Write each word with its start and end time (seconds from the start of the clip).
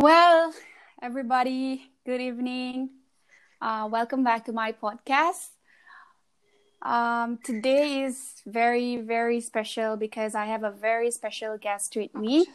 Well, 0.00 0.54
everybody, 1.02 1.90
good 2.06 2.22
evening. 2.22 2.88
Uh, 3.60 3.86
welcome 3.92 4.24
back 4.24 4.46
to 4.46 4.52
my 4.52 4.72
podcast. 4.72 5.50
Um, 6.80 7.38
today 7.44 8.04
is 8.04 8.40
very, 8.46 8.96
very 8.96 9.42
special 9.42 9.98
because 9.98 10.34
I 10.34 10.46
have 10.46 10.64
a 10.64 10.70
very 10.70 11.10
special 11.10 11.58
guest 11.58 11.96
with 11.96 12.14
me. 12.14 12.46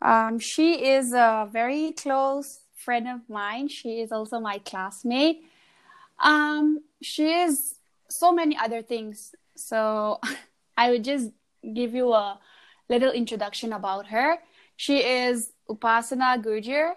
Um, 0.00 0.38
she 0.38 0.86
is 0.86 1.12
a 1.12 1.46
very 1.52 1.92
close 1.92 2.60
friend 2.74 3.08
of 3.08 3.28
mine. 3.28 3.68
She 3.68 4.00
is 4.00 4.10
also 4.10 4.40
my 4.40 4.56
classmate. 4.56 5.44
Um, 6.18 6.80
she 7.02 7.30
is 7.30 7.74
so 8.08 8.32
many 8.32 8.56
other 8.56 8.80
things. 8.80 9.34
So 9.54 10.18
I 10.78 10.92
would 10.92 11.04
just 11.04 11.30
give 11.74 11.94
you 11.94 12.14
a 12.14 12.40
little 12.88 13.12
introduction 13.12 13.74
about 13.74 14.06
her. 14.06 14.38
She 14.76 15.04
is 15.04 15.50
Upasana 15.68 16.42
Gurjar. 16.42 16.94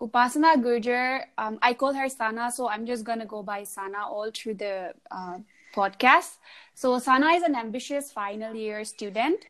Upasana 0.00 0.54
Gurjar, 0.62 1.24
um, 1.38 1.58
I 1.60 1.74
call 1.74 1.92
her 1.92 2.08
Sana, 2.08 2.50
so 2.52 2.68
I'm 2.68 2.86
just 2.86 3.04
going 3.04 3.18
to 3.18 3.26
go 3.26 3.42
by 3.42 3.64
Sana 3.64 4.06
all 4.06 4.30
through 4.32 4.54
the 4.54 4.94
uh, 5.10 5.38
podcast. 5.74 6.36
So, 6.74 6.98
Sana 6.98 7.32
is 7.32 7.42
an 7.42 7.54
ambitious 7.54 8.12
final 8.12 8.54
year 8.54 8.84
student. 8.84 9.46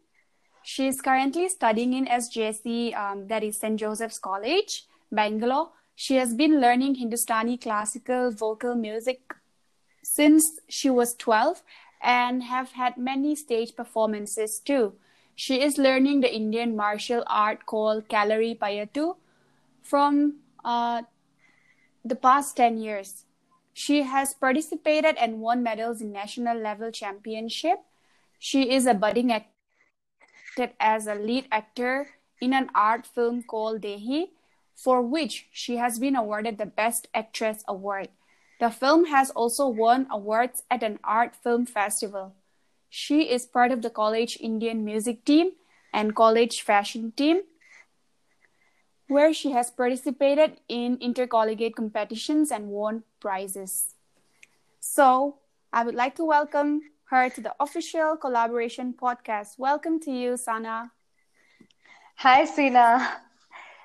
She 0.62 0.88
is 0.88 1.00
currently 1.00 1.48
studying 1.48 1.92
in 1.92 2.06
SJC, 2.06 2.96
um, 2.96 3.28
that 3.28 3.44
is 3.44 3.58
St. 3.58 3.78
Joseph's 3.78 4.18
College, 4.18 4.86
Bangalore. 5.12 5.70
She 5.94 6.16
has 6.16 6.34
been 6.34 6.60
learning 6.60 6.96
Hindustani 6.96 7.56
classical 7.56 8.30
vocal 8.30 8.74
music 8.74 9.20
since 10.02 10.60
she 10.68 10.90
was 10.90 11.14
12 11.14 11.62
and 12.02 12.42
have 12.42 12.72
had 12.72 12.96
many 12.96 13.34
stage 13.34 13.74
performances 13.74 14.58
too. 14.58 14.94
She 15.36 15.60
is 15.62 15.76
learning 15.76 16.20
the 16.20 16.34
Indian 16.34 16.74
martial 16.74 17.22
art 17.26 17.66
called 17.66 18.08
Kalaripayattu 18.08 19.16
from 19.82 20.40
uh, 20.64 21.02
the 22.02 22.16
past 22.16 22.56
10 22.56 22.78
years. 22.78 23.26
She 23.74 24.02
has 24.02 24.32
participated 24.32 25.16
and 25.18 25.40
won 25.42 25.62
medals 25.62 26.00
in 26.00 26.10
national 26.10 26.56
level 26.56 26.90
championship. 26.90 27.80
She 28.38 28.70
is 28.72 28.86
a 28.86 28.94
budding 28.94 29.30
actor 29.30 30.72
as 30.80 31.06
a 31.06 31.14
lead 31.14 31.46
actor 31.52 32.08
in 32.40 32.54
an 32.54 32.70
art 32.74 33.06
film 33.06 33.42
called 33.42 33.82
Dehi, 33.82 34.30
for 34.74 35.02
which 35.02 35.48
she 35.52 35.76
has 35.76 35.98
been 35.98 36.16
awarded 36.16 36.56
the 36.56 36.64
Best 36.64 37.08
Actress 37.12 37.62
award. 37.68 38.08
The 38.58 38.70
film 38.70 39.06
has 39.06 39.28
also 39.30 39.68
won 39.68 40.06
awards 40.10 40.62
at 40.70 40.82
an 40.82 40.98
art 41.04 41.36
film 41.36 41.66
festival. 41.66 42.34
She 42.98 43.28
is 43.28 43.44
part 43.44 43.72
of 43.72 43.82
the 43.82 43.90
college 43.90 44.38
Indian 44.40 44.82
music 44.82 45.26
team 45.26 45.50
and 45.92 46.16
college 46.16 46.62
fashion 46.62 47.12
team, 47.12 47.42
where 49.06 49.34
she 49.34 49.50
has 49.50 49.70
participated 49.70 50.62
in 50.66 50.96
intercollegiate 51.02 51.76
competitions 51.76 52.50
and 52.50 52.68
won 52.68 53.02
prizes. 53.20 53.92
So, 54.80 55.40
I 55.74 55.84
would 55.84 55.94
like 55.94 56.14
to 56.14 56.24
welcome 56.24 56.80
her 57.10 57.28
to 57.28 57.40
the 57.42 57.54
official 57.60 58.16
collaboration 58.16 58.94
podcast. 58.94 59.58
Welcome 59.58 60.00
to 60.00 60.10
you, 60.10 60.38
Sana. 60.38 60.92
Hi, 62.24 62.46
Sina. 62.46 63.20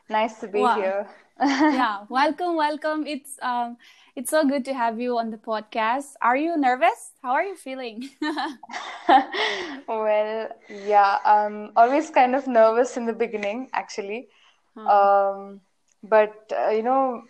Nice 0.07 0.39
to 0.39 0.47
be 0.47 0.61
wow. 0.61 0.75
here. 0.79 1.09
Yeah, 1.41 2.05
welcome, 2.09 2.55
welcome. 2.55 3.07
It's 3.07 3.39
um 3.41 3.77
it's 4.15 4.29
so 4.29 4.45
good 4.45 4.63
to 4.65 4.73
have 4.73 4.99
you 4.99 5.17
on 5.17 5.31
the 5.31 5.37
podcast. 5.37 6.13
Are 6.21 6.37
you 6.37 6.55
nervous? 6.55 7.13
How 7.23 7.31
are 7.31 7.43
you 7.43 7.55
feeling? 7.55 8.09
well, 9.87 10.49
yeah, 10.69 11.17
I'm 11.25 11.71
always 11.75 12.11
kind 12.11 12.35
of 12.35 12.45
nervous 12.45 12.95
in 12.95 13.07
the 13.07 13.13
beginning, 13.13 13.69
actually. 13.73 14.27
Hmm. 14.77 14.87
Um, 14.87 15.61
but 16.03 16.53
uh, 16.53 16.69
you 16.69 16.83
know, 16.83 17.23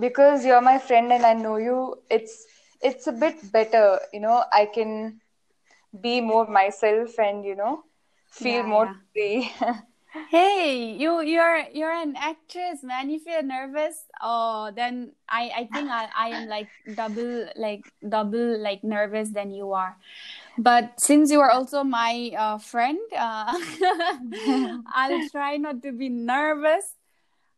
because 0.00 0.44
you're 0.44 0.62
my 0.62 0.78
friend 0.78 1.12
and 1.12 1.26
I 1.26 1.34
know 1.34 1.56
you, 1.56 2.00
it's 2.10 2.46
it's 2.80 3.06
a 3.06 3.12
bit 3.12 3.52
better. 3.52 4.00
You 4.14 4.20
know, 4.20 4.44
I 4.50 4.64
can 4.64 5.20
be 6.00 6.22
more 6.22 6.46
myself 6.46 7.18
and 7.18 7.44
you 7.44 7.56
know 7.56 7.84
feel 8.30 8.64
yeah, 8.64 8.66
more 8.66 8.86
yeah. 8.86 8.94
free. 9.12 9.52
hey 10.30 10.96
you 10.98 11.20
you're 11.20 11.64
you're 11.72 11.92
an 11.92 12.14
actress 12.16 12.82
man. 12.82 13.10
If 13.10 13.26
you're 13.26 13.42
nervous 13.42 14.04
oh 14.22 14.70
then 14.74 15.12
i 15.28 15.50
i 15.56 15.68
think 15.72 15.90
i 15.90 16.08
i 16.16 16.28
am 16.28 16.48
like 16.48 16.68
double 16.94 17.48
like 17.56 17.92
double 18.08 18.58
like 18.58 18.84
nervous 18.84 19.30
than 19.30 19.50
you 19.52 19.72
are. 19.72 19.96
But 20.58 20.98
since 20.98 21.30
you 21.30 21.40
are 21.40 21.50
also 21.50 21.84
my 21.84 22.32
uh, 22.36 22.58
friend 22.58 22.98
uh, 23.16 23.52
i'll 24.94 25.28
try 25.30 25.56
not 25.56 25.82
to 25.82 25.92
be 25.92 26.08
nervous. 26.08 26.94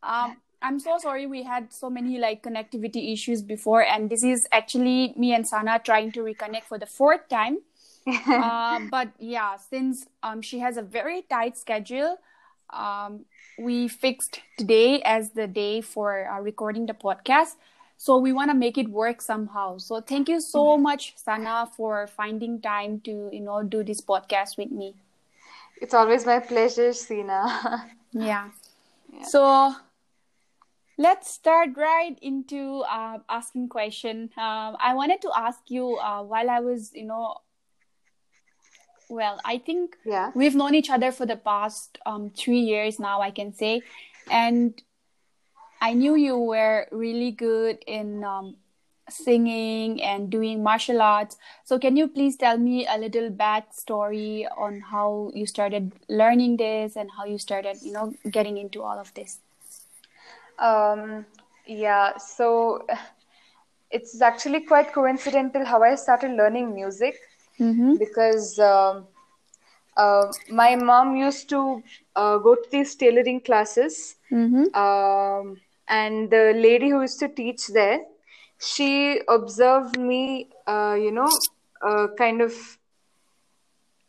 Um 0.02 0.36
i'm 0.60 0.80
so 0.80 0.98
sorry 0.98 1.26
we 1.26 1.44
had 1.44 1.72
so 1.72 1.88
many 1.88 2.18
like 2.18 2.42
connectivity 2.42 3.12
issues 3.12 3.42
before 3.42 3.84
and 3.84 4.10
this 4.10 4.24
is 4.24 4.48
actually 4.50 5.14
me 5.16 5.32
and 5.32 5.46
sana 5.46 5.80
trying 5.84 6.10
to 6.12 6.20
reconnect 6.20 6.64
for 6.64 6.78
the 6.78 6.86
fourth 6.86 7.28
time. 7.28 7.58
Uh, 8.08 8.80
but 8.90 9.08
yeah 9.18 9.56
since 9.56 10.06
um, 10.22 10.40
she 10.40 10.60
has 10.60 10.78
a 10.78 10.82
very 10.82 11.22
tight 11.28 11.58
schedule 11.58 12.16
um, 12.70 13.24
we 13.58 13.88
fixed 13.88 14.40
today 14.56 15.02
as 15.02 15.30
the 15.30 15.46
day 15.46 15.80
for 15.80 16.28
uh, 16.28 16.40
recording 16.40 16.86
the 16.86 16.94
podcast. 16.94 17.56
So 17.96 18.16
we 18.18 18.32
want 18.32 18.50
to 18.50 18.56
make 18.56 18.78
it 18.78 18.88
work 18.88 19.20
somehow. 19.20 19.78
So 19.78 20.00
thank 20.00 20.28
you 20.28 20.40
so 20.40 20.64
mm-hmm. 20.64 20.82
much, 20.82 21.14
Sana, 21.16 21.68
for 21.76 22.06
finding 22.06 22.60
time 22.60 23.00
to 23.00 23.28
you 23.32 23.40
know 23.40 23.62
do 23.62 23.82
this 23.82 24.00
podcast 24.00 24.56
with 24.56 24.70
me. 24.70 24.94
It's 25.80 25.94
always 25.94 26.24
my 26.24 26.38
pleasure, 26.38 26.92
Sina. 26.92 27.90
yeah. 28.12 28.50
yeah. 29.12 29.22
So 29.24 29.74
let's 30.96 31.30
start 31.30 31.70
right 31.76 32.18
into 32.22 32.84
uh, 32.88 33.18
asking 33.28 33.68
question. 33.68 34.30
Um, 34.36 34.76
I 34.78 34.94
wanted 34.94 35.20
to 35.22 35.30
ask 35.36 35.60
you 35.68 35.96
uh, 35.96 36.22
while 36.22 36.50
I 36.50 36.60
was 36.60 36.92
you 36.94 37.06
know 37.06 37.38
well 39.08 39.40
i 39.44 39.58
think 39.58 39.96
yeah. 40.04 40.30
we've 40.34 40.54
known 40.54 40.74
each 40.74 40.90
other 40.90 41.10
for 41.12 41.26
the 41.26 41.36
past 41.36 41.98
um, 42.06 42.30
three 42.30 42.60
years 42.60 42.98
now 42.98 43.20
i 43.20 43.30
can 43.30 43.52
say. 43.52 43.82
And 44.30 44.80
i 45.80 45.94
knew 45.94 46.14
you 46.14 46.38
were 46.38 46.86
really 46.92 47.30
good 47.30 47.78
in 47.86 48.24
um, 48.24 48.56
singing 49.10 50.02
and 50.02 50.30
doing 50.30 50.62
martial 50.62 51.00
arts. 51.00 51.36
So 51.64 51.78
can 51.78 51.96
you 51.96 52.08
please 52.08 52.36
tell 52.36 52.58
me 52.58 52.86
a 52.86 52.98
little 52.98 53.30
backstory 53.30 54.46
on 54.56 54.80
how 54.80 55.30
you 55.34 55.46
started 55.46 55.92
learning 56.08 56.58
this 56.58 56.96
and 56.96 57.10
how 57.16 57.24
you 57.24 57.38
started 57.38 57.78
you 57.82 57.92
know 57.92 58.12
getting 58.30 58.58
into 58.58 58.82
all 58.82 58.98
of 58.98 59.12
this? 59.14 59.38
Um 60.58 61.24
yeah 61.66 62.16
so 62.16 62.86
it's 63.90 64.20
actually 64.20 64.60
quite 64.60 64.92
coincidental 64.92 65.64
how 65.64 65.82
i 65.82 65.94
started 65.94 66.32
learning 66.32 66.74
music 66.74 67.14
mm-hmm. 67.60 67.96
because 67.96 68.58
um, 68.58 69.06
uh, 69.96 70.26
my 70.50 70.76
mom 70.76 71.16
used 71.16 71.48
to 71.48 71.82
uh, 72.16 72.38
go 72.38 72.54
to 72.54 72.70
these 72.70 72.94
tailoring 72.94 73.40
classes 73.40 74.16
mm-hmm. 74.30 74.74
um, 74.74 75.56
and 75.88 76.30
the 76.30 76.52
lady 76.56 76.90
who 76.90 77.00
used 77.00 77.18
to 77.18 77.28
teach 77.28 77.66
there 77.68 78.00
she 78.58 79.20
observed 79.28 79.98
me 79.98 80.48
uh, 80.66 80.96
you 80.98 81.10
know 81.10 81.28
uh, 81.82 82.08
kind 82.16 82.40
of 82.40 82.52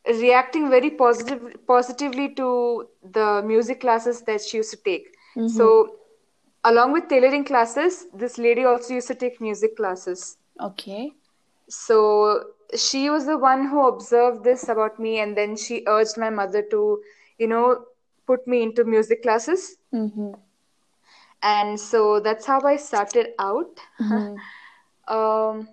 reacting 0.07 0.69
very 0.69 0.89
positive 0.89 1.55
positively 1.67 2.33
to 2.33 2.87
the 3.11 3.43
music 3.45 3.81
classes 3.81 4.21
that 4.21 4.41
she 4.41 4.57
used 4.57 4.71
to 4.71 4.77
take 4.77 5.07
mm-hmm. 5.35 5.47
so 5.47 5.95
along 6.63 6.91
with 6.91 7.07
tailoring 7.07 7.43
classes 7.43 8.07
this 8.13 8.37
lady 8.37 8.63
also 8.63 8.93
used 8.93 9.07
to 9.07 9.15
take 9.15 9.39
music 9.39 9.75
classes 9.77 10.37
okay 10.59 11.11
so 11.67 12.43
she 12.75 13.09
was 13.09 13.25
the 13.25 13.37
one 13.37 13.67
who 13.67 13.87
observed 13.87 14.43
this 14.43 14.69
about 14.69 14.99
me 14.99 15.19
and 15.19 15.35
then 15.35 15.55
she 15.55 15.83
urged 15.87 16.17
my 16.17 16.29
mother 16.29 16.61
to 16.61 17.01
you 17.37 17.47
know 17.47 17.85
put 18.27 18.45
me 18.47 18.61
into 18.61 18.83
music 18.83 19.23
classes 19.23 19.77
mm-hmm. 19.93 20.31
and 21.41 21.79
so 21.79 22.19
that's 22.19 22.45
how 22.45 22.61
i 22.61 22.75
started 22.75 23.29
out 23.39 23.79
mm-hmm. 23.99 24.35
um, 25.15 25.67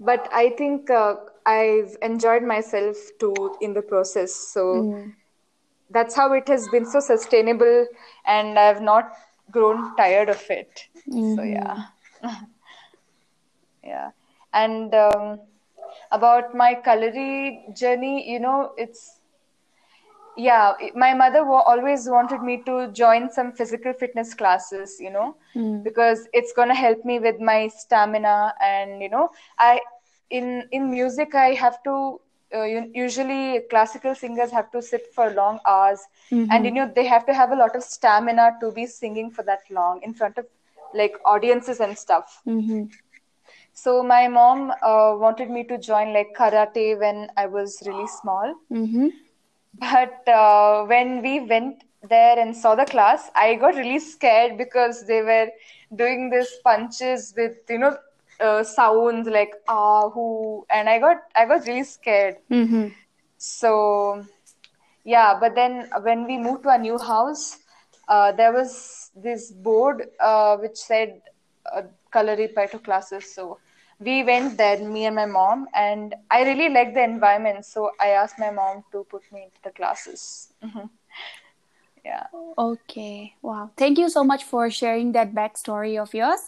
but 0.00 0.28
i 0.32 0.48
think 0.50 0.88
uh, 0.90 1.16
i've 1.44 1.96
enjoyed 2.02 2.42
myself 2.42 2.96
too 3.18 3.56
in 3.60 3.74
the 3.74 3.82
process 3.82 4.32
so 4.34 4.64
mm-hmm. 4.64 5.10
that's 5.90 6.14
how 6.14 6.32
it 6.32 6.48
has 6.48 6.68
been 6.68 6.86
so 6.86 7.00
sustainable 7.00 7.86
and 8.26 8.58
i've 8.58 8.80
not 8.80 9.12
grown 9.50 9.94
tired 9.96 10.28
of 10.30 10.42
it 10.48 10.84
so 10.94 11.12
mm-hmm. 11.12 11.52
yeah 11.52 11.84
yeah 13.84 14.10
and 14.54 14.94
um, 14.94 15.38
about 16.10 16.54
my 16.54 16.74
Kalari 16.74 17.74
journey, 17.76 18.30
you 18.30 18.40
know, 18.40 18.72
it's 18.76 19.20
yeah, 20.36 20.72
my 20.94 21.14
mother 21.14 21.40
always 21.44 22.08
wanted 22.08 22.42
me 22.42 22.62
to 22.66 22.90
join 22.92 23.30
some 23.30 23.52
physical 23.52 23.92
fitness 23.92 24.34
classes, 24.34 24.96
you 25.00 25.10
know, 25.10 25.36
mm. 25.54 25.82
because 25.82 26.28
it's 26.32 26.52
gonna 26.52 26.74
help 26.74 27.04
me 27.04 27.18
with 27.18 27.40
my 27.40 27.68
stamina 27.68 28.54
and 28.62 29.02
you 29.02 29.08
know, 29.08 29.30
I 29.58 29.80
in 30.30 30.64
in 30.70 30.90
music 30.90 31.34
I 31.34 31.54
have 31.54 31.82
to 31.84 32.20
uh, 32.54 32.62
usually 32.94 33.60
classical 33.70 34.14
singers 34.14 34.50
have 34.50 34.70
to 34.72 34.82
sit 34.82 35.06
for 35.14 35.30
long 35.30 35.60
hours 35.66 36.00
Mm-hmm. 36.30 36.50
and 36.52 36.64
you 36.66 36.70
know 36.72 36.90
they 36.94 37.04
have 37.06 37.24
to 37.26 37.32
have 37.34 37.50
a 37.52 37.56
lot 37.56 37.74
of 37.74 37.82
stamina 37.82 38.56
to 38.60 38.70
be 38.72 38.86
singing 38.86 39.30
for 39.30 39.42
that 39.44 39.60
long 39.70 40.00
in 40.02 40.12
front 40.14 40.36
of 40.38 40.46
like 40.94 41.14
audiences 41.24 41.80
and 41.80 41.96
stuff 41.96 42.42
Mm-hmm. 42.46 42.84
So 43.82 44.02
my 44.02 44.28
mom 44.28 44.70
uh, 44.70 45.12
wanted 45.24 45.50
me 45.50 45.64
to 45.72 45.78
join 45.90 46.12
like 46.18 46.34
karate 46.40 46.86
when 47.04 47.28
i 47.36 47.46
was 47.58 47.80
really 47.86 48.06
small 48.20 48.54
Mm-hmm. 48.72 49.08
but 49.74 50.26
uh, 50.28 50.84
when 50.84 51.22
we 51.22 51.40
went 51.40 51.82
there 52.02 52.38
and 52.38 52.56
saw 52.56 52.74
the 52.74 52.84
class 52.84 53.30
i 53.34 53.54
got 53.54 53.74
really 53.76 53.98
scared 53.98 54.56
because 54.56 55.06
they 55.06 55.20
were 55.22 55.48
doing 55.94 56.30
these 56.30 56.52
punches 56.64 57.32
with 57.36 57.52
you 57.68 57.78
know 57.78 57.96
uh, 58.40 58.62
sounds 58.62 59.28
like 59.28 59.52
ah 59.68 60.08
who 60.10 60.64
and 60.70 60.88
i 60.88 60.98
got 60.98 61.16
i 61.36 61.44
got 61.46 61.66
really 61.66 61.82
scared 61.84 62.36
Mm-hmm. 62.50 62.88
so 63.38 64.22
yeah 65.04 65.38
but 65.38 65.54
then 65.54 65.88
when 66.02 66.26
we 66.26 66.36
moved 66.38 66.62
to 66.64 66.70
a 66.70 66.78
new 66.78 66.98
house 66.98 67.58
uh, 68.08 68.32
there 68.32 68.52
was 68.52 69.10
this 69.14 69.50
board 69.52 70.06
uh, 70.20 70.56
which 70.56 70.76
said 70.76 71.20
uh, 71.74 71.82
Kalaripayattu 72.12 72.82
classes 72.84 73.34
so 73.34 73.58
we 74.00 74.22
went 74.24 74.56
there 74.56 74.78
me 74.78 75.06
and 75.06 75.16
my 75.16 75.26
mom 75.26 75.66
and 75.74 76.14
i 76.30 76.42
really 76.44 76.68
liked 76.68 76.94
the 76.94 77.02
environment 77.02 77.64
so 77.64 77.90
i 78.00 78.08
asked 78.10 78.38
my 78.38 78.50
mom 78.50 78.84
to 78.92 79.04
put 79.10 79.22
me 79.32 79.44
into 79.44 79.60
the 79.64 79.70
classes 79.70 80.52
Mhm. 80.62 80.88
yeah 82.04 82.26
Okay. 82.58 83.34
Wow. 83.40 83.70
Thank 83.76 83.98
you 83.98 84.08
so 84.08 84.24
much 84.24 84.42
for 84.42 84.68
sharing 84.70 85.12
that 85.12 85.32
backstory 85.32 86.00
of 86.00 86.12
yours. 86.12 86.40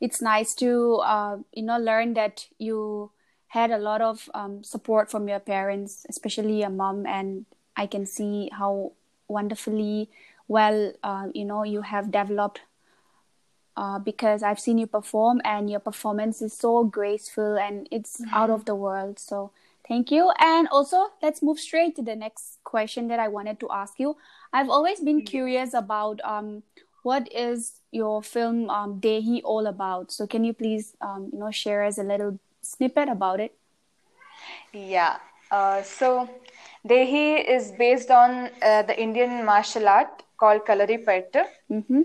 It's 0.00 0.22
nice 0.22 0.54
to 0.56 1.02
uh, 1.04 1.38
you 1.52 1.64
know 1.64 1.78
learn 1.78 2.14
that 2.14 2.46
you 2.58 3.10
had 3.48 3.70
a 3.72 3.78
lot 3.78 4.00
of 4.00 4.30
um, 4.34 4.62
support 4.62 5.10
from 5.10 5.28
your 5.28 5.40
parents, 5.40 6.06
especially 6.08 6.60
your 6.60 6.70
mom, 6.70 7.04
and 7.06 7.46
I 7.76 7.86
can 7.86 8.06
see 8.06 8.48
how 8.52 8.92
wonderfully 9.28 10.08
well 10.46 10.92
uh, 11.02 11.26
you 11.34 11.44
know 11.44 11.64
you 11.64 11.82
have 11.82 12.12
developed 12.12 12.60
uh, 13.76 13.98
because 13.98 14.42
I've 14.42 14.60
seen 14.60 14.78
you 14.78 14.86
perform 14.86 15.40
and 15.44 15.70
your 15.70 15.80
performance 15.80 16.42
is 16.42 16.52
so 16.52 16.84
graceful 16.84 17.56
and 17.56 17.88
it's 17.90 18.22
out 18.32 18.50
of 18.50 18.64
the 18.64 18.74
world. 18.74 19.18
So 19.18 19.50
thank 19.86 20.10
you. 20.10 20.32
And 20.38 20.68
also, 20.68 21.08
let's 21.22 21.42
move 21.42 21.60
straight 21.60 21.96
to 21.96 22.02
the 22.02 22.16
next 22.16 22.58
question 22.64 23.08
that 23.08 23.20
I 23.20 23.28
wanted 23.28 23.60
to 23.60 23.68
ask 23.70 23.98
you. 23.98 24.16
I've 24.52 24.70
always 24.70 25.00
been 25.00 25.22
curious 25.22 25.74
about 25.74 26.20
um, 26.24 26.62
what 27.02 27.30
is 27.32 27.80
your 27.92 28.22
film 28.22 28.70
um, 28.70 29.00
Dehi 29.00 29.40
all 29.44 29.66
about. 29.66 30.10
So 30.10 30.26
can 30.26 30.44
you 30.44 30.52
please 30.52 30.96
um, 31.00 31.30
you 31.32 31.38
know 31.38 31.50
share 31.50 31.84
us 31.84 31.98
a 31.98 32.02
little 32.02 32.38
snippet 32.62 33.08
about 33.08 33.40
it? 33.40 33.54
yeah 34.72 35.16
uh, 35.50 35.82
so 35.82 36.28
dehi 36.88 37.44
is 37.56 37.72
based 37.72 38.10
on 38.10 38.50
uh, 38.62 38.82
the 38.82 39.00
indian 39.00 39.44
martial 39.44 39.88
art 39.88 40.22
called 40.38 40.64
Kalaripayattu. 40.66 41.44
Mm-hmm. 41.70 42.02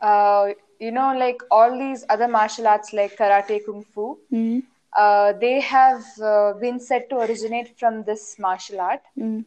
uh, 0.00 0.48
you 0.78 0.90
know, 0.90 1.14
like 1.16 1.40
all 1.50 1.78
these 1.78 2.04
other 2.08 2.28
martial 2.28 2.66
arts 2.66 2.92
like 2.92 3.16
karate, 3.16 3.64
kung 3.64 3.82
fu, 3.82 4.18
Mm-hmm. 4.32 4.60
uh, 4.96 5.32
they 5.40 5.60
have 5.60 6.02
uh, 6.22 6.52
been 6.60 6.78
said 6.80 7.08
to 7.10 7.18
originate 7.18 7.78
from 7.78 8.02
this 8.04 8.38
martial 8.38 8.80
art. 8.80 9.02
Mm-hmm. 9.18 9.40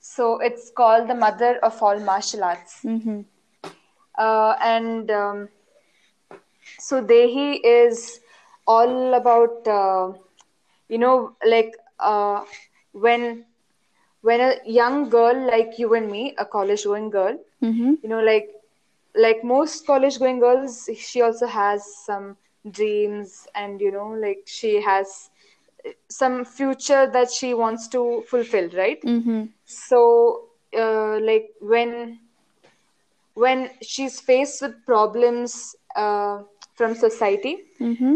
So 0.00 0.38
it's 0.38 0.70
called 0.70 1.08
the 1.08 1.14
mother 1.14 1.58
of 1.62 1.82
all 1.82 1.98
martial 2.00 2.44
arts. 2.44 2.80
Mm-hmm. 2.84 3.20
Uh, 4.18 4.54
and 4.60 5.10
um, 5.10 5.48
so 6.78 7.02
Dehi 7.02 7.58
is 7.64 8.20
all 8.66 9.14
about, 9.14 9.66
uh, 9.66 10.12
you 10.88 10.98
know, 10.98 11.32
like 11.46 11.74
uh, 12.00 12.40
when 12.92 13.44
when 14.22 14.40
a 14.40 14.54
young 14.66 15.08
girl 15.08 15.36
like 15.50 15.78
you 15.78 15.94
and 15.94 16.10
me, 16.10 16.34
a 16.38 16.44
college 16.44 16.84
going 16.84 17.10
girl, 17.10 17.38
Mm-hmm. 17.62 17.92
you 18.02 18.08
know 18.08 18.20
like 18.20 18.48
like 19.14 19.44
most 19.44 19.86
college 19.86 20.18
going 20.18 20.38
girls 20.40 20.88
she 20.98 21.20
also 21.22 21.46
has 21.46 21.84
some 22.06 22.36
dreams 22.70 23.46
and 23.54 23.80
you 23.80 23.90
know 23.90 24.08
like 24.08 24.42
she 24.46 24.80
has 24.82 25.30
some 26.08 26.44
future 26.44 27.08
that 27.12 27.30
she 27.30 27.54
wants 27.54 27.88
to 27.88 28.22
fulfill 28.28 28.68
right 28.70 29.00
Mm-hmm. 29.04 29.44
so 29.64 30.48
uh, 30.76 31.18
like 31.20 31.50
when 31.60 32.18
when 33.34 33.70
she's 33.82 34.20
faced 34.20 34.62
with 34.62 34.74
problems 34.86 35.74
uh, 35.96 36.42
from 36.74 36.94
society 36.94 37.58
Mm-hmm. 37.80 38.14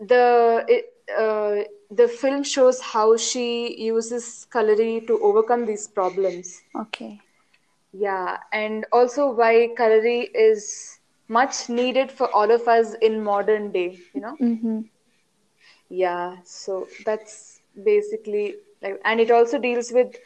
the 0.00 0.64
it, 0.68 0.84
uh, 1.18 1.64
the 1.90 2.08
film 2.08 2.42
shows 2.42 2.80
how 2.80 3.16
she 3.16 3.46
uses 3.82 4.46
kalari 4.54 5.06
to 5.06 5.18
overcome 5.22 5.64
these 5.66 5.86
problems 5.88 6.62
Okay. 6.74 7.20
Yeah, 7.96 8.38
and 8.52 8.84
also 8.92 9.30
why 9.30 9.68
Kalari 9.78 10.28
is 10.34 10.98
much 11.28 11.68
needed 11.68 12.10
for 12.10 12.28
all 12.34 12.50
of 12.50 12.66
us 12.66 12.94
in 12.94 13.22
modern 13.22 13.70
day, 13.72 13.98
you 14.14 14.20
know? 14.20 14.36
Mm-hmm. 14.40 14.80
Yeah, 15.88 16.36
so 16.44 16.88
that's 17.04 17.60
basically 17.82 18.56
like, 18.82 19.00
and 19.04 19.20
it 19.20 19.30
also 19.30 19.58
deals 19.58 19.92
with 19.92 20.16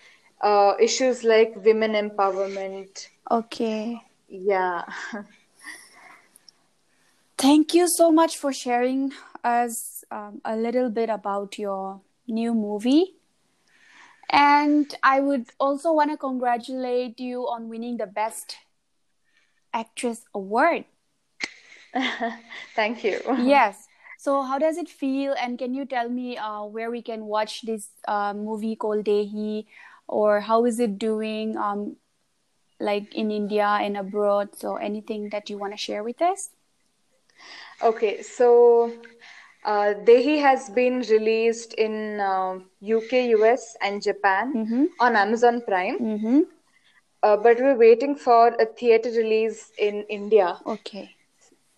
uh, 0.41 0.75
issues 0.81 1.25
like 1.25 1.55
women 1.65 1.93
empowerment. 1.93 3.09
Okay. 3.31 4.01
Yeah. 4.29 4.85
Thank 7.39 7.75
you 7.75 7.89
so 7.89 8.11
much 8.11 8.37
for 8.37 8.53
sharing 8.53 9.13
us 9.45 10.05
um, 10.11 10.41
a 10.45 10.57
little 10.57 10.91
bit 10.91 11.09
about 11.11 11.59
your 11.59 12.01
new 12.27 12.55
movie. 12.55 13.18
And 14.31 14.95
I 15.03 15.21
would 15.21 15.47
also 15.59 15.93
want 15.93 16.11
to 16.11 16.17
congratulate 16.17 17.19
you 17.19 17.49
on 17.49 17.69
winning 17.69 17.97
the 17.97 18.07
Best 18.07 18.57
Actress 19.73 20.25
Award. 20.35 20.85
Thank 22.75 23.05
you. 23.05 23.21
Yes. 23.39 23.89
So, 24.19 24.43
how 24.43 24.59
does 24.59 24.77
it 24.77 24.89
feel? 24.89 25.35
And 25.41 25.59
can 25.59 25.75
you 25.75 25.87
tell 25.87 26.09
me 26.09 26.37
uh, 26.37 26.65
where 26.65 26.91
we 26.91 27.03
can 27.03 27.27
watch 27.27 27.63
this 27.63 27.89
uh, 28.07 28.35
movie 28.35 28.77
called 28.77 29.05
Dehi, 29.05 29.67
or 30.09 30.41
how 30.41 30.65
is 30.65 30.81
it 30.81 30.99
doing, 30.99 31.57
um, 31.57 31.97
like 32.81 33.15
in 33.15 33.31
India 33.31 33.79
and 33.81 33.97
abroad? 33.97 34.57
So, 34.59 34.77
anything 34.77 35.31
that 35.31 35.49
you 35.49 35.57
want 35.57 35.73
to 35.73 35.79
share 35.79 36.03
with 36.03 36.21
us? 36.21 36.51
Okay, 37.81 38.23
so 38.23 38.93
uh, 39.69 39.95
Dehi 40.09 40.41
has 40.41 40.71
been 40.71 41.01
released 41.11 41.75
in 41.75 42.21
uh, 42.21 42.59
UK, 42.97 43.27
US, 43.39 43.77
and 43.83 44.03
Japan 44.03 44.55
Mm-hmm. 44.55 44.85
on 45.01 45.17
Amazon 45.17 45.61
Prime. 45.67 45.99
Mm-hmm. 45.99 46.41
Uh, 47.23 47.37
but 47.37 47.59
we're 47.59 47.77
waiting 47.77 48.15
for 48.17 48.49
a 48.61 48.67
theater 48.67 49.11
release 49.11 49.71
in 49.79 50.05
India. 50.09 50.59
Okay. 50.67 51.15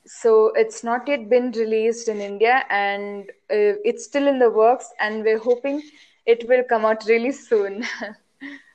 So 0.06 0.52
it's 0.54 0.82
not 0.84 1.08
yet 1.08 1.28
been 1.30 1.50
released 1.52 2.08
in 2.08 2.20
India 2.20 2.64
and 2.70 3.30
uh, 3.50 3.74
it's 3.90 4.04
still 4.04 4.26
in 4.28 4.38
the 4.38 4.50
works, 4.50 4.92
and 5.00 5.22
we're 5.24 5.38
hoping 5.38 5.82
it 6.26 6.48
will 6.48 6.64
come 6.74 6.84
out 6.84 7.04
really 7.06 7.32
soon. 7.32 7.84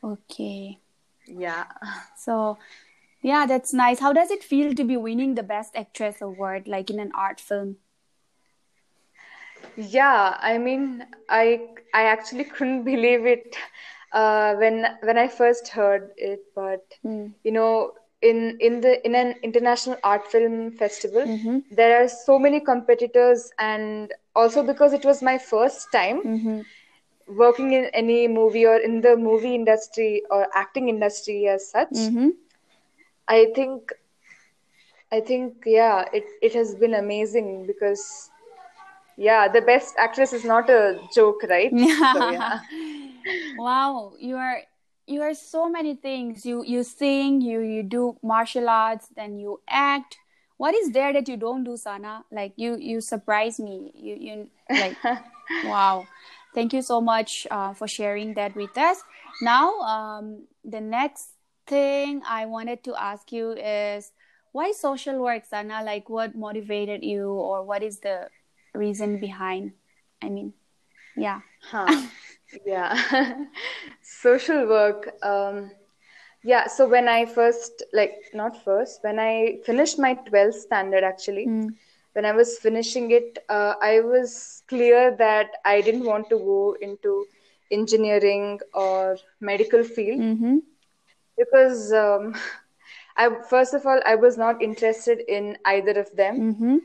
Okay. 0.04 0.80
yeah. 1.28 1.66
So, 2.18 2.58
yeah, 3.22 3.46
that's 3.48 3.74
nice. 3.74 4.00
How 4.00 4.14
does 4.14 4.30
it 4.32 4.44
feel 4.44 4.74
to 4.76 4.84
be 4.84 4.98
winning 4.98 5.34
the 5.36 5.44
Best 5.44 5.76
Actress 5.76 6.22
award, 6.22 6.68
like 6.68 6.92
in 6.92 7.00
an 7.00 7.12
art 7.16 7.40
film? 7.40 7.78
Yeah, 9.76 10.38
I 10.40 10.58
mean, 10.58 11.06
I 11.30 11.62
I 11.94 12.04
actually 12.04 12.46
couldn't 12.46 12.84
believe 12.92 13.26
it 13.26 13.56
uh, 14.12 14.56
when 14.56 14.86
when 15.04 15.18
I 15.18 15.28
first 15.28 15.70
heard 15.70 16.12
it, 16.18 16.42
but 16.56 16.84
Mm. 17.06 17.34
you 17.44 17.52
know, 17.52 17.94
in 18.22 18.58
in 18.60 18.82
the 18.82 19.06
in 19.06 19.16
an 19.16 19.36
international 19.44 19.98
art 20.04 20.28
film 20.28 20.72
festival, 20.72 21.28
Mm-hmm. 21.28 21.60
there 21.70 22.04
are 22.04 22.08
so 22.08 22.40
many 22.40 22.60
competitors, 22.60 23.52
and 23.60 24.14
also 24.36 24.64
because 24.64 24.94
it 24.94 25.06
was 25.06 25.22
my 25.22 25.38
first 25.38 25.92
time 25.92 26.24
Mm-hmm. 26.26 26.62
working 27.28 27.72
in 27.74 27.86
any 27.94 28.28
movie 28.28 28.66
or 28.66 28.78
in 28.78 29.02
the 29.02 29.16
movie 29.16 29.54
industry 29.56 30.24
or 30.30 30.48
acting 30.54 30.90
industry 30.90 31.48
as 31.48 31.70
such, 31.70 31.96
Mm-hmm. 31.96 32.30
I 33.28 33.46
think 33.56 33.94
I 35.12 35.20
think 35.22 35.64
yeah, 35.66 36.06
it 36.14 36.26
it 36.42 36.54
has 36.54 36.76
been 36.76 36.94
amazing 36.94 37.66
because 37.66 38.30
yeah, 39.18 39.48
the 39.48 39.62
best 39.62 39.96
actress 39.98 40.34
is 40.34 40.44
not 40.44 40.70
a 40.70 41.00
joke, 41.14 41.44
right? 41.50 41.72
So 42.14 42.32
yeah. 42.32 42.60
Wow, 43.58 44.14
you 44.20 44.36
are 44.36 44.62
you 45.08 45.22
are 45.22 45.34
so 45.34 45.70
many 45.70 45.96
things. 45.96 46.46
You 46.46 46.64
you 46.64 46.84
sing, 46.84 47.42
you 47.42 47.62
you 47.62 47.84
do 47.84 48.18
martial 48.22 48.70
arts, 48.70 49.08
then 49.16 49.40
you 49.40 49.62
act. 49.70 50.18
What 50.58 50.74
is 50.76 50.92
there 50.92 51.12
that 51.14 51.28
you 51.28 51.38
don't 51.38 51.64
do, 51.64 51.76
Sana? 51.78 52.24
Like 52.32 52.54
you 52.56 52.78
you 52.78 53.02
surprise 53.02 53.60
me. 53.60 53.92
You 53.96 54.16
you 54.16 54.50
like 54.70 54.98
wow. 55.66 56.06
Thank 56.54 56.72
you 56.74 56.82
so 56.82 57.02
much 57.02 57.46
uh, 57.52 57.74
for 57.74 57.88
sharing 57.88 58.34
that 58.36 58.56
with 58.56 58.78
us. 58.78 59.04
Now, 59.42 59.76
um, 59.82 60.48
the 60.64 60.80
next 60.80 61.36
thing 61.68 62.22
I 62.26 62.46
wanted 62.46 62.84
to 62.86 62.96
ask 62.96 63.32
you 63.34 63.52
is 63.52 64.12
why 64.54 64.72
social 64.72 65.20
work, 65.20 65.44
Sana? 65.44 65.84
Like, 65.84 66.10
what 66.10 66.34
motivated 66.34 67.04
you, 67.04 67.28
or 67.28 67.64
what 67.64 67.84
is 67.84 68.00
the 68.00 68.30
reason 68.78 69.20
behind? 69.20 69.74
I 70.22 70.30
mean, 70.30 70.54
yeah. 71.16 71.42
Huh. 71.72 72.08
Yeah. 72.66 72.96
Social 74.02 74.68
work. 74.68 75.14
Um, 75.24 75.72
yeah, 76.44 76.68
so 76.68 76.88
when 76.88 77.08
I 77.08 77.26
first, 77.26 77.84
like, 77.94 78.16
not 78.34 78.64
first, 78.64 79.00
when 79.04 79.20
I 79.20 79.60
finished 79.66 80.00
my 80.00 80.14
12th 80.16 80.56
standard, 80.62 81.04
actually, 81.04 81.54
when 82.14 82.26
I 82.26 82.32
was 82.32 82.58
finishing 82.60 83.12
it, 83.12 83.40
uh, 83.50 83.74
I 83.82 84.00
was 84.02 84.64
clear 84.68 85.16
that 85.18 85.52
I 85.66 85.82
didn't 85.82 86.06
want 86.06 86.30
to 86.30 86.38
go 86.38 86.76
into 86.82 87.26
engineering 87.72 88.60
or 88.74 89.18
medical 89.40 89.84
field 89.84 90.22
Mm-hmm. 90.22 90.58
because 91.38 91.92
um, 91.94 92.36
I 93.18 93.30
first 93.50 93.74
of 93.74 93.86
all 93.86 94.00
I 94.06 94.16
was 94.16 94.38
not 94.38 94.62
interested 94.62 95.20
in 95.28 95.58
either 95.66 96.00
of 96.00 96.16
them, 96.16 96.42
Mm-hmm. 96.42 96.78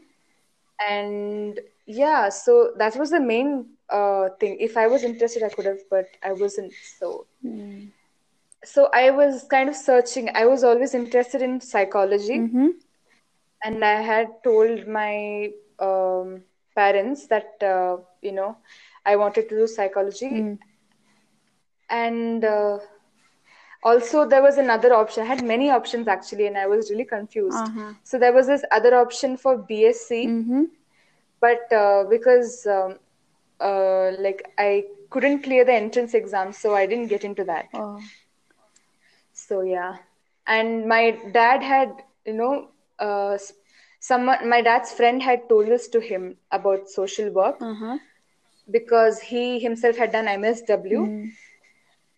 and 0.89 1.61
yeah, 1.91 2.29
so 2.31 2.73
that 2.79 2.97
was 2.97 3.11
the 3.11 3.21
main 3.21 3.67
uh, 3.91 4.29
thing. 4.41 4.57
If 4.61 4.77
I 4.77 4.87
was 4.87 5.03
interested, 5.05 5.43
I 5.43 5.49
could 5.51 5.67
have, 5.67 5.81
but 5.91 6.07
I 6.23 6.33
wasn't. 6.33 6.73
So 6.99 7.27
so 8.65 8.89
I 8.95 9.11
was 9.11 9.45
kind 9.51 9.69
of 9.69 9.77
searching. 9.77 10.29
I 10.35 10.47
was 10.47 10.65
always 10.65 10.95
interested 10.95 11.43
in 11.43 11.61
psychology, 11.61 12.39
Mm-hmm. 12.41 12.69
and 13.65 13.85
I 13.85 14.01
had 14.03 14.29
told 14.45 14.87
my 14.89 15.51
um, 15.79 16.43
parents 16.75 17.27
that 17.29 17.63
uh, 17.63 17.99
you 18.23 18.33
know 18.33 18.57
I 19.05 19.17
wanted 19.17 19.49
to 19.51 19.57
do 19.57 19.67
psychology, 19.67 20.47
and 21.91 22.45
uh, 22.45 22.79
also 23.83 24.27
there 24.27 24.43
was 24.43 24.59
another 24.59 24.93
option. 24.95 25.23
I 25.23 25.27
had 25.27 25.45
many 25.45 25.71
options 25.71 26.09
actually, 26.09 26.47
and 26.47 26.57
I 26.59 26.67
was 26.67 26.91
really 26.91 27.05
confused. 27.05 27.57
Uh-huh. 27.59 27.93
So 28.05 28.19
there 28.19 28.33
was 28.33 28.47
this 28.47 28.65
other 28.71 28.95
option 28.95 29.37
for 29.37 29.57
BSc, 29.59 30.27
Mm-hmm. 30.27 30.63
But 31.41 31.73
uh, 31.73 32.05
because 32.09 32.67
um, 32.67 32.97
uh, 33.61 34.13
like 34.19 34.43
I 34.59 34.85
couldn't 35.11 35.43
clear 35.43 35.65
the 35.65 35.73
entrance 35.75 36.15
exam, 36.15 36.53
so 36.53 36.75
I 36.75 36.87
didn't 36.87 37.09
get 37.09 37.25
into 37.25 37.45
that. 37.45 37.69
Oh. 37.75 38.01
So 39.33 39.63
yeah, 39.63 39.97
and 40.47 40.87
my 40.89 41.19
dad 41.33 41.63
had, 41.63 42.03
you 42.27 42.35
know, 42.35 42.69
uh, 42.99 43.39
someone, 44.01 44.49
my 44.49 44.61
dad's 44.63 44.93
friend 44.93 45.23
had 45.23 45.49
told 45.49 45.67
this 45.67 45.89
to 45.89 46.01
him 46.01 46.37
about 46.51 46.89
social 46.89 47.31
work 47.31 47.57
Uh-huh. 47.61 47.99
because 48.71 49.21
he 49.21 49.59
himself 49.59 49.97
had 49.97 50.13
done 50.13 50.29
MSW. 50.29 51.07
Mm. 51.07 51.31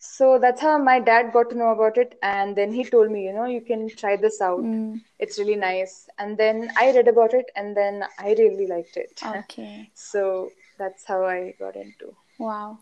So 0.05 0.39
that's 0.39 0.61
how 0.61 0.79
my 0.79 0.99
dad 0.99 1.33
got 1.33 1.51
to 1.51 1.57
know 1.57 1.69
about 1.71 1.97
it, 1.97 2.19
and 2.23 2.57
then 2.57 2.73
he 2.73 2.85
told 2.85 3.11
me, 3.11 3.25
you 3.25 3.33
know, 3.33 3.45
you 3.45 3.61
can 3.61 3.89
try 3.89 4.17
this 4.17 4.41
out. 4.41 4.59
Mm. 4.61 5.01
It's 5.21 5.39
really 5.39 5.55
nice. 5.55 6.09
And 6.19 6.37
then 6.37 6.71
I 6.77 6.91
read 6.91 7.07
about 7.07 7.35
it, 7.35 7.47
and 7.55 7.77
then 7.77 8.05
I 8.19 8.35
really 8.39 8.67
liked 8.67 8.97
it. 8.97 9.23
Okay. 9.43 9.91
So 9.95 10.51
that's 10.77 11.05
how 11.05 11.25
I 11.25 11.55
got 11.59 11.77
into. 11.77 12.17
Wow. 12.39 12.79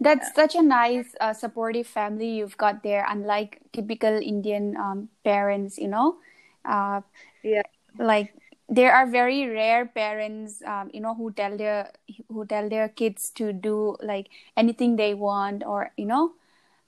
That's 0.00 0.34
such 0.34 0.54
a 0.56 0.62
nice, 0.62 1.14
uh, 1.20 1.34
supportive 1.34 1.86
family 1.86 2.30
you've 2.30 2.56
got 2.56 2.82
there, 2.82 3.04
unlike 3.06 3.60
typical 3.72 4.16
Indian 4.32 4.76
um, 4.76 5.08
parents, 5.24 5.78
you 5.78 5.88
know. 5.88 6.16
Uh, 6.64 7.02
Yeah. 7.42 7.62
like 7.98 8.34
there 8.68 8.92
are 8.94 9.06
very 9.06 9.46
rare 9.46 9.84
parents, 9.86 10.62
um, 10.64 10.90
you 10.94 11.00
know, 11.00 11.14
who 11.14 11.32
tell 11.32 11.56
their 11.56 11.92
who 12.28 12.46
tell 12.46 12.68
their 12.68 12.88
kids 12.88 13.30
to 13.40 13.52
do 13.52 13.96
like 14.00 14.28
anything 14.56 14.96
they 14.96 15.14
want, 15.14 15.64
or 15.64 15.92
you 15.96 16.06
know. 16.06 16.32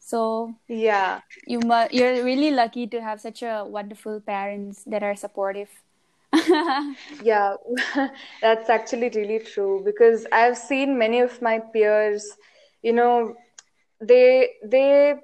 So 0.04 0.54
Yeah. 0.68 1.20
you 1.46 1.60
mu- 1.60 1.88
you're 1.90 2.22
really 2.24 2.50
lucky 2.50 2.86
to 2.88 3.00
have 3.02 3.20
such 3.20 3.42
a 3.42 3.64
wonderful 3.66 4.20
parents 4.20 4.84
that 4.84 5.02
are 5.02 5.14
supportive. 5.16 5.82
Yeah, 7.20 7.56
that's 8.40 8.68
actually 8.70 9.10
really 9.14 9.38
true 9.40 9.82
because 9.84 10.26
I've 10.32 10.56
seen 10.56 10.98
many 10.98 11.20
of 11.20 11.40
my 11.42 11.58
peers, 11.72 12.36
you 12.82 12.92
know, 12.92 13.34
they 14.00 14.50
they 14.64 15.14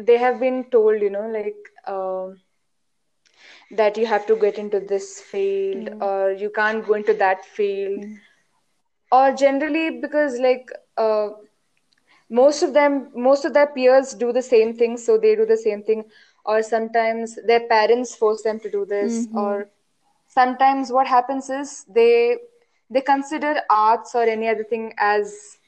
they 0.00 0.18
have 0.18 0.40
been 0.40 0.64
told, 0.70 1.00
you 1.02 1.10
know, 1.10 1.28
like 1.28 1.56
um, 1.86 2.40
that 3.70 3.96
you 3.96 4.06
have 4.06 4.26
to 4.26 4.36
get 4.36 4.58
into 4.58 4.80
this 4.80 5.20
field 5.20 5.88
or 6.00 6.32
you 6.32 6.50
can't 6.50 6.86
go 6.86 6.94
into 6.94 7.14
that 7.14 7.44
field, 7.44 8.04
or 9.10 9.32
generally 9.32 10.00
because 10.00 10.38
like 10.38 10.68
uh, 10.96 11.28
most 12.32 12.62
of 12.62 12.72
them, 12.72 13.10
most 13.14 13.44
of 13.44 13.52
their 13.52 13.66
peers 13.66 14.14
do 14.14 14.32
the 14.32 14.42
same 14.42 14.74
thing, 14.74 14.96
so 14.96 15.18
they 15.18 15.36
do 15.36 15.44
the 15.44 15.56
same 15.56 15.82
thing, 15.82 16.04
or 16.46 16.62
sometimes 16.62 17.38
their 17.46 17.68
parents 17.68 18.14
force 18.14 18.42
them 18.42 18.58
to 18.60 18.70
do 18.70 18.86
this, 18.86 19.26
mm-hmm. 19.26 19.36
or 19.36 19.68
sometimes 20.26 20.90
what 20.90 21.06
happens 21.06 21.50
is 21.50 21.84
they 21.88 22.38
they 22.90 23.02
consider 23.02 23.60
arts 23.70 24.14
or 24.14 24.22
any 24.22 24.48
other 24.48 24.64
thing 24.64 24.92
as 24.98 25.58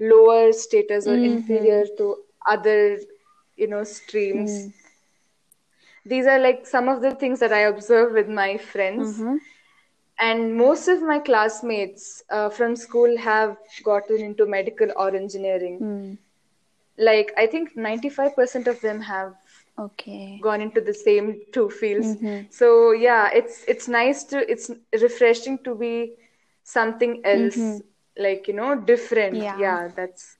lower 0.00 0.52
status 0.52 1.06
or 1.06 1.16
mm-hmm. 1.16 1.36
inferior 1.36 1.84
to 1.98 2.16
other 2.48 2.98
you 3.56 3.68
know 3.68 3.84
streams. 3.84 4.50
Mm-hmm. 4.50 4.68
These 6.06 6.26
are 6.26 6.38
like 6.38 6.66
some 6.66 6.88
of 6.88 7.00
the 7.02 7.14
things 7.14 7.40
that 7.40 7.52
i 7.52 7.60
observe 7.60 8.12
with 8.12 8.28
my 8.28 8.56
friends 8.58 9.20
and 10.20 10.56
most 10.56 10.88
of 10.88 11.02
my 11.02 11.18
classmates 11.18 12.22
uh, 12.30 12.48
from 12.48 12.76
school 12.76 13.16
have 13.18 13.56
gotten 13.84 14.20
into 14.20 14.46
medical 14.46 14.90
or 14.96 15.08
engineering 15.14 15.78
Mm. 15.80 16.18
like 16.98 17.32
i 17.36 17.46
think 17.46 17.76
95% 17.76 18.66
of 18.68 18.80
them 18.80 19.00
have 19.00 19.34
Okay. 19.76 20.38
gone 20.40 20.60
into 20.60 20.80
the 20.80 20.94
same 20.94 21.40
two 21.52 21.68
fields 21.68 22.14
Mm-hmm. 22.14 22.46
so 22.50 22.92
yeah 22.92 23.28
it's 23.34 23.64
it's 23.66 23.88
nice 23.88 24.22
to 24.32 24.38
it's 24.50 24.70
refreshing 25.02 25.58
to 25.64 25.74
be 25.74 26.12
something 26.62 27.20
else 27.24 27.58
like 28.16 28.46
you 28.46 28.54
know 28.54 28.74
different 28.76 29.34
Mm-hmm. 29.34 29.58
Yeah. 29.60 29.66
yeah 29.66 29.88
that's 29.96 30.36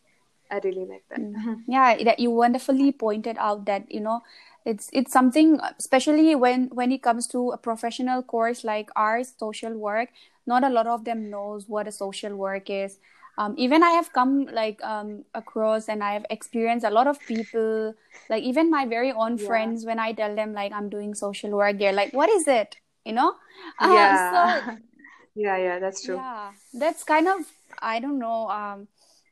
i 0.50 0.60
really 0.62 0.86
like 0.86 1.02
that 1.10 1.20
yeah 1.66 1.98
that 2.04 2.20
you 2.20 2.30
wonderfully 2.30 2.92
pointed 2.92 3.36
out 3.38 3.64
that 3.66 3.90
you 3.90 4.00
know 4.00 4.22
it's 4.64 4.88
it's 4.92 5.12
something 5.12 5.58
especially 5.78 6.34
when 6.34 6.68
when 6.72 6.90
it 6.92 7.02
comes 7.02 7.26
to 7.28 7.50
a 7.50 7.58
professional 7.58 8.22
course 8.22 8.64
like 8.64 8.90
ours 8.96 9.34
social 9.38 9.74
work 9.76 10.08
not 10.46 10.64
a 10.64 10.68
lot 10.68 10.86
of 10.86 11.04
them 11.04 11.30
knows 11.30 11.68
what 11.68 11.86
a 11.88 11.92
social 11.92 12.34
work 12.36 12.68
is. 12.70 12.98
Um, 13.36 13.54
even 13.58 13.82
i 13.82 13.90
have 13.90 14.12
come 14.12 14.46
like 14.46 14.82
um, 14.84 15.24
across 15.34 15.88
and 15.88 16.04
i 16.04 16.12
have 16.12 16.24
experienced 16.30 16.86
a 16.86 16.90
lot 16.90 17.08
of 17.08 17.24
people 17.26 17.94
like 18.30 18.44
even 18.44 18.70
my 18.70 18.86
very 18.86 19.10
own 19.12 19.38
Yeah. 19.38 19.38
friends 19.38 19.84
when 19.84 19.98
i 19.98 20.12
tell 20.12 20.36
them 20.36 20.52
like 20.52 20.72
i'm 20.72 20.88
doing 20.88 21.14
social 21.14 21.50
work 21.50 21.78
they're 21.78 21.92
like 21.92 22.12
what 22.12 22.28
is 22.30 22.46
it? 22.46 22.76
You 23.04 23.12
know? 23.12 23.34
Uh, 23.78 24.14
yeah. 24.14 24.16
so 24.16 24.62
yeah 25.34 25.56
yeah 25.56 25.78
that's 25.78 26.02
true. 26.04 26.20
Yeah, 26.20 26.52
that's 26.72 27.04
kind 27.04 27.28
of 27.28 27.52
I 27.78 27.98
don't 28.00 28.18
know, 28.18 28.48
um, 28.50 28.88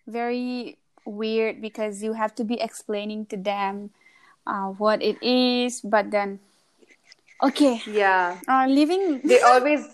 very 0.07 0.79
weird 1.05 1.61
because 1.61 2.03
you 2.03 2.13
have 2.15 2.35
to 2.37 2.45
be 2.45 2.61
explaining 2.61 3.27
to 3.27 3.37
them 3.37 3.91
uh, 4.47 4.69
what 4.69 5.03
it 5.03 5.23
is, 5.23 5.81
but 5.81 6.11
then 6.11 6.41
okay, 7.43 7.83
yeah. 7.87 8.39
Uh, 8.49 8.67
living. 8.67 9.21
they 9.25 9.41
always 9.41 9.85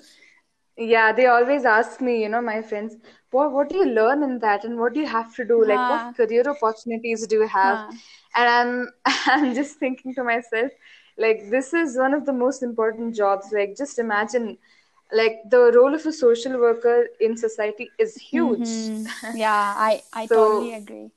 yeah 0.77 1.11
they 1.13 1.27
always 1.27 1.65
ask 1.65 2.01
me 2.01 2.23
you 2.23 2.29
know 2.29 2.41
my 2.41 2.63
friends 2.63 2.95
what 3.33 3.51
what 3.53 3.69
do 3.69 3.77
you 3.79 3.85
learn 3.85 4.23
in 4.23 4.39
that 4.39 4.65
and 4.65 4.79
what 4.79 4.93
do 4.95 5.01
you 5.01 5.07
have 5.07 5.35
to 5.35 5.45
do? 5.45 5.65
Like 5.65 5.89
what 5.91 6.17
career 6.17 6.45
opportunities 6.49 7.27
do 7.27 7.37
you 7.43 7.49
have? 7.49 7.81
And 8.35 8.49
i'm 8.57 8.89
i'm 9.35 9.55
just 9.55 9.79
thinking 9.79 10.15
to 10.15 10.25
myself 10.25 10.71
like 11.19 11.51
this 11.51 11.75
is 11.75 11.97
one 11.99 12.15
of 12.15 12.25
the 12.27 12.33
most 12.33 12.63
important 12.63 13.15
jobs. 13.17 13.51
Like 13.53 13.77
just 13.77 13.99
imagine 13.99 14.57
like 15.13 15.39
the 15.51 15.73
role 15.75 15.95
of 15.95 16.07
a 16.07 16.13
social 16.13 16.59
worker 16.61 17.07
in 17.21 17.37
society 17.37 17.91
is 17.99 18.15
huge. 18.15 18.69
Mhm. 18.69 19.37
Yeah, 19.45 19.75
I 19.77 20.03
I 20.13 20.27
So- 20.27 20.35
totally 20.37 20.75
agree. 20.75 21.11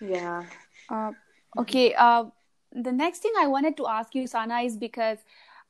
yeah. 0.00 0.44
Uh, 0.88 1.12
okay. 1.58 1.94
Uh, 1.94 2.26
the 2.72 2.92
next 2.92 3.20
thing 3.20 3.32
I 3.38 3.46
wanted 3.46 3.76
to 3.78 3.86
ask 3.86 4.14
you, 4.14 4.26
Sana, 4.26 4.60
is 4.60 4.76
because 4.76 5.18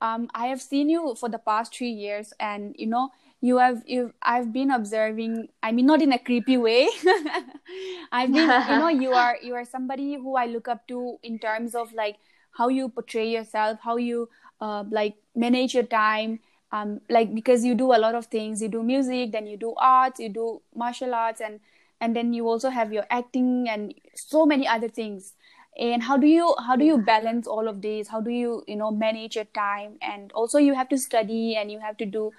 um, 0.00 0.28
I 0.34 0.46
have 0.46 0.60
seen 0.60 0.88
you 0.88 1.14
for 1.14 1.28
the 1.28 1.38
past 1.38 1.74
three 1.74 1.90
years, 1.90 2.32
and 2.38 2.74
you 2.78 2.86
know, 2.86 3.10
you 3.40 3.58
have 3.58 3.82
you. 3.86 4.12
I've 4.22 4.52
been 4.52 4.70
observing. 4.70 5.48
I 5.62 5.72
mean, 5.72 5.86
not 5.86 6.02
in 6.02 6.12
a 6.12 6.18
creepy 6.18 6.56
way. 6.56 6.88
I've 8.12 8.32
been, 8.32 8.50
you 8.68 8.78
know, 8.78 8.88
you 8.88 9.12
are 9.12 9.38
you 9.42 9.54
are 9.54 9.64
somebody 9.64 10.14
who 10.14 10.36
I 10.36 10.46
look 10.46 10.68
up 10.68 10.86
to 10.88 11.18
in 11.22 11.38
terms 11.38 11.74
of 11.74 11.92
like 11.92 12.16
how 12.50 12.68
you 12.68 12.88
portray 12.88 13.28
yourself, 13.30 13.78
how 13.82 13.96
you 13.96 14.28
uh, 14.60 14.84
like 14.90 15.14
manage 15.34 15.74
your 15.74 15.84
time. 15.84 16.40
Um, 16.72 17.00
like 17.08 17.32
because 17.32 17.64
you 17.64 17.74
do 17.74 17.94
a 17.94 18.00
lot 18.00 18.14
of 18.14 18.26
things. 18.26 18.60
You 18.60 18.68
do 18.68 18.82
music, 18.82 19.32
then 19.32 19.46
you 19.46 19.56
do 19.56 19.74
arts, 19.76 20.18
you 20.20 20.28
do 20.28 20.60
martial 20.74 21.14
arts, 21.14 21.40
and 21.40 21.60
and 22.00 22.14
then 22.14 22.34
you 22.34 22.48
also 22.48 22.68
have 22.68 22.92
your 22.92 23.06
acting 23.08 23.68
and 23.68 23.94
so 24.14 24.44
many 24.44 24.66
other 24.68 24.88
things 24.88 25.32
and 25.78 26.02
how 26.02 26.16
do 26.16 26.26
you 26.26 26.54
how 26.66 26.76
do 26.76 26.84
you 26.84 26.98
balance 26.98 27.46
all 27.46 27.68
of 27.68 27.82
these? 27.82 28.08
How 28.08 28.20
do 28.20 28.30
you 28.30 28.64
you 28.66 28.76
know 28.76 28.90
manage 28.90 29.36
your 29.36 29.44
time? 29.44 29.98
And 30.00 30.32
also 30.32 30.58
you 30.58 30.74
have 30.74 30.88
to 30.90 30.98
study 30.98 31.56
and 31.56 31.70
you 31.70 31.80
have 31.80 31.96
to 31.98 32.06
do 32.06 32.32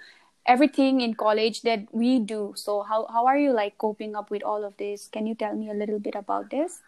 everything 0.46 1.00
in 1.00 1.14
college 1.14 1.62
that 1.62 1.86
we 1.92 2.18
do. 2.18 2.52
So 2.56 2.82
how 2.82 3.06
how 3.06 3.26
are 3.26 3.38
you 3.38 3.52
like 3.52 3.78
coping 3.78 4.16
up 4.16 4.30
with 4.30 4.42
all 4.42 4.64
of 4.64 4.76
this? 4.76 5.08
Can 5.08 5.26
you 5.26 5.34
tell 5.34 5.54
me 5.54 5.70
a 5.70 5.74
little 5.74 5.98
bit 5.98 6.14
about 6.14 6.50
this? 6.50 6.80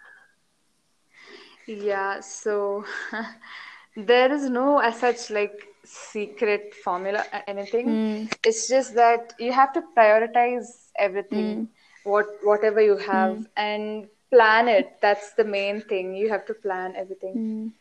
Yeah, 1.66 2.20
so 2.20 2.84
there 3.96 4.32
is 4.32 4.50
no 4.50 4.78
as 4.78 4.98
such 4.98 5.30
like 5.30 5.68
secret 5.84 6.74
formula 6.74 7.24
or 7.32 7.42
anything. 7.46 7.86
Hmm. 7.86 8.26
It's 8.44 8.68
just 8.68 8.94
that 8.94 9.34
you 9.38 9.52
have 9.52 9.72
to 9.74 9.82
prioritize 9.96 10.90
everything, 10.98 11.66
hmm. 11.66 12.10
what 12.10 12.26
whatever 12.42 12.80
you 12.80 12.96
hmm. 12.96 13.10
have, 13.10 13.46
and 13.56 14.08
plan 14.30 14.68
it. 14.68 14.98
That's 15.02 15.34
the 15.34 15.44
main 15.44 15.80
thing. 15.82 16.14
You 16.14 16.30
have 16.30 16.46
to 16.46 16.54
plan 16.54 16.94
everything. 16.96 17.36
Mm. 17.36 17.72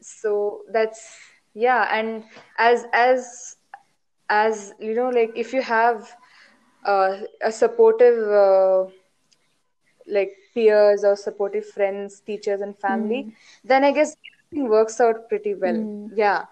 So 0.00 0.62
that's 0.72 1.18
yeah, 1.54 1.88
and 1.90 2.24
as 2.58 2.86
as 2.92 3.56
as 4.28 4.74
you 4.78 4.94
know, 4.94 5.08
like 5.10 5.32
if 5.36 5.52
you 5.52 5.62
have 5.62 6.08
uh, 6.84 7.18
a 7.42 7.52
supportive 7.52 8.18
uh, 8.28 8.90
like 10.06 10.32
peers 10.54 11.04
or 11.04 11.16
supportive 11.16 11.66
friends, 11.66 12.20
teachers, 12.20 12.60
and 12.60 12.76
family, 12.78 13.24
Mm. 13.24 13.32
then 13.64 13.84
I 13.84 13.92
guess 13.92 14.16
everything 14.32 14.68
works 14.70 15.00
out 15.00 15.28
pretty 15.28 15.54
well. 15.54 15.74
Mm. 15.74 16.10
Yeah, 16.16 16.46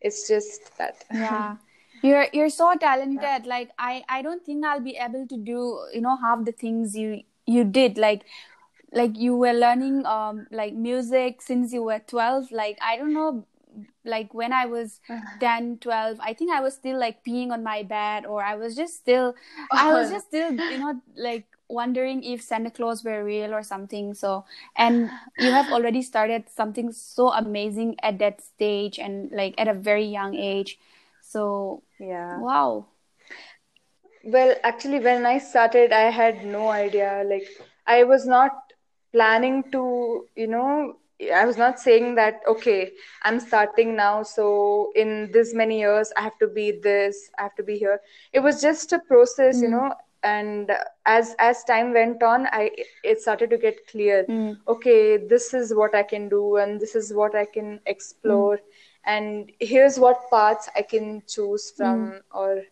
it's 0.00 0.28
just 0.28 0.76
that. 0.78 1.04
yeah 1.10 1.56
you're 2.02 2.26
you're 2.32 2.48
so 2.50 2.74
talented 2.80 3.46
like 3.46 3.70
i 3.78 4.02
i 4.08 4.22
don't 4.22 4.44
think 4.44 4.64
i'll 4.64 4.80
be 4.80 4.96
able 4.96 5.26
to 5.26 5.36
do 5.36 5.80
you 5.92 6.00
know 6.00 6.16
half 6.16 6.44
the 6.44 6.52
things 6.52 6.96
you 6.96 7.22
you 7.48 7.64
did 7.64 7.98
like 7.98 8.24
like 8.92 9.16
you 9.16 9.36
were 9.36 9.52
learning 9.52 10.04
um 10.06 10.46
like 10.50 10.74
music 10.74 11.42
since 11.42 11.72
you 11.72 11.82
were 11.82 11.98
12 12.06 12.50
like 12.52 12.78
i 12.82 12.96
don't 12.96 13.12
know 13.12 13.44
like 14.04 14.32
when 14.34 14.52
i 14.52 14.66
was 14.66 15.00
10 15.40 15.78
12 15.78 16.18
i 16.20 16.32
think 16.32 16.50
i 16.50 16.60
was 16.60 16.74
still 16.74 16.98
like 16.98 17.24
peeing 17.24 17.50
on 17.50 17.62
my 17.62 17.82
bed 17.82 18.26
or 18.26 18.42
i 18.42 18.54
was 18.54 18.76
just 18.76 18.96
still 18.96 19.34
i 19.72 19.92
was 19.92 20.10
just 20.10 20.26
still 20.26 20.52
you 20.52 20.78
know 20.78 21.00
like 21.16 21.46
wondering 21.68 22.22
if 22.22 22.42
santa 22.42 22.70
claus 22.70 23.04
were 23.04 23.22
real 23.24 23.52
or 23.52 23.62
something 23.62 24.14
so 24.14 24.44
and 24.76 25.10
you 25.38 25.50
have 25.50 25.70
already 25.70 26.02
started 26.02 26.44
something 26.48 26.92
so 26.92 27.30
amazing 27.32 27.94
at 28.02 28.18
that 28.18 28.40
stage 28.42 28.98
and 28.98 29.30
like 29.32 29.54
at 29.58 29.68
a 29.68 29.74
very 29.74 30.04
young 30.04 30.34
age 30.34 30.78
so 31.20 31.82
yeah. 32.00 32.40
wow 32.40 32.86
Well, 34.24 34.54
actually, 34.62 35.00
when 35.00 35.26
I 35.26 35.38
started, 35.38 35.92
I 35.92 36.10
had 36.10 36.44
no 36.44 36.68
idea. 36.70 37.22
Like, 37.26 37.46
I 37.86 38.04
was 38.04 38.26
not 38.26 38.52
planning 39.12 39.64
to, 39.72 40.26
you 40.36 40.46
know, 40.46 40.96
I 41.34 41.44
was 41.46 41.56
not 41.56 41.78
saying 41.80 42.14
that, 42.16 42.40
okay, 42.46 42.92
I'm 43.22 43.40
starting 43.40 43.96
now, 43.96 44.22
so 44.22 44.90
in 44.94 45.30
this 45.32 45.54
many 45.54 45.78
years, 45.80 46.12
I 46.16 46.22
have 46.22 46.38
to 46.38 46.48
be 46.48 46.72
this, 46.72 47.30
I 47.38 47.42
have 47.44 47.54
to 47.56 47.62
be 47.62 47.76
here. 47.78 48.00
It 48.32 48.40
was 48.40 48.60
just 48.60 48.92
a 48.92 48.98
process, 48.98 49.62
you 49.62 49.68
Mm. 49.68 49.72
know, 49.72 49.94
and 50.22 50.70
as 51.06 51.34
as 51.38 51.64
time 51.64 51.92
went 51.92 52.22
on, 52.22 52.46
I 52.52 52.70
it 53.04 53.20
started 53.20 53.50
to 53.50 53.58
get 53.58 53.86
clear. 53.88 54.26
Mm. 54.28 54.56
Okay, 54.68 55.16
this 55.16 55.52
is 55.54 55.74
what 55.74 55.94
I 55.94 56.02
can 56.02 56.28
do, 56.28 56.56
and 56.56 56.80
this 56.80 56.94
is 56.94 57.12
what 57.12 57.34
I 57.34 57.44
can 57.46 57.80
explore, 57.86 58.58
and 59.04 59.50
here's 59.60 59.98
what 59.98 60.30
paths 60.30 60.68
I 60.76 60.82
can 60.82 61.22
choose 61.26 61.70
from, 61.70 62.20
or 62.32 62.62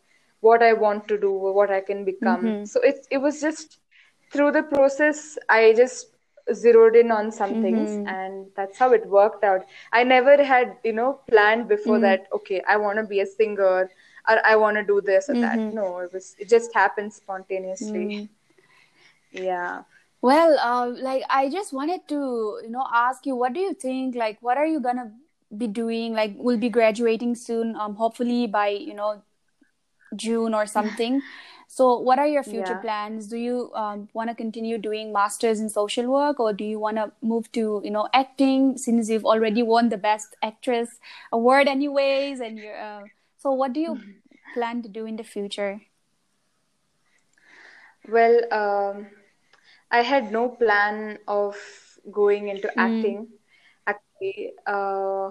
what 0.40 0.62
I 0.62 0.72
want 0.72 1.08
to 1.08 1.18
do, 1.18 1.30
what 1.32 1.70
I 1.70 1.80
can 1.80 2.04
become. 2.04 2.44
Mhm. 2.44 2.68
So 2.68 2.80
it 2.80 3.06
it 3.10 3.18
was 3.18 3.40
just 3.40 3.78
through 4.32 4.52
the 4.52 4.62
process, 4.62 5.38
I 5.48 5.72
just 5.72 6.12
zeroed 6.54 6.96
in 6.96 7.10
on 7.10 7.30
some 7.32 7.54
things, 7.62 7.90
Mhm. 7.90 8.08
and 8.16 8.46
that's 8.56 8.78
how 8.78 8.92
it 8.92 9.06
worked 9.06 9.44
out. 9.44 9.64
I 9.92 10.04
never 10.04 10.34
had, 10.44 10.76
you 10.84 10.92
know, 10.92 11.20
planned 11.30 11.68
before 11.68 11.98
Mm. 11.98 12.02
that. 12.08 12.28
Okay, 12.40 12.62
I 12.68 12.76
want 12.76 12.98
to 12.98 13.04
be 13.04 13.20
a 13.20 13.26
singer, 13.26 13.88
or 14.28 14.40
I 14.52 14.56
want 14.56 14.76
to 14.76 14.84
do 14.84 15.00
this 15.00 15.28
or 15.28 15.34
that. 15.34 15.58
Mhm. 15.58 15.72
No, 15.74 15.98
it 15.98 16.12
was 16.12 16.34
it 16.38 16.48
just 16.48 16.74
happened 16.74 17.12
spontaneously. 17.12 18.06
Mm. 18.06 18.28
Yeah. 19.32 19.82
Well, 20.22 20.58
uh, 20.58 20.86
like 21.08 21.22
I 21.28 21.48
just 21.50 21.72
wanted 21.72 22.06
to, 22.08 22.60
you 22.62 22.70
know, 22.70 22.86
ask 22.92 23.26
you, 23.26 23.36
what 23.36 23.52
do 23.52 23.60
you 23.60 23.74
think? 23.74 24.14
Like, 24.14 24.38
what 24.40 24.56
are 24.56 24.66
you 24.66 24.80
gonna 24.80 25.12
be 25.56 25.66
doing? 25.66 26.14
Like, 26.14 26.34
we'll 26.36 26.58
be 26.58 26.68
graduating 26.68 27.34
soon, 27.34 27.76
um, 27.76 27.94
hopefully 27.96 28.46
by, 28.46 28.68
you 28.68 28.94
know, 28.94 29.22
June 30.14 30.54
or 30.54 30.66
something. 30.66 31.22
So, 31.68 31.98
what 31.98 32.18
are 32.18 32.26
your 32.26 32.44
future 32.44 32.76
Yeah. 32.76 32.80
plans? 32.80 33.26
Do 33.26 33.36
you 33.36 33.72
um, 33.74 34.08
want 34.12 34.30
to 34.30 34.34
continue 34.36 34.78
doing 34.78 35.12
masters 35.12 35.58
in 35.58 35.68
social 35.68 36.06
work, 36.06 36.38
or 36.38 36.52
do 36.52 36.64
you 36.64 36.78
want 36.78 36.96
to 36.96 37.10
move 37.20 37.50
to, 37.52 37.80
you 37.84 37.90
know, 37.90 38.08
acting? 38.14 38.76
Since 38.78 39.08
you've 39.10 39.24
already 39.26 39.62
won 39.62 39.88
the 39.88 39.98
best 39.98 40.36
actress 40.42 41.00
award, 41.32 41.66
anyways, 41.66 42.40
and 42.40 42.58
you're, 42.60 42.78
uh, 42.80 43.08
so 43.36 43.50
what 43.52 43.72
do 43.72 43.80
you 43.80 43.98
plan 44.54 44.82
to 44.82 44.88
do 44.88 45.06
in 45.06 45.16
the 45.16 45.24
future? 45.24 45.80
Well, 48.08 48.40
um, 48.52 49.06
I 49.90 50.02
had 50.02 50.32
no 50.32 50.48
plan 50.48 51.18
of 51.26 51.56
going 52.10 52.48
into 52.48 52.70
Mm. 52.74 52.78
acting. 52.78 53.28
Actually, 53.86 54.52
uh, 54.66 55.30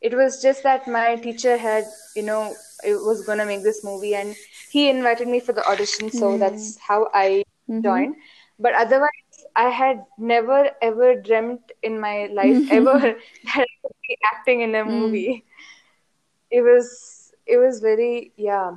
it 0.00 0.14
was 0.14 0.42
just 0.42 0.62
that 0.64 0.86
my 0.88 1.16
teacher 1.16 1.56
had, 1.56 1.86
you 2.14 2.22
know, 2.22 2.56
it 2.84 2.96
was 3.02 3.22
gonna 3.22 3.46
make 3.46 3.62
this 3.62 3.82
movie, 3.84 4.14
and 4.14 4.36
he 4.68 4.88
invited 4.90 5.28
me 5.28 5.40
for 5.40 5.52
the 5.52 5.66
audition, 5.68 6.10
so 6.10 6.36
that's 6.38 6.78
how 6.88 7.08
I 7.14 7.42
Mhm. 7.68 7.82
joined. 7.82 8.16
But 8.58 8.74
otherwise, 8.74 9.46
I 9.56 9.68
had 9.70 10.04
never 10.18 10.70
ever 10.82 11.14
dreamt 11.14 11.72
in 11.82 12.00
my 12.00 12.26
life 12.32 12.60
ever 12.68 12.98
that 12.98 13.56
I 13.56 13.66
could 13.82 13.96
be 14.08 14.16
acting 14.34 14.60
in 14.62 14.74
a 14.74 14.84
movie. 14.84 15.44
It 16.50 16.62
was 16.62 17.32
it 17.46 17.58
was 17.58 17.80
very 17.80 18.32
yeah, 18.36 18.76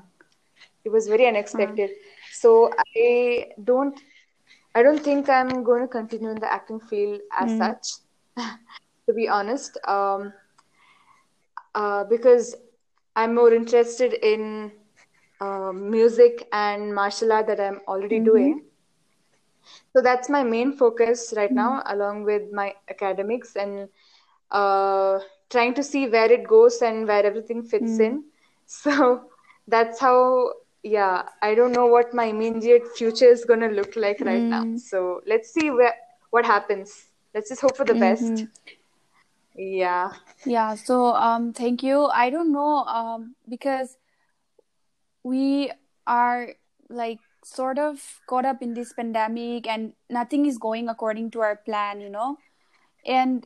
it 0.84 0.89
was 0.89 1.08
very 1.08 1.28
unexpected. 1.28 1.91
So 2.32 2.72
I 2.96 3.48
don't 3.63 4.00
I 4.76 4.84
don't 4.84 5.00
think 5.02 5.30
I'm 5.30 5.63
going 5.63 5.82
to 5.82 5.88
continue 5.88 6.30
in 6.30 6.39
the 6.39 6.52
acting 6.52 6.80
field 6.80 7.22
as 7.38 7.56
such, 7.58 7.88
to 8.38 9.13
be 9.13 9.28
honest. 9.28 9.78
Um, 9.88 10.34
uh, 11.76 12.04
because 12.06 12.56
I'm 13.15 13.36
more 13.36 13.54
interested 13.54 14.13
in 14.13 14.71
uh, 15.39 15.71
music 15.73 16.47
and 16.51 16.93
martial 16.93 17.32
art 17.32 17.47
that 17.47 17.60
I'm 17.60 17.82
already 17.88 18.17
mm-hmm. 18.17 18.25
doing. 18.25 18.63
So 19.93 20.01
that's 20.01 20.30
my 20.30 20.43
main 20.43 20.73
focus 20.73 21.34
right 21.36 21.51
now, 21.51 21.80
mm-hmm. 21.80 21.93
along 21.93 22.23
with 22.23 22.51
my 22.51 22.75
academics 22.89 23.56
and 23.56 23.89
uh, 24.51 25.19
trying 25.49 25.73
to 25.73 25.84
see 25.84 26.08
where 26.08 26.32
it 26.32 26.47
goes 26.47 26.82
and 26.82 27.08
where 27.08 27.25
everything 27.25 27.63
fits 27.63 27.97
mm. 27.97 28.06
in. 28.06 28.23
So 28.67 29.30
that's 29.67 29.99
how, 29.99 30.54
yeah, 30.82 31.30
I 31.43 31.54
don't 31.54 31.71
know 31.71 31.86
what 31.86 32.15
my 32.15 32.25
immediate 32.25 32.88
future 32.97 33.30
is 33.30 33.45
going 33.45 33.60
to 33.60 33.67
look 33.67 33.95
like 33.95 34.21
right 34.21 34.41
now. 34.41 34.63
Mm. 34.63 34.80
So 34.80 35.21
let's 35.28 35.54
see 35.54 35.69
where 35.69 35.93
what 36.32 36.45
happens. 36.45 37.06
Let's 37.36 37.49
just 37.49 37.62
hope 37.62 37.78
for 37.78 37.86
the 37.86 37.93
mm-hmm. 37.93 38.36
best. 38.36 38.47
Yeah. 39.56 40.13
Yeah, 40.46 40.76
so 40.76 41.15
um 41.15 41.54
thank 41.54 41.82
you. 41.84 42.06
I 42.06 42.30
don't 42.30 42.52
know 42.52 42.84
um 42.86 43.36
because 43.50 43.98
we 45.24 45.72
are 46.08 46.50
like 46.89 47.20
sort 47.44 47.78
of 47.80 48.22
caught 48.28 48.46
up 48.46 48.62
in 48.62 48.74
this 48.74 48.94
pandemic 48.94 49.68
and 49.68 49.94
nothing 50.10 50.46
is 50.46 50.58
going 50.58 50.89
according 50.89 51.32
to 51.32 51.41
our 51.41 51.56
plan, 51.56 52.02
you 52.02 52.10
know. 52.10 52.38
And 53.06 53.46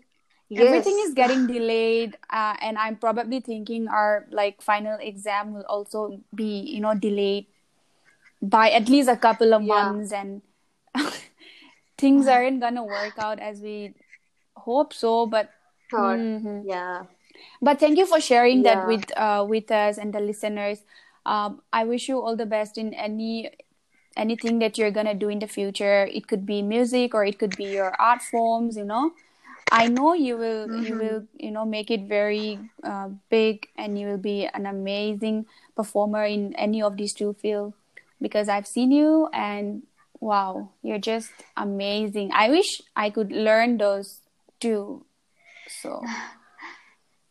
everything 0.56 1.00
is 1.02 1.14
getting 1.14 1.48
delayed 1.48 2.18
uh, 2.32 2.56
and 2.62 2.78
I'm 2.78 2.98
probably 2.98 3.40
thinking 3.40 3.88
our 3.88 4.28
like 4.32 4.62
final 4.62 4.98
exam 5.02 5.54
will 5.54 5.66
also 5.70 6.22
be, 6.36 6.60
you 6.62 6.82
know, 6.82 6.96
delayed 6.96 7.48
by 8.42 8.70
at 8.72 8.90
least 8.90 9.10
a 9.10 9.18
couple 9.18 9.54
of 9.54 9.64
Yeah. 9.64 9.68
months 9.68 10.12
and 10.12 10.42
things 11.98 12.28
aren't 12.28 12.62
gonna 12.62 12.84
work 12.84 13.18
out 13.20 13.40
as 13.40 13.62
we 13.62 13.94
hope 14.56 14.94
so, 14.94 15.26
but 15.26 15.50
Mhm. 15.94 16.64
Yeah. 16.68 17.06
but 17.62 17.80
thank 17.80 17.98
you 17.98 18.06
for 18.06 18.20
sharing 18.22 18.64
that 18.64 18.84
with 18.84 19.10
uh, 19.18 19.46
with 19.48 19.72
us 19.72 19.98
and 19.98 20.14
the 20.14 20.20
listeners. 20.20 20.84
Um, 21.26 21.62
I 21.74 21.84
wish 21.86 22.08
you 22.10 22.20
all 22.22 22.36
the 22.36 22.46
best 22.46 22.78
in 22.78 22.94
any 22.94 23.52
anything 24.18 24.60
that 24.60 24.78
you're 24.78 24.92
gonna 24.92 25.14
do 25.16 25.30
in 25.30 25.40
the 25.40 25.48
future. 25.48 26.06
It 26.12 26.28
could 26.28 26.46
be 26.46 26.62
music 26.62 27.14
or 27.14 27.26
it 27.26 27.40
could 27.40 27.56
be 27.56 27.66
your 27.66 27.94
art 28.00 28.22
forms. 28.22 28.78
You 28.78 28.86
know, 28.86 29.12
I 29.72 29.88
know 29.88 30.14
you 30.14 30.38
will 30.38 30.70
you 30.76 30.96
will 30.98 31.28
you 31.38 31.52
know 31.52 31.66
make 31.66 31.90
it 31.92 32.08
very 32.08 32.60
uh, 32.84 33.10
big 33.30 33.68
and 33.78 33.98
you 34.00 34.08
will 34.08 34.18
be 34.22 34.48
an 34.54 34.66
amazing 34.66 35.46
performer 35.76 36.26
in 36.26 36.54
any 36.56 36.82
of 36.82 36.98
these 36.98 37.14
two 37.14 37.34
fields 37.34 37.76
because 38.22 38.50
I've 38.50 38.68
seen 38.68 38.92
you 38.92 39.30
and 39.34 39.84
wow, 40.20 40.72
you're 40.84 41.00
just 41.00 41.32
amazing. 41.58 42.32
I 42.34 42.50
wish 42.50 42.82
I 42.96 43.10
could 43.10 43.32
learn 43.32 43.78
those 43.78 44.22
too. 44.60 45.06
So. 45.70 46.04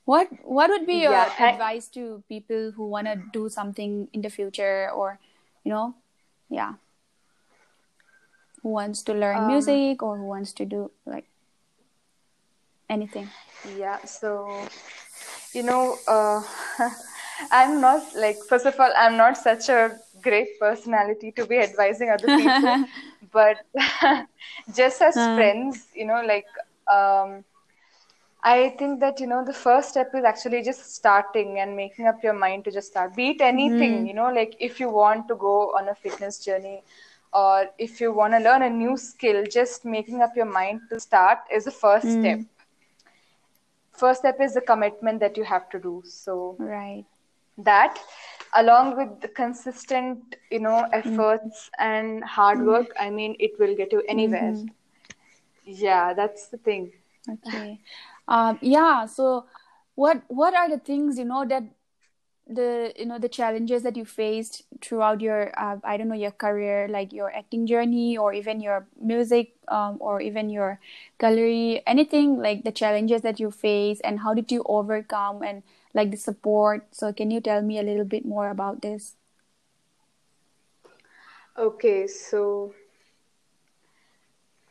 What 0.09 0.29
what 0.43 0.71
would 0.71 0.87
be 0.87 1.03
your 1.05 1.13
Yeah, 1.13 1.29
thank- 1.37 1.61
advice 1.61 1.89
to 1.93 2.23
people 2.33 2.73
who 2.73 2.89
want 2.89 3.07
to 3.13 3.21
do 3.33 3.49
something 3.53 4.09
in 4.17 4.23
the 4.25 4.31
future 4.31 4.89
or 4.89 5.19
you 5.65 5.71
know 5.73 5.95
yeah 6.49 6.81
who 8.63 8.71
wants 8.73 9.03
to 9.05 9.13
learn 9.13 9.45
Um, 9.45 9.47
music 9.47 10.03
or 10.03 10.17
who 10.17 10.25
wants 10.25 10.53
to 10.55 10.65
do 10.65 10.91
like 11.05 11.29
anything 12.89 13.29
Yeah, 13.77 14.01
so 14.05 14.65
you 15.53 15.63
know, 15.63 15.99
uh, 16.07 16.41
I'm 17.51 17.81
not 17.81 18.01
like 18.17 18.37
first 18.49 18.65
of 18.67 18.79
all, 18.81 18.93
I'm 18.97 19.17
not 19.17 19.37
such 19.37 19.69
a 19.69 19.99
great 20.23 20.59
personality 20.61 21.33
to 21.37 21.45
be 21.47 21.59
advising 21.59 22.09
other 22.11 22.29
people, 22.33 22.87
but 23.33 23.61
just 24.77 25.03
as 25.03 25.17
Uh. 25.17 25.35
friends, 25.35 25.87
you 25.95 26.07
know, 26.07 26.23
like 26.25 26.47
um, 26.89 27.45
I 28.43 28.71
think 28.79 29.01
that 29.01 29.21
you 29.21 29.27
know 29.27 29.45
the 29.45 29.53
first 29.53 29.91
step 29.91 30.15
is 30.15 30.25
actually 30.25 30.63
just 30.63 30.95
starting 30.95 31.59
and 31.61 31.77
making 31.77 32.07
up 32.07 32.23
your 32.23 32.33
mind 32.35 32.65
to 32.65 32.71
just 32.71 32.89
start. 32.89 33.15
Be 33.17 33.31
it 33.31 33.41
anything, 33.41 34.07
you 34.07 34.15
know, 34.15 34.31
like 34.33 34.55
if 34.61 34.79
you 34.81 34.89
want 34.91 35.29
to 35.29 35.35
go 35.37 35.73
on 35.79 35.89
a 35.89 35.95
fitness 35.95 36.39
journey, 36.45 36.83
or 37.33 37.67
if 37.79 38.01
you 38.01 38.13
want 38.13 38.33
to 38.35 38.39
learn 38.41 38.63
a 38.63 38.71
new 38.71 38.97
skill 38.97 39.45
just 39.51 39.85
making 39.85 40.23
up 40.23 40.37
your 40.37 40.47
mind 40.47 40.81
to 40.91 40.99
start 41.01 41.39
is 41.53 41.65
the 41.65 41.71
first 41.73 42.09
Mm. 42.09 42.21
step 42.21 42.41
first 43.93 44.21
step 44.21 44.41
is 44.41 44.55
the 44.55 44.61
commitment 44.61 45.21
that 45.21 45.37
you 45.37 45.45
have 45.45 45.69
to 45.71 45.79
do 45.79 46.03
so 46.05 46.59
Right. 46.59 47.05
that 47.59 47.99
along 48.55 48.97
with 48.97 49.21
the 49.21 49.29
consistent 49.29 50.37
you 50.51 50.61
know 50.61 50.87
efforts 50.93 51.71
and 51.79 52.23
hard 52.25 52.65
work 52.65 52.93
i 52.99 53.11
mean 53.11 53.37
it 53.39 53.59
will 53.59 53.75
get 53.75 53.93
you 53.93 54.03
anywhere 54.09 54.55
Mhm. 54.55 54.71
yeah 55.65 56.13
that's 56.15 56.49
the 56.49 56.59
thing 56.59 56.93
Okay. 57.29 57.81
Um, 58.29 58.59
yeah. 58.63 59.07
So, 59.07 59.47
what 59.97 60.23
what 60.29 60.55
are 60.55 60.71
the 60.71 60.79
things 60.79 61.19
you 61.19 61.25
know 61.27 61.47
that 61.47 61.65
the 62.47 62.93
you 62.99 63.07
know 63.07 63.19
the 63.19 63.29
challenges 63.29 63.83
that 63.83 63.97
you 63.97 64.05
faced 64.05 64.63
throughout 64.83 65.21
your 65.21 65.53
uh, 65.59 65.79
I 65.85 65.97
don't 65.99 66.09
know 66.09 66.15
your 66.17 66.33
career, 66.33 66.89
like 66.89 67.13
your 67.13 67.33
acting 67.35 67.67
journey, 67.67 68.19
or 68.19 68.33
even 68.35 68.61
your 68.61 68.87
music, 69.01 69.55
um, 69.69 69.99
or 70.01 70.21
even 70.23 70.51
your 70.51 70.81
Kalari, 71.21 71.83
anything 71.87 72.39
like 72.39 72.65
the 72.65 72.73
challenges 72.73 73.23
that 73.23 73.41
you 73.41 73.51
face, 73.51 74.01
and 74.01 74.21
how 74.21 74.35
did 74.35 74.51
you 74.53 74.63
overcome, 74.67 75.43
and 75.43 75.63
like 75.95 76.11
the 76.13 76.19
support. 76.19 76.87
So, 76.93 77.13
can 77.13 77.31
you 77.31 77.41
tell 77.41 77.63
me 77.63 77.79
a 77.79 77.85
little 77.85 78.05
bit 78.07 78.25
more 78.27 78.51
about 78.51 78.83
this? 78.83 79.17
okay 81.57 82.07
so 82.07 82.75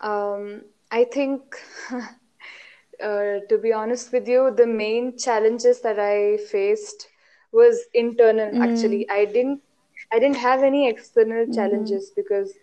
um 0.02 0.62
i 0.92 1.04
think 1.04 1.56
uh, 3.04 3.40
to 3.50 3.58
be 3.62 3.72
honest 3.74 4.12
with 4.12 4.28
you 4.28 4.52
the 4.56 4.66
main 4.68 5.18
challenges 5.18 5.82
that 5.82 6.00
i 6.00 6.38
faced 6.52 7.08
was 7.52 7.86
internal 7.94 8.52
mm. 8.52 8.62
actually. 8.62 9.10
I 9.10 9.26
didn't 9.26 9.62
i 10.12 10.20
didn't 10.20 10.38
have 10.38 10.64
any 10.64 10.88
external 10.90 11.46
mm. 11.46 11.56
challenges 11.56 12.12
because 12.16 12.54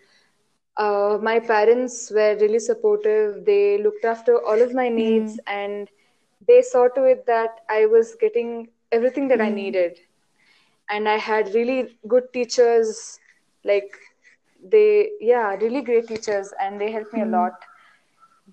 uh, 0.77 1.17
my 1.21 1.39
parents 1.39 2.11
were 2.13 2.35
really 2.39 2.59
supportive. 2.59 3.45
They 3.45 3.77
looked 3.81 4.05
after 4.05 4.37
all 4.45 4.61
of 4.61 4.73
my 4.73 4.89
needs 4.89 5.35
mm. 5.35 5.39
and 5.47 5.89
they 6.47 6.61
saw 6.61 6.87
to 6.89 7.03
it 7.03 7.25
that 7.27 7.61
i 7.69 7.85
was 7.85 8.15
getting 8.15 8.69
everything 8.91 9.27
that 9.29 9.41
i 9.41 9.49
needed. 9.49 9.99
And 10.89 11.07
i 11.09 11.17
had 11.17 11.53
really 11.53 11.97
good 12.07 12.31
teachers 12.33 13.19
like 13.63 13.95
they 14.63 15.11
yeah 15.21 15.55
really 15.55 15.81
great 15.81 16.07
teachers 16.07 16.53
and 16.59 16.79
they 16.79 16.91
helped 16.91 17.13
me 17.13 17.21
a 17.21 17.25
lot. 17.25 17.53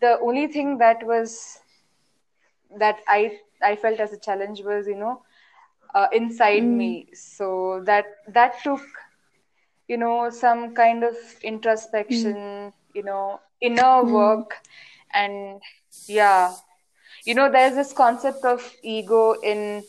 The 0.01 0.19
only 0.21 0.47
thing 0.49 0.79
that 0.79 1.05
was 1.07 1.62
that 2.79 2.99
i 3.09 3.39
i 3.63 3.77
felt 3.77 4.01
as 4.01 4.13
a 4.13 4.19
challenge 4.19 4.63
was 4.63 4.87
you 4.87 4.97
know 4.97 5.23
uh, 5.95 6.09
inside 6.13 6.65
me. 6.65 7.07
Mm. 7.11 7.17
So 7.17 7.83
that 7.85 8.07
that 8.29 8.63
took 8.63 8.81
you 9.89 9.97
know 9.97 10.31
some 10.31 10.75
kind 10.75 11.05
of 11.05 11.17
introspection 11.43 12.35
mm. 12.35 12.73
you 12.95 13.03
know 13.03 13.41
inner 13.61 14.03
mm. 14.03 14.11
work. 14.11 14.57
And 15.15 15.61
yeah 16.07 16.55
you 17.25 17.35
know 17.35 17.51
there's 17.51 17.75
this 17.75 17.93
concept 17.93 18.45
of 18.45 18.75
ego 18.83 19.35
in 19.43 19.83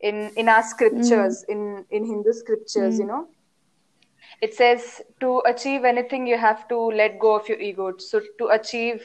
in 0.00 0.30
in 0.36 0.48
our 0.48 0.62
scriptures 0.62 1.42
in 1.48 1.84
in 1.90 2.04
hindu 2.04 2.32
scriptures 2.32 2.98
you 2.98 3.06
know. 3.06 3.28
It 4.40 4.54
says 4.54 5.00
to 5.20 5.42
achieve 5.46 5.84
anything 5.84 6.26
you 6.26 6.36
have 6.36 6.68
to 6.68 6.78
let 6.78 7.18
go 7.18 7.34
of 7.34 7.48
your 7.48 7.58
ego. 7.58 7.96
So 7.96 8.20
to 8.38 8.48
achieve 8.48 9.02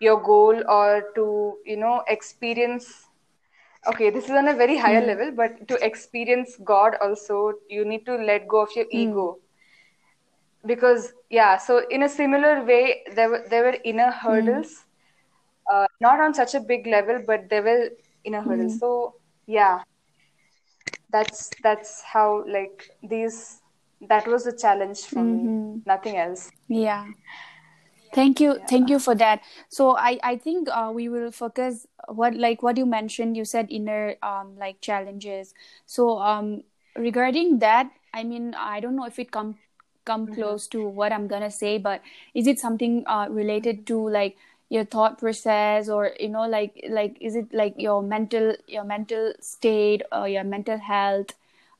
your 0.00 0.20
goal 0.20 0.62
or 0.68 1.04
to 1.14 1.58
you 1.64 1.76
know 1.76 2.02
experience 2.08 3.06
okay 3.86 4.10
this 4.10 4.24
is 4.24 4.30
on 4.30 4.48
a 4.48 4.54
very 4.54 4.76
higher 4.76 5.00
hmm. 5.00 5.06
level 5.06 5.30
but 5.30 5.66
to 5.68 5.78
experience 5.84 6.56
god 6.64 6.96
also 7.00 7.52
you 7.68 7.84
need 7.84 8.04
to 8.06 8.16
let 8.16 8.48
go 8.48 8.62
of 8.62 8.68
your 8.76 8.86
hmm. 8.86 8.98
ego. 8.98 9.38
Because 10.66 11.12
yeah 11.28 11.58
so 11.58 11.86
in 11.90 12.04
a 12.04 12.08
similar 12.08 12.64
way 12.64 13.02
there 13.14 13.28
were 13.28 13.44
there 13.50 13.64
were 13.64 13.76
inner 13.84 14.10
hmm. 14.10 14.26
hurdles 14.26 14.84
uh, 15.70 15.86
not 16.00 16.20
on 16.20 16.32
such 16.32 16.54
a 16.54 16.60
big 16.60 16.86
level 16.86 17.22
but 17.26 17.50
there 17.50 17.62
were 17.62 17.90
inner 18.24 18.40
hurdles. 18.40 18.78
So 18.78 19.16
yeah 19.46 19.82
that's 21.10 21.50
that's 21.62 22.02
how 22.02 22.44
like 22.48 22.88
these 23.02 23.60
that 24.08 24.26
was 24.26 24.46
a 24.46 24.56
challenge 24.56 25.00
for 25.00 25.22
me. 25.22 25.38
Mm-hmm. 25.38 25.78
Nothing 25.86 26.16
else. 26.16 26.50
Yeah. 26.68 27.06
Thank 28.14 28.40
you. 28.40 28.60
Thank 28.68 28.90
you 28.90 28.98
for 29.00 29.14
that. 29.16 29.42
So 29.68 29.96
I, 29.96 30.18
I 30.22 30.36
think 30.36 30.68
uh, 30.70 30.92
we 30.94 31.08
will 31.08 31.32
focus 31.32 31.86
what 32.08 32.34
like 32.36 32.62
what 32.62 32.76
you 32.78 32.86
mentioned. 32.86 33.36
You 33.36 33.44
said 33.44 33.66
inner 33.70 34.16
um 34.22 34.56
like 34.58 34.80
challenges. 34.80 35.54
So 35.86 36.18
um 36.20 36.62
regarding 36.96 37.58
that, 37.58 37.90
I 38.14 38.24
mean 38.24 38.54
I 38.54 38.80
don't 38.80 38.96
know 38.96 39.06
if 39.06 39.18
it 39.18 39.32
come 39.32 39.56
come 40.04 40.28
close 40.28 40.68
to 40.68 40.86
what 40.86 41.12
I'm 41.12 41.26
gonna 41.26 41.50
say, 41.50 41.78
but 41.78 42.02
is 42.34 42.46
it 42.46 42.60
something 42.60 43.04
uh 43.08 43.26
related 43.30 43.86
to 43.88 44.08
like 44.08 44.36
your 44.70 44.84
thought 44.84 45.18
process 45.18 45.88
or 45.88 46.12
you 46.20 46.28
know 46.28 46.46
like 46.48 46.84
like 46.88 47.18
is 47.20 47.36
it 47.36 47.52
like 47.52 47.74
your 47.78 48.02
mental 48.02 48.54
your 48.68 48.84
mental 48.84 49.32
state 49.40 50.02
or 50.12 50.28
your 50.28 50.44
mental 50.44 50.78
health 50.78 51.34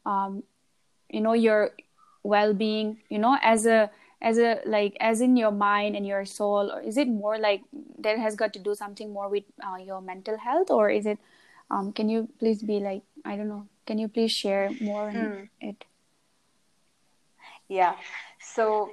um 0.07 0.43
you 1.11 1.21
know 1.21 1.33
your 1.33 1.73
well-being 2.23 2.99
you 3.09 3.19
know 3.19 3.37
as 3.43 3.67
a 3.67 3.91
as 4.25 4.39
a 4.39 4.61
like 4.65 4.97
as 5.01 5.21
in 5.21 5.37
your 5.37 5.53
mind 5.53 5.95
and 5.95 6.07
your 6.07 6.25
soul 6.25 6.73
or 6.73 6.81
is 6.81 6.97
it 6.97 7.09
more 7.09 7.39
like 7.39 7.63
that 7.99 8.19
has 8.19 8.35
got 8.35 8.53
to 8.55 8.59
do 8.59 8.75
something 8.75 9.13
more 9.13 9.29
with 9.29 9.45
uh, 9.63 9.77
your 9.77 10.01
mental 10.01 10.39
health 10.39 10.71
or 10.71 10.89
is 10.91 11.07
it 11.07 11.19
um 11.71 11.93
can 11.93 12.09
you 12.09 12.29
please 12.39 12.63
be 12.63 12.81
like 12.81 13.03
i 13.25 13.37
don't 13.37 13.49
know 13.49 13.67
can 13.87 13.99
you 13.99 14.09
please 14.09 14.33
share 14.33 14.71
more 14.81 15.09
on 15.11 15.49
it? 15.61 15.85
Yeah. 17.69 17.97
So 18.41 18.91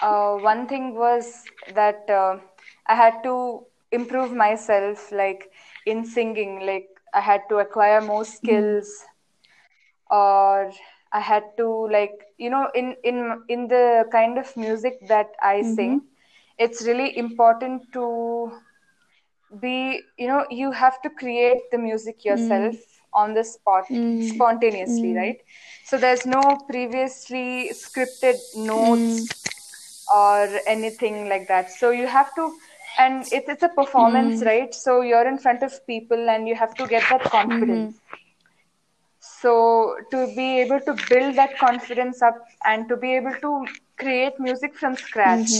uh, 0.00 0.36
one 0.36 0.66
thing 0.66 0.94
was 0.94 1.44
that 1.74 2.08
uh, 2.08 2.38
i 2.86 2.94
had 2.94 3.22
to 3.22 3.64
improve 3.92 4.32
myself 4.32 5.10
like 5.12 5.50
in 5.86 6.04
singing 6.04 6.60
like 6.66 6.88
i 7.14 7.20
had 7.20 7.42
to 7.48 7.58
acquire 7.58 8.00
more 8.00 8.24
skills 8.24 9.04
or 10.10 10.72
i 11.12 11.20
had 11.20 11.44
to 11.56 11.66
like 11.90 12.26
you 12.38 12.50
know 12.50 12.68
in 12.74 12.94
in 13.04 13.42
in 13.48 13.68
the 13.68 14.04
kind 14.12 14.38
of 14.38 14.56
music 14.56 14.98
that 15.08 15.32
i 15.42 15.56
mm-hmm. 15.56 15.74
sing 15.74 16.00
it's 16.58 16.82
really 16.86 17.16
important 17.16 17.92
to 17.92 18.52
be 19.60 20.00
you 20.16 20.28
know 20.28 20.46
you 20.50 20.70
have 20.70 21.00
to 21.02 21.10
create 21.10 21.70
the 21.72 21.78
music 21.78 22.20
mm. 22.20 22.24
yourself 22.26 22.76
on 23.12 23.34
the 23.34 23.42
spot 23.42 23.84
mm. 23.88 24.28
spontaneously 24.28 25.12
mm. 25.12 25.16
right? 25.16 25.40
So 25.84 25.98
there's 25.98 26.26
no 26.26 26.42
previously 26.68 27.70
scripted 27.72 28.38
notes 28.56 29.44
or 30.14 30.48
anything 30.66 31.28
like 31.28 31.48
that. 31.48 31.70
So 31.70 31.90
you 31.90 32.06
have 32.06 32.34
to 32.36 32.52
and 32.98 33.22
it's 33.32 33.48
it's 33.48 33.62
a 33.62 33.68
performance 33.68 34.42
right? 34.42 34.74
So 34.74 35.00
you're 35.00 35.26
in 35.26 35.38
front 35.38 35.62
of 35.62 35.84
people 35.86 36.30
and 36.30 36.46
you 36.46 36.54
have 36.54 36.74
to 36.74 36.86
get 36.86 37.02
that 37.10 37.22
confidence 37.24 37.96
mm-hmm. 37.96 38.16
So 39.20 39.96
to 40.10 40.26
be 40.34 40.60
able 40.60 40.80
to 40.80 40.96
build 41.08 41.36
that 41.36 41.58
confidence 41.58 42.22
up 42.22 42.36
and 42.64 42.88
to 42.88 42.96
be 42.96 43.14
able 43.14 43.34
to 43.34 43.66
create 43.98 44.40
music 44.40 44.74
from 44.74 44.96
scratch 44.96 45.50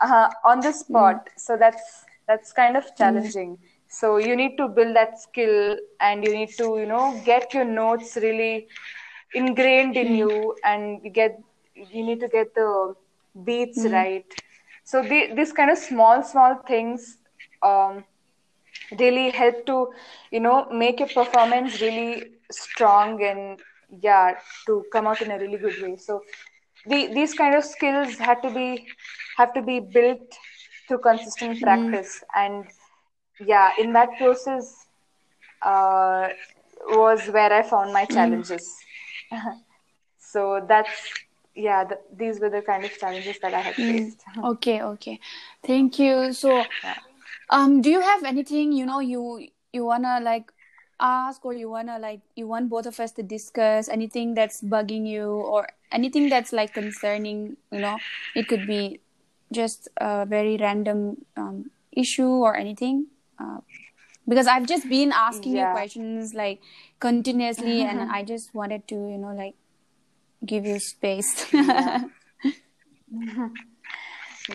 uh, 0.00 0.28
on 0.44 0.60
the 0.60 0.72
spot. 0.72 1.26
Mm-hmm. 1.26 1.38
So 1.38 1.56
that's 1.56 2.04
that's 2.28 2.52
kind 2.52 2.76
of 2.76 2.84
mm-hmm. 2.84 2.96
challenging. 2.96 3.58
So 3.88 4.18
you 4.18 4.36
need 4.36 4.56
to 4.56 4.68
build 4.68 4.94
that 4.96 5.20
skill 5.20 5.76
and 6.00 6.24
you 6.24 6.32
need 6.32 6.50
to 6.58 6.78
you 6.78 6.86
know 6.86 7.20
get 7.24 7.52
your 7.52 7.64
notes 7.64 8.16
really 8.16 8.68
ingrained 9.34 9.96
in 9.96 10.14
you 10.14 10.56
and 10.64 11.00
you 11.02 11.10
get 11.10 11.40
you 11.74 12.04
need 12.04 12.20
to 12.20 12.28
get 12.28 12.54
the 12.54 12.94
beats 13.44 13.84
right. 13.84 14.24
So 14.84 15.02
the, 15.02 15.32
this 15.34 15.50
kind 15.52 15.70
of 15.70 15.78
small 15.78 16.22
small 16.22 16.54
things 16.68 17.18
um, 17.62 18.04
really 18.98 19.30
help 19.30 19.66
to 19.66 19.92
you 20.30 20.40
know 20.40 20.68
make 20.70 21.00
your 21.00 21.08
performance 21.08 21.80
really 21.80 22.35
strong 22.50 23.22
and 23.22 23.60
yeah 24.02 24.34
to 24.66 24.84
come 24.92 25.06
out 25.06 25.20
in 25.22 25.30
a 25.30 25.38
really 25.38 25.58
good 25.58 25.80
way. 25.80 25.96
So 25.96 26.22
the, 26.86 27.08
these 27.12 27.34
kind 27.34 27.54
of 27.54 27.64
skills 27.64 28.18
had 28.18 28.42
to 28.42 28.50
be 28.50 28.86
have 29.36 29.52
to 29.54 29.62
be 29.62 29.80
built 29.80 30.34
through 30.88 30.98
consistent 30.98 31.62
practice. 31.62 32.22
And 32.34 32.64
yeah 33.38 33.70
in 33.78 33.92
that 33.92 34.16
process 34.18 34.86
uh, 35.62 36.28
was 36.86 37.28
where 37.28 37.52
i 37.52 37.62
found 37.62 37.92
my 37.92 38.04
challenges. 38.04 38.68
So 40.18 40.64
that's 40.66 41.12
yeah 41.54 41.84
th- 41.84 42.00
these 42.16 42.40
were 42.40 42.50
the 42.50 42.62
kind 42.62 42.84
of 42.84 42.96
challenges 42.98 43.38
that 43.40 43.54
i 43.54 43.60
had 43.60 43.76
faced. 43.76 44.22
Okay 44.44 44.82
okay. 44.82 45.18
Thank 45.64 45.98
you. 45.98 46.32
So 46.32 46.66
um 47.50 47.80
do 47.80 47.90
you 47.90 48.00
have 48.00 48.24
anything 48.24 48.72
you 48.72 48.86
know 48.86 49.00
you 49.00 49.48
you 49.72 49.84
wanna 49.84 50.20
like 50.22 50.52
ask 50.98 51.44
or 51.44 51.52
you 51.52 51.68
wanna 51.68 51.98
like 51.98 52.20
you 52.34 52.46
want 52.46 52.70
both 52.70 52.86
of 52.86 52.98
us 53.00 53.12
to 53.12 53.22
discuss 53.22 53.88
anything 53.88 54.34
that's 54.34 54.62
bugging 54.62 55.06
you 55.06 55.26
or 55.26 55.68
anything 55.92 56.28
that's 56.28 56.52
like 56.52 56.72
concerning 56.72 57.56
you 57.70 57.80
know 57.80 57.98
it 58.34 58.48
could 58.48 58.66
be 58.66 59.00
just 59.52 59.88
a 59.98 60.26
very 60.26 60.56
random 60.56 61.24
um, 61.36 61.70
issue 61.92 62.28
or 62.28 62.56
anything 62.56 63.06
uh, 63.38 63.58
because 64.26 64.46
i've 64.46 64.66
just 64.66 64.88
been 64.88 65.12
asking 65.12 65.56
you 65.56 65.66
questions 65.66 66.34
like 66.34 66.60
continuously 66.98 67.82
and 67.82 68.10
i 68.10 68.22
just 68.22 68.54
wanted 68.54 68.86
to 68.88 68.94
you 68.94 69.18
know 69.18 69.34
like 69.34 69.54
give 70.44 70.66
you 70.66 70.78
space. 70.78 71.46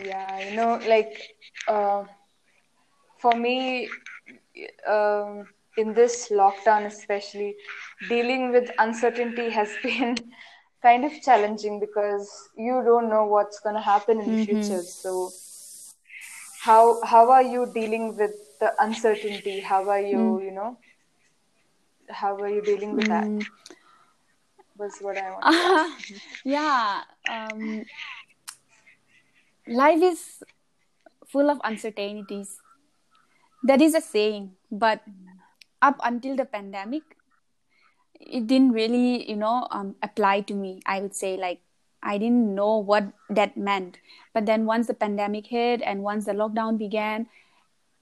Yeah 0.04 0.48
you 0.48 0.56
know 0.56 0.80
like 0.88 1.20
uh, 1.68 2.04
for 3.18 3.34
me 3.34 3.88
um, 4.88 5.46
in 5.76 5.94
this 5.94 6.28
lockdown 6.30 6.86
especially 6.86 7.54
dealing 8.08 8.50
with 8.52 8.70
uncertainty 8.78 9.48
has 9.50 9.70
been 9.82 10.16
kind 10.82 11.04
of 11.04 11.12
challenging 11.22 11.78
because 11.80 12.30
you 12.56 12.82
don't 12.84 13.08
know 13.08 13.24
what's 13.26 13.60
going 13.60 13.74
to 13.74 13.80
happen 13.80 14.20
in 14.20 14.30
the 14.30 14.36
Mm-hmm. 14.36 14.44
future 14.44 14.82
so 14.82 15.30
how 16.62 17.00
how 17.02 17.30
are 17.30 17.42
you 17.42 17.66
dealing 17.74 18.16
with 18.16 18.32
the 18.60 18.72
uncertainty 18.82 19.60
how 19.60 19.88
are 19.88 20.00
you 20.00 20.18
Mm. 20.18 20.44
you 20.44 20.50
know 20.52 20.76
how 22.10 22.34
are 22.36 22.48
you 22.48 22.62
dealing 22.62 22.94
with 22.94 23.08
that 23.08 23.24
Mm. 23.28 23.46
was 24.76 24.98
what 25.00 25.16
i 25.18 25.30
wanted 25.30 25.52
to 25.52 25.72
ask 25.76 26.22
yeah. 26.44 27.02
Um, 27.28 27.84
life 29.66 30.02
is 30.02 30.42
full 31.26 31.50
of 31.50 31.60
uncertainties. 31.64 32.58
That 33.62 33.80
is 33.80 33.94
a 33.94 34.00
saying, 34.00 34.52
but 34.70 35.00
up 35.82 35.98
until 36.02 36.36
the 36.36 36.44
pandemic, 36.44 37.02
it 38.20 38.46
didn't 38.46 38.72
really, 38.72 39.28
you 39.28 39.36
know, 39.36 39.66
um, 39.70 39.96
apply 40.02 40.42
to 40.42 40.54
me. 40.54 40.80
I 40.86 41.00
would 41.00 41.14
say, 41.14 41.36
like, 41.36 41.60
I 42.02 42.18
didn't 42.18 42.54
know 42.54 42.78
what 42.78 43.12
that 43.28 43.56
meant. 43.56 43.98
But 44.32 44.46
then 44.46 44.64
once 44.64 44.86
the 44.86 44.94
pandemic 44.94 45.48
hit 45.48 45.82
and 45.82 46.02
once 46.02 46.24
the 46.24 46.32
lockdown 46.32 46.78
began, 46.78 47.26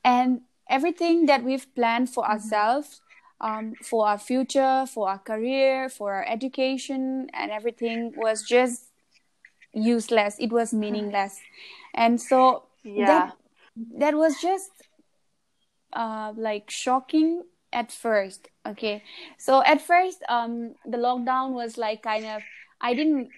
and 0.05 0.43
everything 0.69 1.27
that 1.27 1.43
we've 1.43 1.67
planned 1.75 2.11
for 2.11 2.25
ourselves, 2.29 3.01
um, 3.41 3.75
for 3.83 4.07
our 4.07 4.19
future, 4.19 4.85
for 4.87 5.09
our 5.09 5.19
career, 5.19 5.89
for 5.89 6.13
our 6.13 6.27
education, 6.29 7.29
and 7.33 7.51
everything 7.51 8.13
was 8.17 8.43
just 8.43 8.91
useless. 9.73 10.37
It 10.39 10.53
was 10.53 10.75
meaningless. 10.75 11.41
And 11.95 12.21
so 12.21 12.65
yeah 12.83 13.07
that 13.07 13.37
that 13.99 14.15
was 14.15 14.41
just 14.41 14.71
uh, 15.93 16.33
like 16.37 16.71
shocking 16.71 17.43
at 17.73 17.93
first 17.93 18.49
okay? 18.67 19.03
So 19.39 19.63
at 19.65 19.81
first 19.81 20.23
um 20.29 20.75
the 20.85 20.99
lockdown 20.99 21.53
was 21.53 21.79
like 21.79 22.03
kind 22.03 22.27
of 22.27 22.43
i 22.81 22.95
didn't 22.95 23.31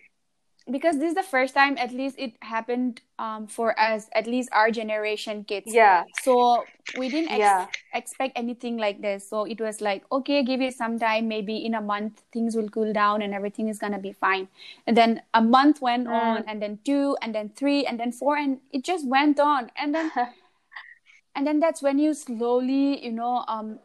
because 0.71 0.99
this 0.99 1.09
is 1.11 1.15
the 1.15 1.23
first 1.23 1.55
time 1.55 1.77
at 1.79 1.93
least 1.93 2.17
it 2.19 2.35
happened 2.43 3.01
um 3.19 3.47
for 3.47 3.79
us 3.79 4.09
at 4.15 4.27
least 4.27 4.49
our 4.53 4.71
generation 4.71 5.45
kids. 5.45 5.67
Yeah. 5.73 6.05
So 6.23 6.65
we 6.93 7.09
didn't 7.09 7.31
ex- 7.33 7.39
Yeah. 7.41 7.67
expect 7.95 8.33
anything 8.39 8.77
like 8.79 9.01
this. 9.03 9.29
So 9.29 9.45
it 9.45 9.61
was 9.61 9.81
like 9.81 10.05
okay 10.13 10.43
give 10.45 10.61
it 10.61 10.75
some 10.75 10.99
time. 10.99 11.27
Maybe 11.29 11.57
in 11.65 11.75
a 11.75 11.81
month 11.81 12.23
things 12.33 12.55
will 12.57 12.69
cool 12.69 12.93
down 12.93 13.23
and 13.23 13.35
everything 13.35 13.69
is 13.69 13.79
gonna 13.79 13.99
be 13.99 14.13
fine. 14.13 14.49
And 14.87 14.97
then 14.97 15.23
a 15.35 15.43
month 15.43 15.81
went 15.83 16.07
Mm. 16.07 16.13
on 16.15 16.45
and 16.47 16.63
then 16.63 16.79
two 16.85 17.17
and 17.21 17.35
then 17.35 17.51
three 17.57 17.85
and 17.85 17.99
then 17.99 18.13
four 18.13 18.37
and 18.37 18.61
it 18.71 18.85
just 18.85 19.07
went 19.07 19.41
on. 19.41 19.71
And 19.77 19.95
then 19.95 20.13
and 21.35 21.47
then 21.47 21.61
that's 21.61 21.83
when 21.83 21.99
you 21.99 22.15
slowly 22.15 23.03
you 23.05 23.13
know 23.13 23.45
um 23.49 23.79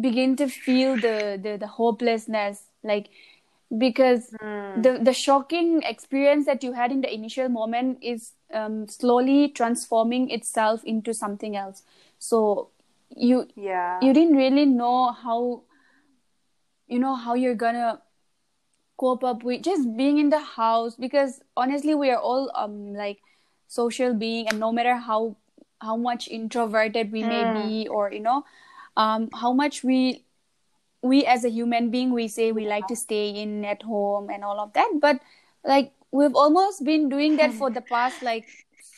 begin 0.00 0.36
to 0.36 0.48
feel 0.48 0.96
the 0.96 1.38
the, 1.42 1.56
the 1.58 1.66
hopelessness 1.66 2.64
like 2.82 3.08
because 3.76 4.34
Hmm. 4.40 4.82
the 4.82 4.98
the 5.02 5.12
shocking 5.12 5.82
experience 5.82 6.46
that 6.46 6.62
you 6.62 6.72
had 6.72 6.92
in 6.92 7.00
the 7.00 7.12
initial 7.12 7.48
moment 7.48 7.98
is 8.02 8.32
um, 8.52 8.86
slowly 8.88 9.48
transforming 9.48 10.30
itself 10.30 10.82
into 10.84 11.12
something 11.14 11.56
else 11.56 11.82
so 12.18 12.68
you 13.16 13.46
yeah 13.56 14.00
you 14.00 14.12
didn't 14.12 14.36
really 14.36 14.66
know 14.66 15.12
how 15.12 15.62
you 16.86 16.98
know 16.98 17.14
how 17.14 17.34
you're 17.34 17.54
gonna 17.54 18.00
cope 18.96 19.24
up 19.24 19.42
with 19.42 19.62
just 19.62 19.96
being 19.96 20.18
in 20.18 20.28
the 20.30 20.40
house 20.40 20.94
because 20.96 21.40
honestly 21.56 21.94
we 21.94 22.10
are 22.10 22.18
all 22.18 22.50
um 22.54 22.94
like 22.94 23.18
social 23.68 24.14
being 24.14 24.48
and 24.48 24.58
no 24.58 24.72
matter 24.72 24.96
how 24.96 25.36
how 25.80 25.96
much 25.96 26.28
introverted 26.28 27.12
we 27.12 27.22
may 27.22 27.44
Mm. 27.44 27.52
be 27.52 27.86
or 27.90 28.10
you 28.12 28.20
know 28.20 28.44
um 29.04 29.28
how 29.42 29.52
much 29.52 29.82
we 29.90 30.00
we 31.02 31.24
as 31.32 31.44
a 31.44 31.50
human 31.56 31.90
being 31.90 32.12
we 32.12 32.26
say 32.36 32.50
we 32.52 32.66
like 32.70 32.86
to 32.88 32.96
stay 33.00 33.30
in 33.42 33.64
at 33.64 33.82
home 33.90 34.30
and 34.36 34.44
all 34.44 34.60
of 34.62 34.72
that 34.78 34.90
but 35.00 35.20
like 35.74 35.92
we've 36.10 36.34
almost 36.44 36.84
been 36.88 37.08
doing 37.08 37.36
that 37.36 37.52
for 37.60 37.70
the 37.70 37.80
past 37.90 38.22
like 38.22 38.48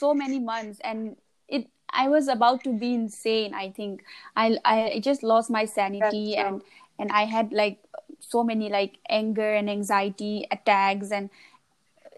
so 0.01 0.15
many 0.15 0.39
months 0.39 0.81
and 0.93 1.17
it 1.49 1.67
i 2.03 2.09
was 2.09 2.29
about 2.37 2.65
to 2.65 2.73
be 2.85 2.95
insane 2.95 3.53
i 3.63 3.69
think 3.81 4.03
i 4.37 4.47
i 4.65 5.01
just 5.09 5.23
lost 5.33 5.51
my 5.59 5.65
sanity 5.75 6.25
and 6.37 6.63
and 6.99 7.13
i 7.13 7.25
had 7.37 7.53
like 7.53 7.79
so 8.21 8.45
many 8.53 8.69
like 8.79 8.97
anger 9.19 9.53
and 9.61 9.69
anxiety 9.69 10.47
attacks 10.51 11.11
and 11.11 11.29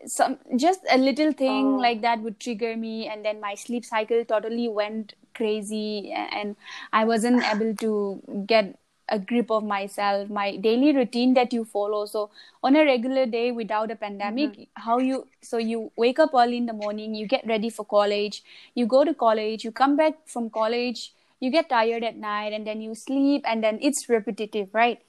some 0.07 0.38
just 0.57 0.81
a 0.90 0.99
little 0.99 1.33
thing 1.33 1.66
Oh. 1.75 1.83
like 1.88 2.01
that 2.03 2.21
would 2.21 2.38
trigger 2.40 2.77
me 2.77 3.09
and 3.09 3.25
then 3.25 3.40
my 3.40 3.55
sleep 3.55 3.85
cycle 3.85 4.25
totally 4.25 4.68
went 4.68 5.14
crazy 5.35 6.12
and 6.12 6.57
i 6.92 7.05
wasn't 7.05 7.42
able 7.53 7.75
to 7.77 8.21
get 8.47 8.79
a 9.09 9.18
grip 9.18 9.51
of 9.51 9.64
myself 9.64 10.31
my 10.31 10.57
daily 10.57 10.92
routine 10.97 11.35
that 11.35 11.53
you 11.53 11.64
follow. 11.64 12.07
So 12.07 12.31
on 12.62 12.77
a 12.77 12.85
regular 12.85 13.27
day 13.27 13.53
without 13.53 13.90
a 13.90 13.97
pandemic 13.97 14.53
mm-hmm. 14.53 14.83
how 14.87 14.99
you 14.99 15.27
so 15.42 15.59
you 15.59 15.90
wake 15.97 16.18
up 16.18 16.31
early 16.35 16.57
in 16.57 16.66
the 16.66 16.73
morning 16.73 17.14
you 17.14 17.27
get 17.27 17.47
ready 17.47 17.68
for 17.68 17.85
college 17.85 18.42
you 18.75 18.87
go 18.87 19.05
to 19.05 19.12
college 19.12 19.64
you 19.64 19.73
come 19.73 19.97
back 19.97 20.14
from 20.27 20.49
college 20.51 21.12
you 21.40 21.51
get 21.51 21.68
tired 21.68 22.05
at 22.05 22.16
night 22.16 22.53
and 22.53 22.66
then 22.66 22.81
you 22.81 22.95
sleep 22.95 23.45
and 23.45 23.62
then 23.62 23.79
it's 23.83 24.09
repetitive 24.09 24.68
right? 24.73 25.03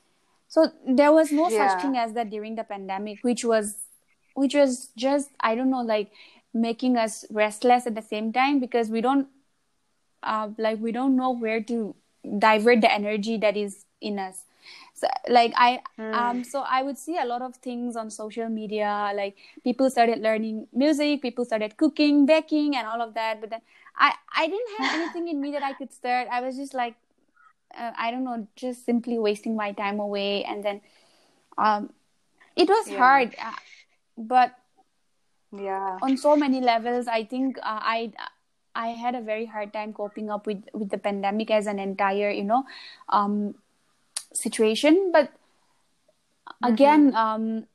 So 0.47 0.71
there 0.87 1.11
was 1.11 1.31
no 1.31 1.49
Yeah. 1.49 1.67
such 1.67 1.81
thing 1.81 1.97
as 1.97 2.13
that 2.13 2.29
during 2.29 2.55
the 2.55 2.63
pandemic 2.63 3.19
which 3.21 3.45
was 3.45 3.75
which 4.33 4.55
was 4.55 4.89
just 4.97 5.29
i 5.39 5.55
don't 5.55 5.69
know 5.69 5.81
like 5.81 6.11
making 6.53 6.97
us 6.97 7.25
restless 7.31 7.87
at 7.87 7.95
the 7.95 8.01
same 8.01 8.31
time 8.33 8.59
because 8.59 8.89
we 8.89 9.01
don't 9.01 9.27
uh, 10.23 10.49
like 10.57 10.79
we 10.79 10.91
don't 10.91 11.15
know 11.15 11.31
where 11.31 11.61
to 11.63 11.95
divert 12.39 12.81
the 12.81 12.91
energy 12.91 13.37
that 13.37 13.57
is 13.57 13.85
in 14.01 14.19
us. 14.19 14.43
So 14.93 15.07
like 15.29 15.53
i 15.57 15.81
um 16.13 16.43
so 16.43 16.63
i 16.67 16.81
would 16.81 16.97
see 16.97 17.17
a 17.17 17.25
lot 17.25 17.41
of 17.41 17.55
things 17.57 17.95
on 17.95 18.09
social 18.09 18.47
media 18.49 19.11
like 19.15 19.35
people 19.63 19.89
started 19.89 20.19
learning 20.19 20.67
music 20.73 21.21
people 21.21 21.43
started 21.45 21.75
cooking 21.77 22.25
baking 22.25 22.75
and 22.75 22.87
all 22.87 23.01
of 23.01 23.13
that 23.15 23.41
but 23.41 23.49
then 23.49 23.61
i 23.97 24.13
i 24.35 24.47
didn't 24.47 24.69
have 24.77 24.87
anything 24.99 25.27
in 25.27 25.41
me 25.41 25.51
that 25.51 25.63
i 25.63 25.73
could 25.73 25.91
start. 25.91 26.27
I 26.31 26.41
was 26.41 26.55
just 26.55 26.73
like 26.73 26.95
uh, 27.77 27.91
i 27.97 28.11
don't 28.11 28.23
know 28.23 28.47
just 28.55 28.85
simply 28.85 29.19
wasting 29.19 29.55
my 29.55 29.71
time 29.73 29.99
away 29.99 30.43
and 30.43 30.63
then 30.63 30.81
um 31.57 31.89
it 32.55 32.69
was 32.69 32.87
Yeah. 32.87 32.97
hard 32.97 33.35
uh, 33.41 33.51
but 34.17 34.55
yeah. 35.57 35.99
on 36.01 36.17
so 36.17 36.35
many 36.35 36.61
levels 36.61 37.07
i 37.07 37.23
think 37.23 37.57
uh, 37.59 37.79
i 37.95 38.11
i 38.75 38.89
had 38.89 39.15
a 39.15 39.21
very 39.21 39.45
hard 39.45 39.71
time 39.73 39.93
coping 39.93 40.29
up 40.29 40.47
with 40.47 40.63
with 40.73 40.89
the 40.89 40.97
pandemic 40.97 41.51
as 41.51 41.67
an 41.67 41.79
entire 41.79 42.29
you 42.29 42.43
know 42.43 42.63
um 43.09 43.55
situation. 44.33 45.11
But 45.11 45.31
again 46.63 47.13
um 47.15 47.65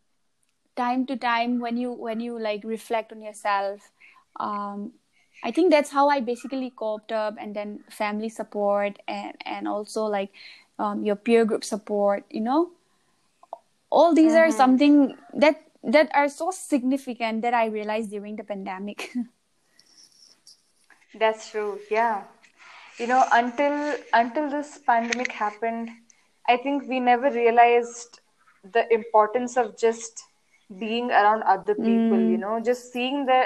time 0.76 1.04
to 1.06 1.16
time 1.16 1.58
when 1.60 1.76
you 1.76 1.92
when 1.92 2.20
you 2.20 2.38
like 2.38 2.62
reflect 2.64 3.12
on 3.12 3.20
yourself 3.20 3.90
um 4.40 4.92
i 5.42 5.50
think 5.50 5.70
that's 5.70 5.90
how 5.90 6.08
i 6.08 6.20
basically 6.20 6.70
coped 6.70 7.12
up 7.12 7.34
and 7.38 7.54
then 7.54 7.80
family 7.90 8.28
support 8.28 8.98
and 9.08 9.36
and 9.44 9.68
also 9.68 10.04
like 10.04 10.30
um, 10.78 11.04
your 11.04 11.16
peer 11.16 11.44
group 11.44 11.64
support 11.64 12.24
you 12.30 12.40
know? 12.40 12.70
All 13.90 14.14
these 14.14 14.34
are 14.34 14.50
something 14.50 15.16
that 15.34 15.64
that 15.82 16.10
are 16.14 16.28
so 16.28 16.50
significant 16.50 17.42
that 17.42 17.54
i 17.54 17.66
realized 17.66 18.10
during 18.10 18.36
the 18.36 18.44
pandemic 18.44 19.10
That's 21.14 21.50
true. 21.50 21.78
Yeah. 21.90 22.24
You 22.98 23.06
know, 23.06 23.24
until 23.32 23.96
until 24.12 24.50
this 24.50 24.78
pandemic 24.78 25.32
happened, 25.32 25.90
I 26.48 26.56
think 26.56 26.88
we 26.88 27.00
never 27.00 27.30
realized 27.30 28.20
the 28.72 28.92
importance 28.92 29.56
of 29.56 29.78
just 29.78 30.24
being 30.78 31.10
around 31.10 31.42
other 31.44 31.74
people, 31.74 32.18
you 32.18 32.34
hmm. 32.34 32.40
know, 32.40 32.60
just 32.60 32.92
seeing 32.92 33.24
the 33.26 33.44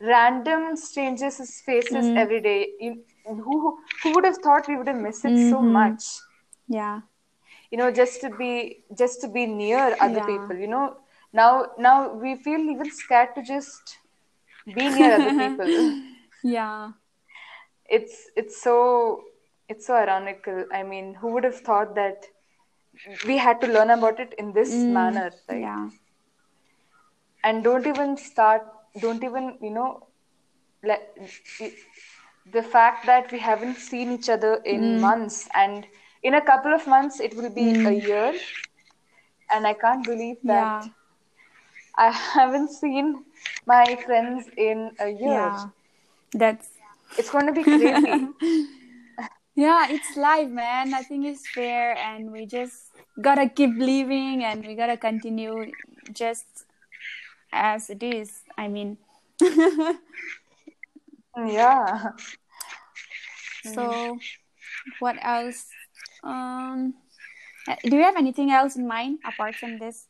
random 0.00 0.76
strangers' 0.76 1.60
faces 1.60 2.06
hmm. 2.06 2.16
every 2.16 2.40
day. 2.40 2.68
You, 2.80 3.04
who 3.26 3.78
who 4.02 4.12
would 4.14 4.24
have 4.24 4.38
thought 4.38 4.68
we 4.68 4.76
would 4.76 4.88
have 4.88 4.96
missed 4.96 5.24
it 5.24 5.50
so 5.50 5.58
mm-hmm. 5.58 5.72
much? 5.72 6.04
yeah 6.68 7.00
You 7.70 7.78
know, 7.78 7.90
just 7.90 8.20
to 8.22 8.30
be 8.30 8.84
just 8.98 9.20
to 9.22 9.28
be 9.28 9.46
near 9.46 9.96
other 10.00 10.22
Yeah. 10.22 10.26
people, 10.26 10.56
you 10.56 10.66
know. 10.66 10.96
Now 11.32 11.66
now 11.78 12.12
we 12.24 12.34
feel 12.36 12.60
even 12.74 12.90
scared 12.90 13.34
to 13.36 13.42
just 13.42 13.98
be 14.66 14.88
near 14.88 15.14
other 15.14 15.34
people. 15.42 15.72
yeah 16.42 16.92
it's 17.96 18.14
it's 18.36 18.60
so 18.60 18.76
it's 19.68 19.86
so 19.86 19.94
ironical 19.94 20.64
i 20.78 20.82
mean 20.82 21.14
who 21.14 21.32
would 21.34 21.44
have 21.44 21.60
thought 21.68 21.94
that 21.94 22.26
we 23.26 23.36
had 23.36 23.60
to 23.60 23.66
learn 23.66 23.90
about 23.90 24.20
it 24.24 24.34
in 24.38 24.52
this 24.52 24.72
mm, 24.72 24.92
manner 24.92 25.30
right? 25.48 25.60
yeah. 25.60 25.90
And 27.46 27.62
don't 27.62 27.86
even 27.86 28.16
start 28.16 28.62
don't 29.00 29.24
even 29.24 29.58
you 29.60 29.70
know 29.70 30.06
let 30.82 31.16
the 32.52 32.62
fact 32.62 33.06
that 33.06 33.32
we 33.32 33.38
haven't 33.38 33.76
seen 33.76 34.12
each 34.12 34.28
other 34.28 34.54
in 34.64 34.80
mm. 34.80 35.00
months 35.00 35.48
and 35.54 35.86
in 36.22 36.34
a 36.34 36.40
couple 36.40 36.72
of 36.72 36.86
months 36.86 37.20
it 37.20 37.34
will 37.36 37.50
be 37.50 37.70
a 37.70 37.74
mm. 37.74 38.02
year. 38.06 38.34
And 39.54 39.66
i 39.66 39.74
can't 39.74 40.04
believe 40.04 40.38
that 40.44 40.84
yeah. 40.84 40.92
I 41.96 42.10
haven't 42.36 42.70
seen 42.70 43.24
my 43.66 43.96
friends 44.06 44.48
in 44.56 44.90
a 44.98 45.08
year. 45.08 45.44
Yeah, 45.44 45.66
that's 46.32 46.68
It's 47.16 47.30
going 47.30 47.46
to 47.46 47.52
be 47.52 47.62
crazy. 47.62 48.28
yeah, 49.54 49.86
it's 49.90 50.16
life, 50.16 50.48
man. 50.48 50.90
Nothing 50.90 51.24
is 51.24 51.46
fair, 51.54 51.96
and 51.96 52.32
we 52.32 52.46
just 52.46 52.90
gotta 53.20 53.48
keep 53.48 53.70
living, 53.76 54.44
and 54.44 54.66
we 54.66 54.74
gotta 54.74 54.96
continue 54.96 55.70
just 56.12 56.66
as 57.52 57.88
it 57.88 58.02
is. 58.02 58.42
I 58.58 58.68
mean, 58.68 58.98
yeah. 61.36 62.10
so 63.74 64.18
what 64.98 65.16
else? 65.22 65.66
Um, 66.22 66.94
do 67.84 67.96
you 67.96 68.02
have 68.02 68.16
anything 68.16 68.50
else 68.50 68.76
in 68.76 68.86
mind 68.86 69.20
apart 69.24 69.54
from 69.54 69.78
this 69.78 70.06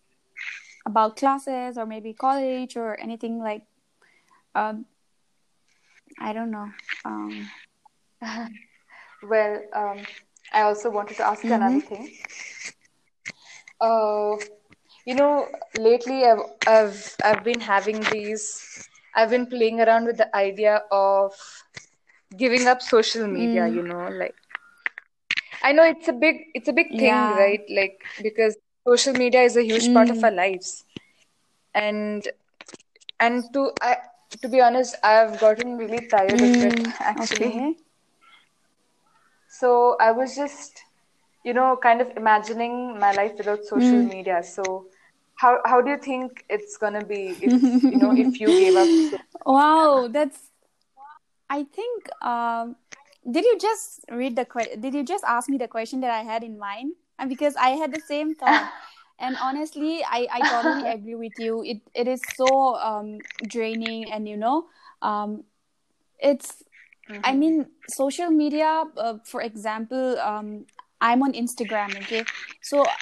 about 0.87 1.17
classes 1.17 1.79
or 1.79 1.87
maybe 1.87 2.13
college 2.13 2.77
or 2.77 2.99
anything 3.01 3.39
like? 3.39 3.67
Um, 4.55 4.87
I 6.21 6.33
don't 6.33 6.51
know. 6.51 6.71
Um, 7.05 7.51
Well, 9.23 9.61
um, 9.75 10.07
I 10.53 10.63
also 10.63 10.91
wanted 10.91 11.17
to 11.19 11.27
ask 11.27 11.49
you 11.49 11.55
another 11.55 11.81
thing. 11.81 12.11
Uh, 13.81 14.37
you 15.07 15.15
know, 15.15 15.49
lately 15.77 16.25
I've 16.25 16.43
I've 16.67 17.17
I've 17.25 17.45
been 17.45 17.61
having 17.61 18.01
these. 18.13 18.89
I've 19.15 19.31
been 19.31 19.47
playing 19.47 19.81
around 19.81 20.07
with 20.07 20.17
the 20.19 20.35
idea 20.37 20.83
of 20.91 21.33
giving 22.37 22.67
up 22.67 22.83
social 22.83 23.27
media. 23.27 23.67
Mm, 23.67 23.77
You 23.77 23.83
know, 23.83 24.09
like 24.09 24.35
I 25.63 25.73
know 25.73 25.85
it's 25.85 26.09
a 26.09 26.13
big 26.13 26.37
it's 26.55 26.69
a 26.69 26.73
big 26.73 26.99
thing, 26.99 27.29
yeah. 27.29 27.37
right? 27.37 27.61
Like 27.69 28.01
because 28.21 28.57
social 28.87 29.13
media 29.15 29.43
is 29.43 29.57
a 29.57 29.63
huge 29.65 29.93
part 29.93 30.11
of 30.11 30.23
our 30.23 30.31
Mm, 30.31 30.33
lives, 30.33 30.85
and 31.75 32.27
and 33.21 33.45
to 33.53 33.73
I 33.81 33.97
to 34.43 34.49
be 34.49 34.61
honest, 34.61 34.97
I've 35.03 35.39
gotten 35.41 35.77
really 35.77 36.07
tired 36.09 36.43
of 36.43 36.61
it 36.61 36.75
mm, 36.77 36.93
actually. 37.01 37.53
okay. 37.55 37.77
So 39.49 39.97
I 40.01 40.11
was 40.13 40.35
just, 40.37 40.83
you 41.45 41.55
know, 41.55 41.77
kind 41.83 42.01
of 42.01 42.09
imagining 42.17 42.99
my 42.99 43.13
life 43.13 43.33
without 43.39 43.65
social 43.65 44.03
Mm. 44.03 44.09
media. 44.09 44.43
So 44.43 44.87
how 45.37 45.59
how 45.65 45.81
do 45.81 45.91
you 45.91 45.99
think 45.99 46.45
it's 46.49 46.77
gonna 46.77 47.05
be 47.05 47.39
if, 47.41 47.55
you 47.91 47.99
know, 47.99 48.13
if 48.13 48.41
you 48.41 48.55
gave 48.55 48.77
up? 48.77 48.91
Wow, 49.47 50.09
that's. 50.11 50.51
I 51.49 51.65
think. 51.65 52.09
Um, 52.23 52.77
did 53.31 53.45
you 53.45 53.59
just 53.59 54.05
read 54.11 54.37
the 54.37 54.45
que- 54.45 54.77
Did 54.79 54.95
you 54.95 55.03
just 55.05 55.25
ask 55.25 55.49
me 55.49 55.59
the 55.59 55.69
question 55.69 56.01
that 56.01 56.11
I 56.11 56.23
had 56.23 56.43
in 56.45 56.59
mind? 56.59 56.95
And 57.19 57.29
because 57.29 57.57
I 57.57 57.71
had 57.71 57.93
the 57.93 58.01
same 58.01 58.35
thought, 58.35 58.69
and 59.19 59.37
honestly, 59.41 60.03
I 60.05 60.27
I 60.31 60.43
totally 60.45 60.85
agree 60.87 61.15
with 61.17 61.39
you. 61.39 61.63
It 61.65 61.83
it 61.95 62.09
is 62.09 62.27
so 62.27 62.77
um 62.77 63.23
draining, 63.47 64.11
and 64.11 64.29
you 64.29 64.37
know, 64.37 64.67
um, 65.03 65.45
it's 66.19 66.63
I 67.23 67.35
mm-hmm, 67.35 67.37
mean, 67.37 67.67
social 67.87 68.31
media, 68.31 68.85
uh, 68.97 69.19
for 69.25 69.43
example, 69.43 70.19
um, 70.21 70.67
I'm 71.01 71.23
on 71.23 71.33
Instagram, 71.33 71.97
okay? 72.03 72.29
So 72.61 72.95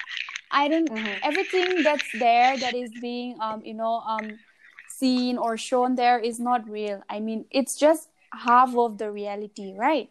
I 0.50 0.68
don't, 0.68 0.90
mm-hmm, 0.90 1.18
everything 1.22 1.82
that's 1.82 2.10
there 2.12 2.58
that 2.58 2.74
is 2.74 2.92
being, 2.92 3.36
um, 3.40 3.62
you 3.64 3.74
know, 3.74 4.00
um, 4.06 4.38
seen 4.86 5.38
or 5.38 5.56
shown 5.56 5.94
there 5.96 6.18
is 6.18 6.38
not 6.40 6.68
real. 6.68 7.02
I 7.08 7.20
mean, 7.20 7.46
it's 7.50 7.76
just 7.76 8.08
half 8.32 8.74
of 8.76 8.98
the 8.98 9.10
reality, 9.10 9.74
right? 9.76 10.10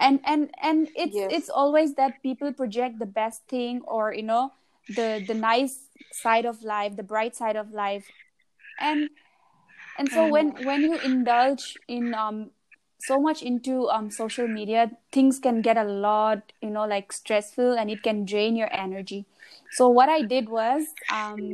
And 0.00 0.20
and 0.24 0.50
and 0.62 0.88
it's 0.96 1.24
it's 1.28 1.48
always 1.48 1.94
that 1.94 2.22
people 2.22 2.52
project 2.52 2.98
the 2.98 3.06
best 3.06 3.46
thing 3.48 3.82
or 3.86 4.12
you 4.12 4.22
know 4.22 4.52
the 4.88 5.22
the 5.26 5.34
nice 5.34 5.88
side 6.12 6.44
of 6.46 6.62
life, 6.62 6.96
the 6.96 7.02
bright 7.02 7.36
side 7.36 7.56
of 7.56 7.72
life, 7.72 8.10
and 8.80 9.10
and 9.98 10.10
so 10.10 10.26
when 10.28 10.50
when 10.64 10.82
you 10.82 10.98
indulge 10.98 11.76
in 11.88 12.14
um 12.14 12.50
so 12.98 13.20
much 13.20 13.42
into 13.42 13.88
um 13.90 14.10
social 14.10 14.48
media 14.48 14.90
things 15.12 15.38
can 15.38 15.60
get 15.62 15.76
a 15.76 15.84
lot 15.84 16.52
you 16.62 16.70
know 16.70 16.86
like 16.86 17.12
stressful 17.12 17.74
and 17.78 17.90
it 17.90 18.02
can 18.02 18.24
drain 18.24 18.56
your 18.56 18.72
energy. 18.72 19.26
So 19.70 19.88
what 19.88 20.08
i 20.08 20.22
did 20.22 20.48
was 20.48 20.86
um 21.12 21.52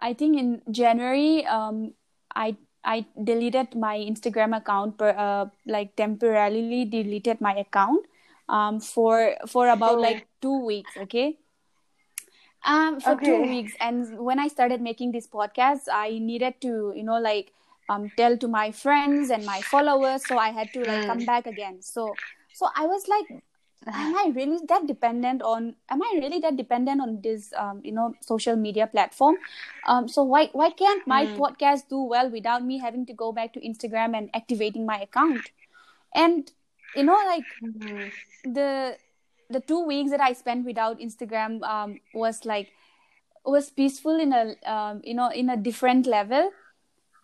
i 0.00 0.12
think 0.14 0.38
in 0.38 0.62
january 0.70 1.44
um 1.46 1.92
i 2.34 2.56
i 2.84 3.04
deleted 3.22 3.74
my 3.74 3.96
instagram 3.98 4.56
account 4.56 4.96
per, 4.98 5.10
uh, 5.16 5.46
like 5.66 5.96
temporarily 5.96 6.84
deleted 6.84 7.40
my 7.40 7.54
account 7.54 8.06
um 8.48 8.80
for 8.80 9.36
for 9.46 9.68
about 9.68 10.00
like 10.00 10.26
2 10.40 10.64
weeks 10.64 10.96
okay 10.96 11.36
um, 12.64 13.00
for 13.00 13.16
two 13.16 13.40
weeks, 13.42 13.74
and 13.80 14.18
when 14.18 14.38
I 14.38 14.48
started 14.48 14.80
making 14.80 15.12
this 15.12 15.26
podcast, 15.26 15.88
I 15.92 16.18
needed 16.18 16.60
to, 16.62 16.92
you 16.94 17.02
know, 17.02 17.18
like 17.18 17.52
um, 17.88 18.10
tell 18.16 18.36
to 18.38 18.48
my 18.48 18.70
friends 18.70 19.30
and 19.30 19.44
my 19.44 19.62
followers. 19.62 20.24
So 20.24 20.38
I 20.38 20.50
had 20.50 20.72
to 20.74 20.80
like 20.84 21.04
come 21.06 21.22
Mm. 21.22 21.26
back 21.26 21.46
again. 21.46 21.82
So, 21.82 22.18
so 22.52 22.68
I 22.76 22.86
was 22.86 23.08
like, 23.08 23.26
am 23.86 24.14
I 24.14 24.32
really 24.34 24.58
that 24.68 24.86
dependent 24.86 25.42
on? 25.42 25.76
Am 25.88 26.02
I 26.02 26.12
really 26.22 26.38
that 26.40 26.56
dependent 26.56 27.00
on 27.00 27.20
this, 27.22 27.52
um, 27.56 27.80
you 27.84 27.92
know, 27.92 28.14
social 28.20 28.56
media 28.56 28.86
platform? 28.86 29.38
Um, 29.84 30.08
so 30.08 30.22
why 30.22 30.48
why 30.52 30.70
can't 30.70 31.06
my 31.06 31.26
Mm. 31.26 31.36
podcast 31.36 31.88
do 31.88 32.02
well 32.02 32.30
without 32.30 32.64
me 32.64 32.78
having 32.78 33.06
to 33.06 33.12
go 33.14 33.32
back 33.32 33.52
to 33.54 33.60
Instagram 33.60 34.16
and 34.16 34.30
activating 34.34 34.86
my 34.86 35.00
account? 35.00 35.50
And 36.14 36.50
you 36.94 37.04
know, 37.04 37.18
like 37.26 37.56
Mm. 37.62 38.10
the 38.44 38.96
the 39.50 39.60
two 39.60 39.84
weeks 39.84 40.10
that 40.10 40.20
I 40.20 40.32
spent 40.32 40.64
without 40.64 40.98
Instagram 41.00 41.62
um, 41.62 42.00
was 42.14 42.44
like 42.44 42.68
was 43.44 43.70
peaceful 43.70 44.18
in 44.20 44.32
a 44.32 44.54
um, 44.70 45.00
you 45.04 45.14
know 45.14 45.30
in 45.30 45.50
a 45.50 45.56
different 45.56 46.06
level. 46.06 46.50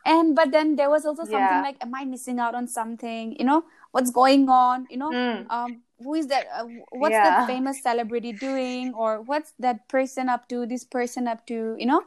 And 0.05 0.37
but 0.37 0.53
then 0.53 0.77
there 0.77 0.89
was 0.91 1.05
also 1.05 1.25
something 1.25 1.59
Yeah. 1.59 1.63
like 1.63 1.77
am 1.83 1.95
i 1.95 2.05
missing 2.05 2.39
out 2.39 2.55
on 2.55 2.69
something? 2.69 3.37
You 3.39 3.45
know 3.45 3.65
what's 3.93 4.11
going 4.11 4.49
on? 4.49 4.87
You 4.91 4.99
know 4.99 5.13
Mm. 5.13 5.47
um 5.51 5.83
who 5.99 6.15
is 6.15 6.27
that 6.29 6.47
uh, 6.55 6.65
what's 6.91 7.19
that 7.21 7.47
famous 7.47 7.83
celebrity 7.83 8.33
doing? 8.33 8.95
Or 8.95 9.21
what's 9.23 9.53
that 9.59 9.89
person 9.89 10.29
up 10.29 10.49
to 10.49 10.67
this 10.67 10.85
person 10.85 11.27
up 11.27 11.47
to 11.47 11.75
you 11.79 11.87
know? 11.87 12.03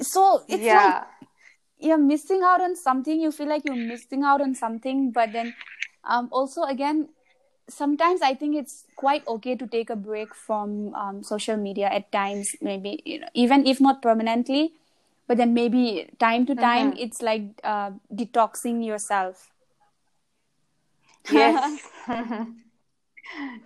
So 0.00 0.44
it's 0.48 0.70
like 0.70 0.96
you're 1.78 1.98
missing 1.98 2.42
out 2.42 2.60
on 2.60 2.76
something. 2.76 3.20
You 3.20 3.30
feel 3.32 3.48
like 3.48 3.64
you're 3.64 3.74
missing 3.76 4.22
out 4.22 4.40
on 4.40 4.54
something 4.54 5.12
but 5.12 5.32
then 5.32 5.54
um 6.04 6.28
also 6.32 6.62
again 6.64 7.08
sometimes 7.70 8.22
i 8.22 8.34
think 8.34 8.56
it's 8.56 8.84
quite 8.96 9.26
okay 9.26 9.54
to 9.56 9.66
take 9.66 9.90
a 9.90 9.96
break 9.96 10.34
from 10.34 10.94
um, 10.94 11.22
social 11.22 11.56
media 11.56 11.86
at 11.86 12.10
times 12.12 12.56
maybe 12.60 13.02
you 13.04 13.18
know 13.20 13.28
even 13.34 13.66
if 13.66 13.80
not 13.80 14.02
permanently 14.02 14.72
but 15.28 15.36
then 15.38 15.54
maybe 15.54 16.08
time 16.18 16.46
to 16.46 16.56
time 16.56 16.92
Mm-hmm. 16.92 16.98
it's 16.98 17.22
like 17.22 17.44
uh, 17.64 17.90
detoxing 18.14 18.84
yourself 18.84 19.50
Yes. 21.28 21.88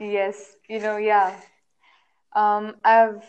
Yes. 0.00 0.56
You 0.68 0.80
know, 0.80 0.96
yeah. 0.96 1.40
Um, 2.34 2.76
I've 2.84 3.24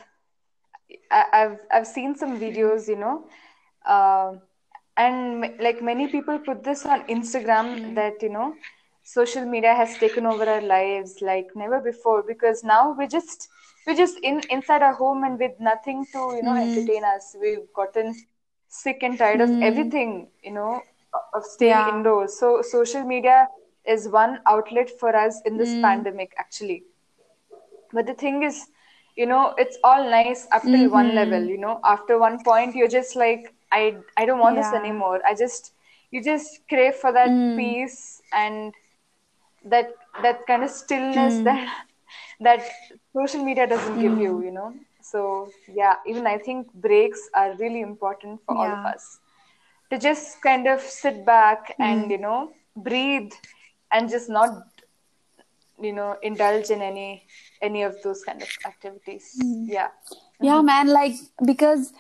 I've 1.12 1.60
I've 1.72 1.88
seen 1.88 2.16
some 2.16 2.40
videos, 2.40 2.88
you 2.88 2.96
know, 2.98 3.26
um, 3.86 4.42
and 4.98 5.42
like 5.60 5.82
many 5.82 6.08
people 6.08 6.40
put 6.40 6.64
this 6.64 6.86
on 6.86 7.04
Instagram 7.08 7.96
that, 7.96 8.22
you 8.22 8.30
know, 8.30 8.56
social 9.06 9.46
media 9.46 9.74
has 9.76 9.98
taken 10.00 10.26
over 10.26 10.46
our 10.50 10.62
lives 10.62 11.22
like 11.22 11.48
never 11.56 11.80
before 11.80 12.24
because 12.24 12.64
now 12.64 12.96
we're 12.98 13.08
just 13.08 13.48
we're 13.86 13.96
just 13.96 14.18
in 14.24 14.42
inside 14.50 14.82
our 14.82 14.94
home 14.94 15.24
and 15.24 15.40
with 15.40 15.52
nothing 15.60 16.06
to, 16.12 16.18
you 16.36 16.42
know, 16.42 16.54
mm, 16.54 16.62
entertain 16.62 17.04
us. 17.04 17.36
We've 17.40 17.72
gotten 17.74 18.16
sick 18.68 19.04
and 19.04 19.18
tired 19.18 19.42
of 19.42 19.50
mm, 19.50 19.62
everything, 19.64 20.28
you 20.44 20.52
know, 20.54 20.82
of 21.34 21.46
staying 21.46 21.70
yeah 21.70 21.96
indoors. 21.96 22.38
So 22.40 22.62
social 22.64 23.04
media 23.04 23.48
is 23.88 24.08
one 24.10 24.40
outlet 24.48 24.90
for 25.00 25.16
us 25.16 25.42
in 25.46 25.58
this 25.58 25.70
mm, 25.70 25.82
pandemic, 25.82 26.34
actually. 26.40 26.84
But 27.94 28.08
the 28.08 28.16
thing 28.16 28.42
is, 28.44 28.68
you 29.16 29.28
know, 29.28 29.54
it's 29.58 29.78
all 29.84 30.10
nice 30.10 30.48
up 30.52 30.64
till 30.64 30.90
one 30.90 31.14
level, 31.14 31.40
mm-hmm. 31.40 31.50
you 31.50 31.58
know. 31.60 31.80
After 31.84 32.18
one 32.18 32.44
point, 32.44 32.76
you're 32.76 32.88
just 32.88 33.16
like, 33.16 33.54
I, 33.72 33.98
I 34.18 34.26
don't 34.26 34.40
want 34.40 34.56
this 34.56 34.74
anymore. 34.74 35.22
I 35.26 35.36
just, 35.36 35.74
you 36.12 36.24
just 36.24 36.62
crave 36.68 36.96
for 36.96 37.14
that 37.14 37.30
mm, 37.30 37.56
peace 37.56 38.22
and 38.34 38.74
that 39.66 39.92
that 40.22 40.46
kind 40.48 40.64
of 40.64 40.70
stillness 40.70 41.40
mm, 41.40 41.44
that 41.44 41.86
that 42.40 42.64
social 43.14 43.44
media 43.44 43.68
doesn't 43.68 44.00
give 44.00 44.18
you, 44.18 44.34
mm, 44.34 44.46
you 44.46 44.52
know. 44.52 44.74
So 45.02 45.50
yeah, 45.74 45.96
even 46.08 46.28
I 46.28 46.38
think 46.38 46.72
breaks 46.74 47.30
are 47.34 47.56
really 47.58 47.82
important 47.82 48.42
for 48.46 48.56
all 48.58 48.72
of 48.72 48.86
us. 48.86 49.20
To 49.92 50.00
just 50.00 50.42
kind 50.42 50.68
of 50.68 50.82
sit 50.82 51.26
back 51.26 51.76
and 51.80 52.06
mm, 52.06 52.12
you 52.12 52.18
know 52.18 52.54
breathe 52.76 53.32
and 53.92 54.10
just 54.10 54.30
not 54.30 54.52
you 55.82 55.94
know 55.94 56.18
indulge 56.22 56.70
in 56.70 56.82
any 56.82 57.24
any 57.62 57.84
of 57.84 57.96
those 58.04 58.24
kind 58.24 58.42
of 58.42 58.50
activities. 58.66 59.38
Mm. 59.44 59.66
yeah. 59.70 59.90
Yeah 60.42 60.62
man 60.62 60.88
like 60.88 61.16
because 61.46 61.94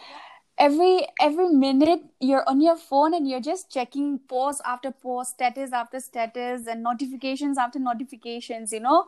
every 0.57 1.07
every 1.19 1.49
minute 1.49 2.01
you're 2.19 2.47
on 2.47 2.61
your 2.61 2.77
phone 2.77 3.13
and 3.13 3.27
you're 3.29 3.41
just 3.41 3.71
checking 3.71 4.19
post 4.19 4.61
after 4.65 4.91
post 4.91 5.31
status 5.31 5.73
after 5.73 5.99
status 5.99 6.67
and 6.67 6.83
notifications 6.83 7.57
after 7.57 7.79
notifications 7.79 8.71
you 8.71 8.79
know 8.79 9.05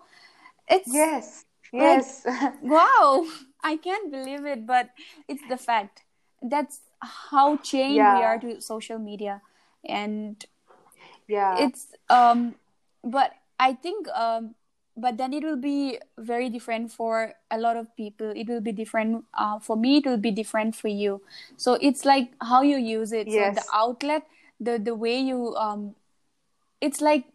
it's 0.69 0.93
yes 0.93 1.45
like 1.77 2.03
yes 2.03 2.25
wow 2.61 3.25
i 3.63 3.77
can't 3.77 4.11
believe 4.11 4.45
it 4.45 4.65
but 4.67 4.89
it's 5.27 5.43
the 5.45 5.57
fact 5.57 6.03
that's 6.41 6.81
how 7.01 7.57
chained 7.57 7.95
Yeah. 7.95 8.11
we 8.11 8.23
are 8.23 8.39
to 8.39 8.61
social 8.61 8.99
media 8.99 9.41
and 9.87 10.45
Yeah. 11.27 11.55
it's 11.55 11.87
um 12.09 12.55
but 13.03 13.31
i 13.59 13.73
think 13.73 14.07
um 14.09 14.55
but 14.97 15.17
then 15.17 15.33
it 15.33 15.43
will 15.43 15.57
be 15.57 15.99
very 16.17 16.49
different 16.49 16.91
for 16.91 17.33
a 17.51 17.57
lot 17.59 17.77
of 17.77 17.95
people. 17.95 18.31
It 18.35 18.47
will 18.49 18.61
be 18.61 18.71
different 18.73 19.25
uh, 19.33 19.59
for 19.59 19.77
me 19.77 19.97
it 19.97 20.05
will 20.05 20.17
be 20.17 20.31
different 20.31 20.75
for 20.75 20.89
you. 20.89 21.21
So 21.57 21.75
it's 21.81 22.05
like 22.05 22.31
how 22.41 22.61
you 22.63 22.77
use 22.77 23.11
it. 23.13 23.31
So 23.31 23.49
Yes. 23.49 23.55
the 23.55 23.63
outlet 23.73 24.23
the 24.59 24.79
the 24.79 24.95
way 24.95 25.19
you 25.19 25.55
um 25.55 25.95
it's 26.81 27.01
like 27.01 27.25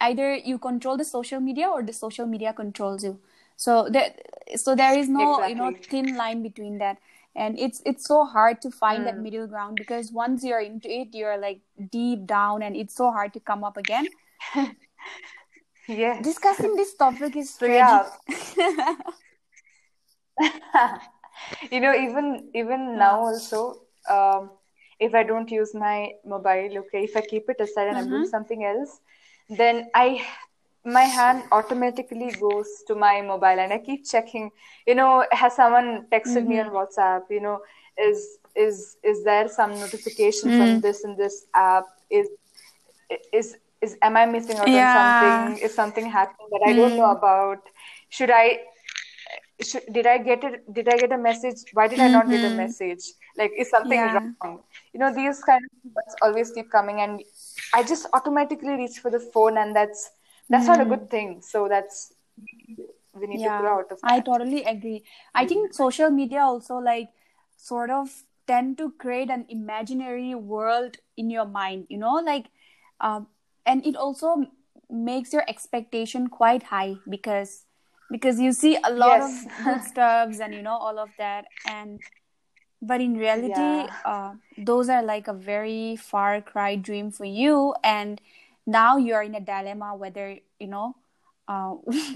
either 0.00 0.34
you 0.34 0.58
control 0.58 0.96
the 0.96 1.04
social 1.04 1.40
media 1.40 1.68
or 1.68 1.82
the 1.82 1.92
social 1.92 2.26
media 2.26 2.52
controls 2.52 3.04
you. 3.04 3.20
So 3.56 3.88
that 3.90 4.20
so 4.56 4.74
there 4.74 4.96
is 4.96 5.08
no 5.08 5.44
you 5.44 5.54
know 5.54 5.72
thin 5.88 6.16
line 6.16 6.42
between 6.42 6.78
that. 6.78 6.98
And 7.36 7.58
it's 7.58 7.82
it's 7.86 8.06
so 8.06 8.24
hard 8.24 8.60
to 8.62 8.70
find 8.70 9.06
that 9.06 9.16
Mm. 9.16 9.22
middle 9.22 9.46
ground 9.46 9.78
because 9.78 10.10
once 10.12 10.42
you're 10.44 10.60
into 10.60 10.90
it 10.90 11.14
you're 11.14 11.38
like 11.38 11.60
deep 11.90 12.26
down 12.26 12.62
and 12.62 12.74
it's 12.76 12.94
so 12.94 13.10
hard 13.12 13.32
to 13.34 13.40
come 13.40 13.62
up 13.64 13.76
again 13.76 14.08
Yes. 15.90 16.22
discussing 16.22 16.76
this 16.76 16.94
topic 16.94 17.36
is 17.36 17.50
So 17.58 17.66
yeah, 17.66 18.04
you 21.70 21.80
know, 21.80 21.94
even 21.94 22.48
even 22.54 22.98
now 22.98 23.20
also, 23.20 23.80
um, 24.08 24.50
if 24.98 25.14
I 25.14 25.22
don't 25.22 25.50
use 25.50 25.74
my 25.74 26.10
mobile, 26.24 26.78
okay, 26.78 27.04
if 27.04 27.16
I 27.16 27.22
keep 27.22 27.48
it 27.48 27.60
aside 27.60 27.88
and 27.88 27.98
I'm 27.98 28.08
doing 28.08 28.20
Mhm. 28.20 28.24
something 28.24 28.64
else, 28.64 29.00
then 29.48 29.90
I 29.94 30.24
my 30.84 31.04
hand 31.04 31.42
automatically 31.52 32.30
goes 32.40 32.68
to 32.88 32.94
my 32.94 33.20
mobile 33.22 33.58
and 33.64 33.72
I 33.72 33.78
keep 33.78 34.06
checking, 34.06 34.50
you 34.86 34.94
know, 34.94 35.24
has 35.32 35.56
someone 35.56 36.06
texted 36.12 36.46
me 36.46 36.60
on 36.60 36.66
Mhm. 36.66 36.70
WhatsApp, 36.70 37.22
you 37.30 37.40
know, 37.40 37.60
is 37.98 38.38
is 38.56 38.96
is 39.02 39.24
there 39.24 39.48
some 39.48 39.80
notification 39.80 40.50
Mm. 40.50 40.52
from 40.52 40.80
this 40.80 41.04
and 41.04 41.16
this 41.16 41.46
app? 41.54 41.84
Is 42.10 42.28
is 43.32 43.56
is 43.82 43.96
am 44.02 44.16
I 44.16 44.26
missing 44.26 44.58
out 44.58 44.72
Yeah. 44.72 44.82
on 44.82 44.88
something? 44.88 45.58
Is 45.62 45.74
something 45.74 46.10
happening 46.10 46.48
that 46.52 46.62
I 46.66 46.72
don't 46.72 46.96
know 46.96 47.10
Mm. 47.10 47.16
about? 47.18 47.58
Should 48.10 48.30
I 48.30 48.60
should, 49.62 49.82
did 49.92 50.06
I 50.06 50.18
get 50.18 50.44
it? 50.44 50.72
Did 50.72 50.88
I 50.88 50.98
get 50.98 51.12
a 51.12 51.18
message? 51.18 51.56
Why 51.72 51.88
did 51.88 52.00
I 52.00 52.08
not 52.08 52.30
get 52.30 52.44
a 52.44 52.50
Mhm. 52.50 52.56
message? 52.56 53.02
Like, 53.36 53.52
is 53.56 53.70
something 53.70 54.00
Yeah. 54.02 54.12
wrong? 54.12 54.62
You 54.92 55.00
know, 55.00 55.12
these 55.14 55.42
kind 55.42 55.62
of 55.64 55.92
thoughts 55.94 56.16
always 56.22 56.50
keep 56.52 56.70
coming, 56.70 57.00
and 57.00 57.22
I 57.74 57.82
just 57.82 58.06
automatically 58.12 58.70
reach 58.74 58.98
for 59.00 59.10
the 59.10 59.20
phone, 59.20 59.58
and 59.58 59.74
that's 59.74 60.10
that's 60.50 60.66
not 60.68 60.80
a 60.80 60.84
Mm. 60.84 60.90
good 60.94 61.10
thing. 61.10 61.42
So 61.42 61.68
that's 61.68 62.14
we 63.14 63.26
need 63.26 63.42
to 63.42 63.50
grow 63.50 63.78
out 63.78 63.90
of 63.92 64.00
That. 64.00 64.10
i 64.12 64.20
totally 64.20 64.62
agree 64.64 65.02
i 65.34 65.44
think 65.46 65.72
social 65.74 66.10
media 66.10 66.40
also 66.40 66.76
like 66.76 67.08
sort 67.56 67.90
of 67.90 68.22
tend 68.46 68.76
to 68.78 68.90
create 69.04 69.30
an 69.30 69.44
imaginary 69.48 70.34
world 70.34 70.96
in 71.16 71.30
your 71.30 71.44
mind 71.46 71.86
you 71.88 71.98
know 71.98 72.14
like 72.30 72.46
um 73.00 73.26
and 73.70 73.86
it 73.86 73.96
also 73.96 74.46
makes 74.90 75.32
your 75.32 75.44
expectation 75.48 76.28
quite 76.28 76.64
high 76.64 76.98
because 77.08 77.66
because 78.10 78.40
you 78.40 78.52
see 78.52 78.76
a 78.84 78.90
lot 78.90 79.20
Yes. 79.20 79.46
of 79.56 79.64
good 79.64 79.82
stuffs 79.84 80.40
and 80.40 80.54
you 80.54 80.62
know 80.62 80.76
all 80.76 80.98
of 80.98 81.10
that 81.18 81.46
and 81.64 82.00
but 82.82 83.00
in 83.00 83.14
reality 83.16 83.86
Yeah. 83.86 83.96
uh, 84.04 84.34
those 84.58 84.88
are 84.88 85.02
like 85.02 85.28
a 85.28 85.32
very 85.34 85.96
far 85.96 86.40
cry 86.40 86.74
dream 86.76 87.10
for 87.10 87.24
you 87.24 87.74
and 87.84 88.20
now 88.66 88.96
you're 88.96 89.22
in 89.22 89.34
a 89.34 89.40
dilemma 89.40 89.94
whether 89.96 90.38
you 90.58 90.66
know 90.66 90.96
uh, 91.48 91.74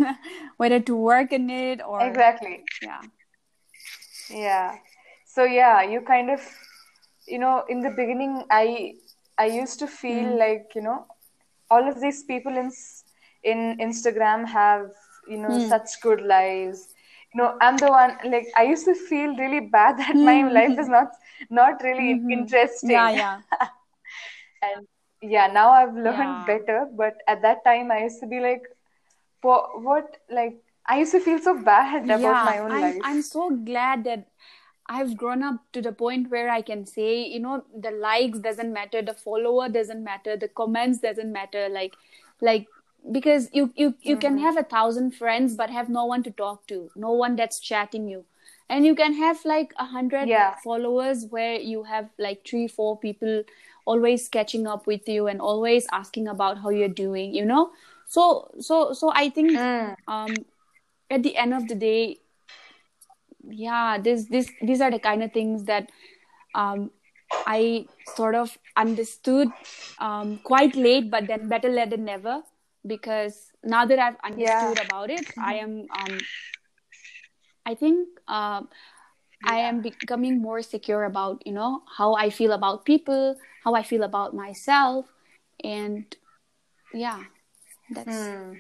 whether 0.57 0.81
to 0.81 0.97
work 0.97 1.33
in 1.33 1.51
it 1.51 1.81
or 1.83 2.01
Exactly. 2.07 2.65
yeah 2.83 3.03
Yeah. 4.31 4.77
So 5.27 5.45
yeah, 5.45 5.83
you 5.83 6.01
kind 6.03 6.31
of, 6.31 6.41
you 7.27 7.39
know, 7.39 7.65
in 7.69 7.81
the 7.81 7.91
beginning, 7.91 8.45
I 8.51 8.95
I 9.39 9.47
used 9.47 9.79
to 9.81 9.87
feel 9.89 10.27
Mm. 10.27 10.39
like, 10.39 10.73
you 10.75 10.83
know, 10.83 11.07
all 11.71 11.89
of 11.89 12.01
these 12.01 12.23
people 12.25 12.57
in 12.57 12.71
in 13.43 13.77
Instagram 13.79 14.47
have, 14.47 14.91
you 15.27 15.39
know, 15.39 15.59
Hmm. 15.59 15.59
such 15.59 16.01
good 16.03 16.21
lives. 16.23 16.89
You 17.35 17.43
know, 17.43 17.57
I'm 17.61 17.79
the 17.79 17.89
one 17.91 18.17
like 18.25 18.47
I 18.57 18.65
used 18.65 18.85
to 18.87 18.95
feel 18.95 19.37
really 19.37 19.61
bad 19.61 19.99
that 20.05 20.23
my 20.23 20.43
Hmm. 20.43 20.59
life 20.59 20.79
is 20.79 20.89
not 20.89 21.09
not 21.51 21.83
really 21.83 22.23
Mhm. 22.23 22.31
interesting. 22.31 23.11
yeah 23.11 23.11
yeah 23.11 23.41
And 24.63 24.87
yeah, 25.23 25.47
now 25.49 25.71
I've 25.71 25.95
learned 25.95 26.45
Yeah. 26.45 26.45
better, 26.45 26.89
but 26.97 27.15
at 27.29 27.43
that 27.43 27.65
time 27.65 27.91
I 27.91 28.03
used 28.03 28.21
to 28.21 28.27
be 28.27 28.41
like, 28.41 28.63
what, 29.43 29.83
what 29.83 30.19
like 30.31 30.57
I 30.87 30.99
used 30.99 31.13
to 31.13 31.21
feel 31.21 31.39
so 31.39 31.63
bad 31.63 32.11
about 32.11 32.43
yeah 32.43 32.45
my 32.45 32.59
own 32.59 32.79
i'm 32.79 32.81
life. 32.81 33.07
i'm 33.09 33.23
so 33.23 33.51
glad 33.51 34.05
that 34.05 34.27
i've 34.89 35.17
grown 35.17 35.43
up 35.43 35.57
to 35.73 35.81
the 35.83 35.93
point 35.93 36.31
where 36.31 36.51
i 36.51 36.61
can 36.61 36.85
say 36.87 37.23
you 37.27 37.41
know 37.41 37.65
the 37.87 37.91
likes 37.91 38.39
doesn't 38.39 38.73
matter 38.73 39.03
the 39.03 39.15
follower 39.15 39.69
doesn't 39.69 40.05
matter 40.05 40.37
the 40.37 40.49
comments 40.49 40.99
doesn't 41.01 41.33
matter 41.33 41.69
like 41.69 41.97
like 42.41 42.69
because 43.13 43.49
you 43.53 43.73
you 43.77 43.95
you 44.03 44.17
can 44.17 44.37
Mm-hmm. 44.37 44.39
have 44.39 44.57
a 44.57 44.63
thousand 44.63 45.13
friends 45.13 45.55
but 45.57 45.71
have 45.71 45.89
no 45.89 46.05
one 46.05 46.23
to 46.23 46.31
talk 46.31 46.67
to 46.67 46.91
no 46.95 47.13
one 47.13 47.37
that's 47.37 47.61
chatting 47.61 48.09
you 48.09 48.25
and 48.69 48.85
you 48.87 48.95
can 48.95 49.15
have 49.15 49.45
like 49.45 49.73
a 49.79 49.85
hundred 49.87 50.31
Yeah. 50.31 50.55
followers 50.63 51.27
where 51.31 51.55
you 51.57 51.85
have 51.85 52.09
like 52.19 52.47
three 52.47 52.67
four 52.69 52.99
people 52.99 53.43
always 53.85 54.29
catching 54.29 54.67
up 54.67 54.87
with 54.87 55.09
you 55.09 55.27
and 55.27 55.41
always 55.41 55.87
asking 55.93 56.29
about 56.29 56.59
how 56.59 56.71
you're 56.71 56.89
doing 57.01 57.35
you 57.35 57.45
know 57.45 57.71
so 58.07 58.51
so 58.61 58.93
so 58.93 59.11
i 59.15 59.29
think 59.29 59.61
Mm. 59.61 59.95
um 60.09 60.45
at 61.11 61.23
the 61.23 61.37
end 61.37 61.55
of 61.55 61.69
the 61.69 61.75
day 61.75 62.19
yeah 63.51 63.99
this 63.99 64.27
this 64.27 64.51
these 64.63 64.81
are 64.81 64.91
the 64.91 64.99
kind 64.99 65.23
of 65.23 65.33
things 65.33 65.65
that 65.65 65.91
um 66.55 66.91
i 67.47 67.87
sort 68.17 68.35
of 68.35 68.57
understood 68.77 69.49
um 69.99 70.39
quite 70.45 70.77
late 70.77 71.11
but 71.11 71.27
then 71.27 71.49
better 71.49 71.69
late 71.69 71.91
than 71.91 72.05
never 72.05 72.43
because 72.87 73.53
now 73.65 73.85
that 73.85 73.99
i've 73.99 74.17
understood 74.25 74.79
about 74.85 75.11
it 75.11 75.27
i 75.39 75.55
am 75.55 75.87
um 75.91 76.19
i 77.67 77.75
think 77.75 78.09
um 78.29 78.69
i 79.45 79.57
am 79.59 79.81
becoming 79.83 80.41
more 80.41 80.63
secure 80.63 81.05
about 81.05 81.43
you 81.47 81.53
know 81.53 81.83
how 81.97 82.15
i 82.15 82.31
feel 82.31 82.53
about 82.53 82.85
people 82.85 83.37
how 83.65 83.75
i 83.75 83.83
feel 83.83 84.03
about 84.03 84.35
myself 84.35 85.07
and 85.63 86.17
yeah 86.93 87.23
that's 87.91 88.07
Hmm. 88.11 88.55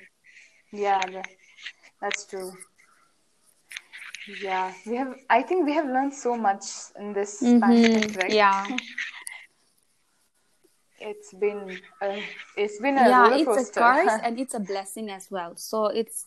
Yeah, 0.73 1.01
that's 2.01 2.27
true. 2.27 2.53
Yeah, 4.27 4.73
we 4.87 4.97
have. 4.97 5.15
I 5.29 5.43
think 5.43 5.67
we 5.67 5.75
have 5.75 5.87
learned 5.87 6.15
so 6.15 6.37
much 6.37 6.65
in 6.99 7.13
this 7.13 7.41
pandemic, 7.41 8.11
Mhm. 8.13 8.17
right? 8.17 8.33
yeah 8.33 8.67
It's 11.01 11.35
been 11.35 11.83
a, 12.01 12.23
it's 12.57 12.79
been 12.81 12.97
a 12.97 13.03
yeah 13.11 13.37
it's 13.37 13.57
a 13.59 13.65
curse 13.73 14.17
and 14.25 14.39
it's 14.41 14.55
a 14.55 14.61
blessing 14.61 15.11
as 15.11 15.29
well 15.31 15.53
so 15.57 15.87
it's 15.87 16.27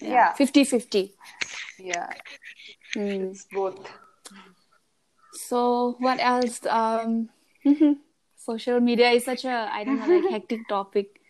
yeah 0.00 0.10
Yeah. 0.10 0.32
50 0.34 0.64
50 0.64 1.14
Yeah, 1.78 2.08
Mm. 2.96 3.30
it's 3.30 3.44
both. 3.52 3.78
so 5.32 5.94
what 6.00 6.18
else 6.18 6.66
um 6.66 7.30
social 8.36 8.80
media 8.80 9.10
is 9.14 9.24
such 9.24 9.44
a 9.44 9.68
i 9.70 9.84
don't 9.84 10.00
know 10.00 10.10
like 10.10 10.26
hectic 10.30 10.66
topic 10.66 11.20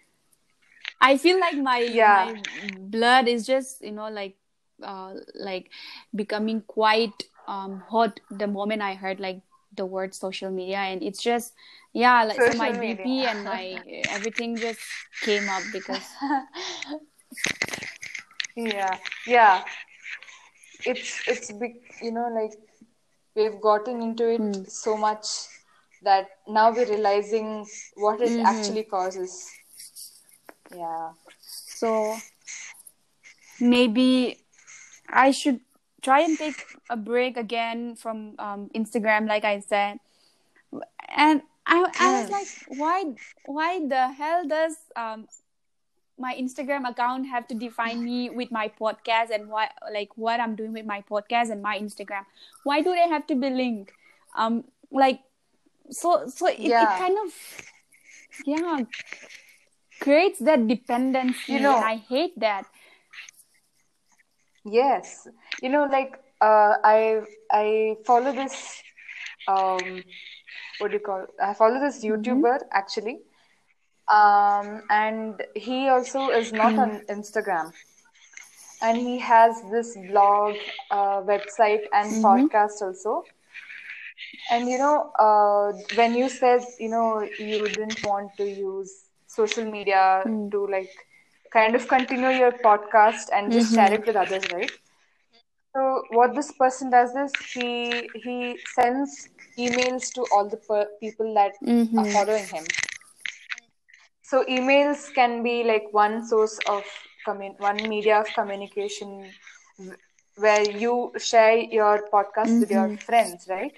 i 1.00 1.18
feel 1.18 1.38
like 1.38 1.56
my 1.61 1.80
Yeah. 1.80 2.32
my 2.32 2.40
blood 2.88 3.28
is 3.28 3.44
just 3.46 3.82
you 3.84 3.92
know 3.92 4.08
like 4.08 4.39
uh 4.83 5.14
like 5.35 5.70
becoming 6.14 6.62
quite 6.66 7.24
um 7.49 7.81
hot 7.89 8.20
the 8.31 8.47
moment 8.47 8.83
i 8.83 8.95
heard 8.95 9.20
like 9.20 9.41
the 9.76 9.87
word 9.87 10.14
social 10.14 10.51
media 10.51 10.78
and 10.78 11.03
it's 11.03 11.22
just 11.22 11.55
yeah 11.93 12.24
like 12.24 12.41
so 12.43 12.59
my 12.59 12.70
bp 12.72 13.24
and 13.26 13.45
my 13.45 13.81
everything 14.11 14.57
just 14.57 14.81
came 15.22 15.49
up 15.49 15.62
because 15.72 16.07
Yeah, 18.57 18.99
yeah. 19.26 19.64
It's 20.87 21.22
it's 21.28 21.53
big, 21.53 21.76
you 22.03 22.11
know, 22.12 22.28
like 22.28 22.53
we've 23.35 23.61
gotten 23.61 24.03
into 24.03 24.28
it 24.28 24.41
Hmm. 24.41 24.64
so 24.64 24.97
much 24.97 25.26
that 26.03 26.28
now 26.49 26.72
we're 26.72 26.87
realizing 26.89 27.66
what 27.97 28.20
it 28.20 28.33
Mhm. 28.33 28.45
actually 28.45 28.85
causes. 28.85 29.51
Yeah. 30.74 31.12
So 31.49 32.16
maybe 33.61 34.39
I 35.12 35.30
should 35.32 35.61
try 36.02 36.20
and 36.20 36.38
take 36.38 36.64
a 36.88 36.96
break 36.96 37.36
again 37.36 37.94
from 37.96 38.34
um, 38.38 38.70
Instagram, 38.74 39.28
like 39.28 39.44
I 39.44 39.61
said. 39.61 39.98
And 41.08 41.42
I, 41.66 41.84
I 41.98 42.22
was 42.22 42.30
like, 42.30 42.78
why, 42.78 43.04
why 43.44 43.80
the 43.86 44.08
hell 44.12 44.46
does 44.46 44.76
um, 44.96 45.26
my 46.18 46.34
Instagram 46.34 46.88
account 46.88 47.26
have 47.26 47.46
to 47.48 47.54
define 47.54 48.02
me 48.04 48.30
with 48.30 48.50
my 48.50 48.70
podcast 48.80 49.30
and 49.32 49.48
what, 49.48 49.70
like, 49.92 50.16
what 50.16 50.40
I'm 50.40 50.54
doing 50.56 50.72
with 50.72 50.86
my 50.86 51.02
podcast 51.11 51.50
and 51.50 51.62
my 51.62 51.78
Instagram? 51.78 52.24
Why 52.64 52.80
do 52.82 52.92
they 52.94 53.08
have 53.08 53.26
to 53.28 53.34
be 53.34 53.50
linked? 53.50 53.92
Um, 54.36 54.64
like, 54.90 55.20
so, 55.90 56.28
so 56.28 56.46
it, 56.46 56.61
it 56.61 56.98
kind 56.98 57.18
of, 57.24 57.34
yeah, 58.46 58.80
creates 60.00 60.38
that 60.40 60.66
dependency, 60.66 61.54
You 61.54 61.61
know- 61.61 61.76
and 61.76 61.84
I 61.84 61.96
hate 61.96 62.38
that. 62.40 62.64
Yes, 64.64 65.26
you 65.62 65.68
know, 65.68 65.86
like 65.90 66.20
uh, 66.40 66.74
I 66.84 67.22
I 67.50 67.96
follow 68.04 68.32
this 68.32 68.82
um, 69.48 70.02
what 70.78 70.88
do 70.90 70.94
you 70.94 71.00
call? 71.00 71.26
I 71.42 71.54
follow 71.54 71.80
this 71.80 72.04
YouTuber 72.04 72.58
mm-hmm. 72.58 72.72
actually, 72.72 73.20
um, 74.08 74.82
and 74.90 75.42
he 75.54 75.88
also 75.88 76.28
is 76.30 76.52
not 76.52 76.72
mm-hmm. 76.72 76.80
on 76.80 77.00
Instagram, 77.08 77.72
and 78.82 78.96
he 78.98 79.18
has 79.18 79.62
this 79.70 79.96
blog, 80.08 80.56
uh, 80.90 81.22
website, 81.22 81.84
and 81.92 82.12
mm-hmm. 82.12 82.24
podcast 82.24 82.82
also. 82.82 83.24
And 84.50 84.68
you 84.68 84.78
know, 84.78 85.11
uh, 85.18 85.72
when 85.94 86.14
you 86.14 86.28
said 86.28 86.62
you 86.78 86.88
know 86.88 87.22
you 87.38 87.66
didn't 87.68 88.04
want 88.04 88.36
to 88.36 88.44
use 88.44 89.06
social 89.26 89.64
media 89.64 90.22
mm. 90.26 90.50
to 90.50 90.66
like 90.66 90.90
kind 91.51 91.74
of 91.74 91.88
continue 91.88 92.30
your 92.30 92.53
podcast 92.53 93.28
and 93.32 93.53
just 93.53 93.72
mm-hmm. 93.72 93.74
share 93.74 93.94
it 93.94 94.07
with 94.07 94.16
others, 94.16 94.44
right? 94.53 94.70
So 95.74 96.03
what 96.11 96.34
this 96.34 96.53
person 96.53 96.90
does 96.90 97.14
is 97.14 97.32
he 97.55 98.09
he 98.24 98.59
sends 98.74 99.28
emails 99.59 100.12
to 100.14 100.26
all 100.32 100.48
the 100.48 100.57
per- 100.57 100.88
people 101.01 101.34
that 101.34 101.53
mm-hmm. 101.62 101.98
are 101.98 102.07
following 102.07 102.46
him. 102.46 102.64
So 104.22 104.44
emails 104.44 105.12
can 105.14 105.42
be 105.42 105.62
like 105.64 105.88
one 105.92 106.26
source 106.26 106.59
of 106.68 106.84
commun- 107.24 107.57
one 107.59 107.88
media 107.88 108.20
of 108.20 108.26
communication 108.34 109.30
where 110.36 110.70
you 110.70 111.12
share 111.18 111.57
your 111.59 112.09
podcast 112.12 112.46
mm-hmm. 112.46 112.61
with 112.61 112.70
your 112.70 112.88
mm-hmm. 112.88 112.96
friends, 112.96 113.46
right? 113.48 113.74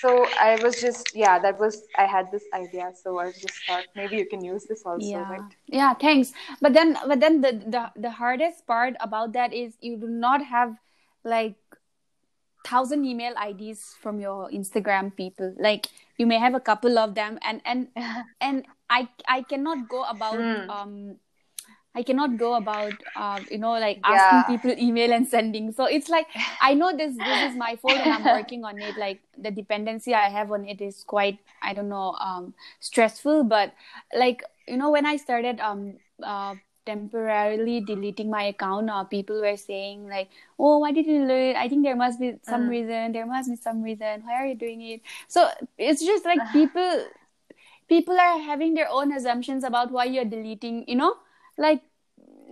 So 0.00 0.26
I 0.40 0.58
was 0.62 0.80
just 0.80 1.14
yeah, 1.14 1.38
that 1.38 1.58
was 1.58 1.82
I 1.96 2.06
had 2.06 2.30
this 2.30 2.44
idea, 2.54 2.92
so 2.94 3.18
I 3.18 3.32
just 3.32 3.54
thought 3.66 3.84
maybe 3.94 4.16
you 4.16 4.26
can 4.26 4.44
use 4.44 4.64
this 4.64 4.82
also, 4.84 5.06
yeah. 5.06 5.28
right? 5.30 5.50
Yeah, 5.66 5.94
thanks. 5.94 6.32
But 6.60 6.72
then 6.72 6.96
but 7.06 7.20
then 7.20 7.40
the, 7.40 7.52
the 7.66 7.92
the 7.96 8.10
hardest 8.10 8.66
part 8.66 8.94
about 9.00 9.32
that 9.32 9.52
is 9.52 9.76
you 9.80 9.96
do 9.96 10.08
not 10.08 10.44
have 10.44 10.76
like 11.24 11.56
thousand 12.66 13.04
email 13.04 13.34
IDs 13.36 13.94
from 14.00 14.20
your 14.20 14.50
Instagram 14.50 15.14
people. 15.14 15.54
Like 15.58 15.86
you 16.16 16.26
may 16.26 16.38
have 16.38 16.54
a 16.54 16.60
couple 16.60 16.98
of 16.98 17.14
them, 17.14 17.38
and 17.42 17.60
and 17.64 17.88
and 18.40 18.66
I 18.88 19.08
I 19.28 19.42
cannot 19.42 19.88
go 19.88 20.04
about 20.04 20.38
mm. 20.38 20.68
um 20.68 21.16
I 21.94 22.02
cannot 22.02 22.36
go 22.36 22.54
about 22.54 22.92
uh, 23.14 23.40
you 23.50 23.58
know 23.58 23.72
like 23.72 24.00
asking 24.02 24.38
yeah. 24.38 24.56
people 24.56 24.74
email 24.78 25.12
and 25.12 25.26
sending. 25.26 25.72
So 25.72 25.84
it's 25.84 26.08
like 26.08 26.26
I 26.60 26.74
know 26.74 26.96
this 26.96 27.16
this 27.16 27.52
is 27.52 27.56
my 27.56 27.76
fault 27.76 27.94
and 27.94 28.12
I'm 28.12 28.24
working 28.38 28.64
on 28.64 28.80
it. 28.80 28.96
Like 28.96 29.20
the 29.38 29.50
dependency 29.50 30.14
I 30.14 30.28
have 30.28 30.50
on 30.50 30.66
it 30.66 30.80
is 30.80 31.04
quite 31.04 31.38
I 31.62 31.72
don't 31.72 31.88
know 31.88 32.16
um, 32.20 32.54
stressful. 32.80 33.44
But 33.44 33.74
like 34.14 34.42
you 34.66 34.76
know 34.76 34.90
when 34.90 35.06
I 35.06 35.16
started 35.16 35.60
um 35.60 35.94
uh, 36.22 36.56
temporarily 36.86 37.80
deleting 37.80 38.30
my 38.30 38.44
account 38.44 38.90
uh, 38.90 39.04
people 39.04 39.40
were 39.40 39.56
saying 39.56 40.06
like 40.06 40.28
oh 40.58 40.78
why 40.78 40.92
did 40.92 41.06
you 41.06 41.26
delete 41.26 41.56
i 41.56 41.66
think 41.66 41.82
there 41.82 41.96
must 41.96 42.20
be 42.20 42.34
some 42.42 42.66
mm. 42.66 42.68
reason 42.68 43.12
there 43.12 43.24
must 43.24 43.48
be 43.48 43.56
some 43.56 43.82
reason 43.82 44.20
why 44.24 44.34
are 44.34 44.46
you 44.46 44.54
doing 44.54 44.82
it 44.82 45.00
so 45.26 45.48
it's 45.78 46.04
just 46.04 46.26
like 46.26 46.38
people 46.52 47.06
people 47.88 48.18
are 48.20 48.38
having 48.38 48.74
their 48.74 48.88
own 48.90 49.12
assumptions 49.12 49.64
about 49.64 49.90
why 49.90 50.04
you're 50.04 50.24
deleting 50.24 50.84
you 50.86 50.94
know 50.94 51.16
like 51.56 51.82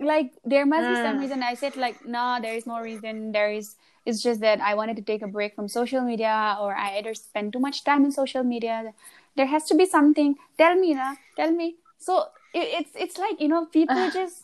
like 0.01 0.31
there 0.43 0.65
must 0.65 0.89
be 0.89 0.95
some 0.95 1.17
mm. 1.17 1.21
reason. 1.21 1.43
I 1.43 1.53
said 1.53 1.77
like 1.77 2.05
nah 2.05 2.39
there 2.39 2.55
is 2.55 2.65
no 2.65 2.79
reason. 2.79 3.31
There 3.31 3.51
is 3.51 3.75
it's 4.05 4.21
just 4.21 4.41
that 4.41 4.59
i 4.61 4.73
wanted 4.73 4.95
to 4.95 5.01
take 5.01 5.21
a 5.21 5.27
break 5.27 5.55
from 5.55 5.67
social 5.67 6.01
media 6.01 6.57
or 6.59 6.75
i 6.75 6.97
either 6.97 7.13
spend 7.13 7.53
too 7.53 7.59
much 7.59 7.83
time 7.83 8.05
in 8.05 8.11
social 8.11 8.43
media. 8.43 8.93
There 9.35 9.47
has 9.47 9.65
to 9.65 9.75
be 9.75 9.87
something. 9.87 10.35
Tell 10.59 10.75
me 10.75 10.93
na 10.93 11.15
tell 11.35 11.51
me. 11.51 11.77
So 11.97 12.27
it, 12.53 12.85
it's 12.85 12.91
it's 12.95 13.17
like 13.17 13.41
you 13.41 13.47
know 13.47 13.65
people 13.65 14.11
just 14.13 14.43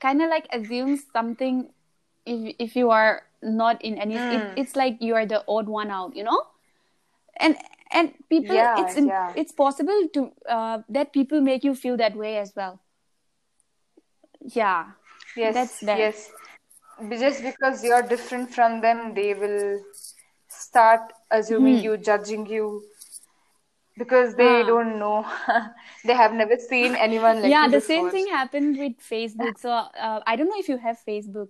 kind 0.00 0.22
of 0.22 0.30
like 0.30 0.46
assume 0.52 0.96
something 1.12 1.68
if 2.24 2.56
if 2.58 2.76
you 2.76 2.90
are 2.90 3.22
not 3.42 3.84
in 3.84 3.98
any 3.98 4.14
mm. 4.14 4.32
it, 4.32 4.58
it's 4.58 4.74
like 4.74 5.02
you 5.02 5.14
are 5.14 5.26
the 5.26 5.44
odd 5.46 5.68
one 5.68 5.90
out 5.90 6.16
you 6.16 6.24
know? 6.24 6.40
And 7.36 7.56
and 7.92 8.14
people 8.30 8.56
yeah, 8.56 8.80
it's 8.80 8.96
yeah. 8.96 9.32
it's 9.36 9.52
possible 9.52 10.08
to 10.14 10.32
uh, 10.48 10.78
that 10.88 11.12
people 11.12 11.40
make 11.40 11.64
you 11.64 11.74
feel 11.74 11.96
that 11.98 12.16
way 12.16 12.38
as 12.38 12.54
well 12.56 12.80
yeah 14.44 14.86
yes 15.36 15.54
that's 15.54 15.80
that. 15.80 15.98
yes 15.98 16.30
just 17.10 17.42
because 17.42 17.82
you're 17.82 18.02
different 18.02 18.52
from 18.52 18.80
them 18.80 19.14
they 19.14 19.34
will 19.34 19.80
start 20.48 21.00
assuming 21.30 21.78
mm. 21.78 21.82
you 21.82 21.96
judging 21.96 22.46
you 22.46 22.82
because 23.96 24.34
they 24.34 24.62
don't 24.62 24.98
know 24.98 25.24
they 26.04 26.14
have 26.14 26.32
never 26.32 26.56
seen 26.56 26.94
anyone 26.94 27.42
like 27.42 27.50
yeah 27.50 27.66
the 27.66 27.76
before. 27.76 27.80
same 27.80 28.10
thing 28.10 28.26
happened 28.28 28.78
with 28.78 28.92
facebook 28.98 29.58
so 29.58 29.70
uh, 29.70 30.20
i 30.26 30.36
don't 30.36 30.48
know 30.48 30.58
if 30.58 30.68
you 30.68 30.76
have 30.76 30.98
facebook 31.06 31.48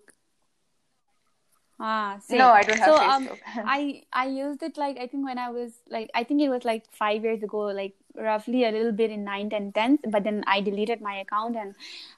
Ah, 1.85 2.19
same. 2.21 2.39
No, 2.39 2.51
I 2.51 2.63
don't 2.63 2.79
have 2.79 2.87
so, 2.87 2.97
um, 2.97 3.27
Facebook. 3.27 3.59
Um, 3.59 3.65
I 3.67 4.03
I 4.13 4.27
used 4.27 4.63
it 4.63 4.77
like 4.77 4.99
I 4.99 5.09
think 5.09 5.25
when 5.25 5.37
I 5.37 5.51
was 5.51 5.73
like 5.91 6.11
I 6.15 6.23
think 6.23 6.41
it 6.41 6.49
was 6.49 6.65
like 6.65 6.85
five 6.93 7.25
years 7.25 7.43
ago, 7.43 7.59
like 7.79 7.95
roughly 8.17 8.65
a 8.65 8.71
little 8.71 8.93
bit 8.93 9.11
in 9.11 9.25
ninth 9.25 9.53
and 9.53 9.75
tenth. 9.75 10.01
But 10.09 10.25
then 10.25 10.45
I 10.47 10.61
deleted 10.61 11.01
my 11.01 11.19
account 11.19 11.57
and 11.57 11.75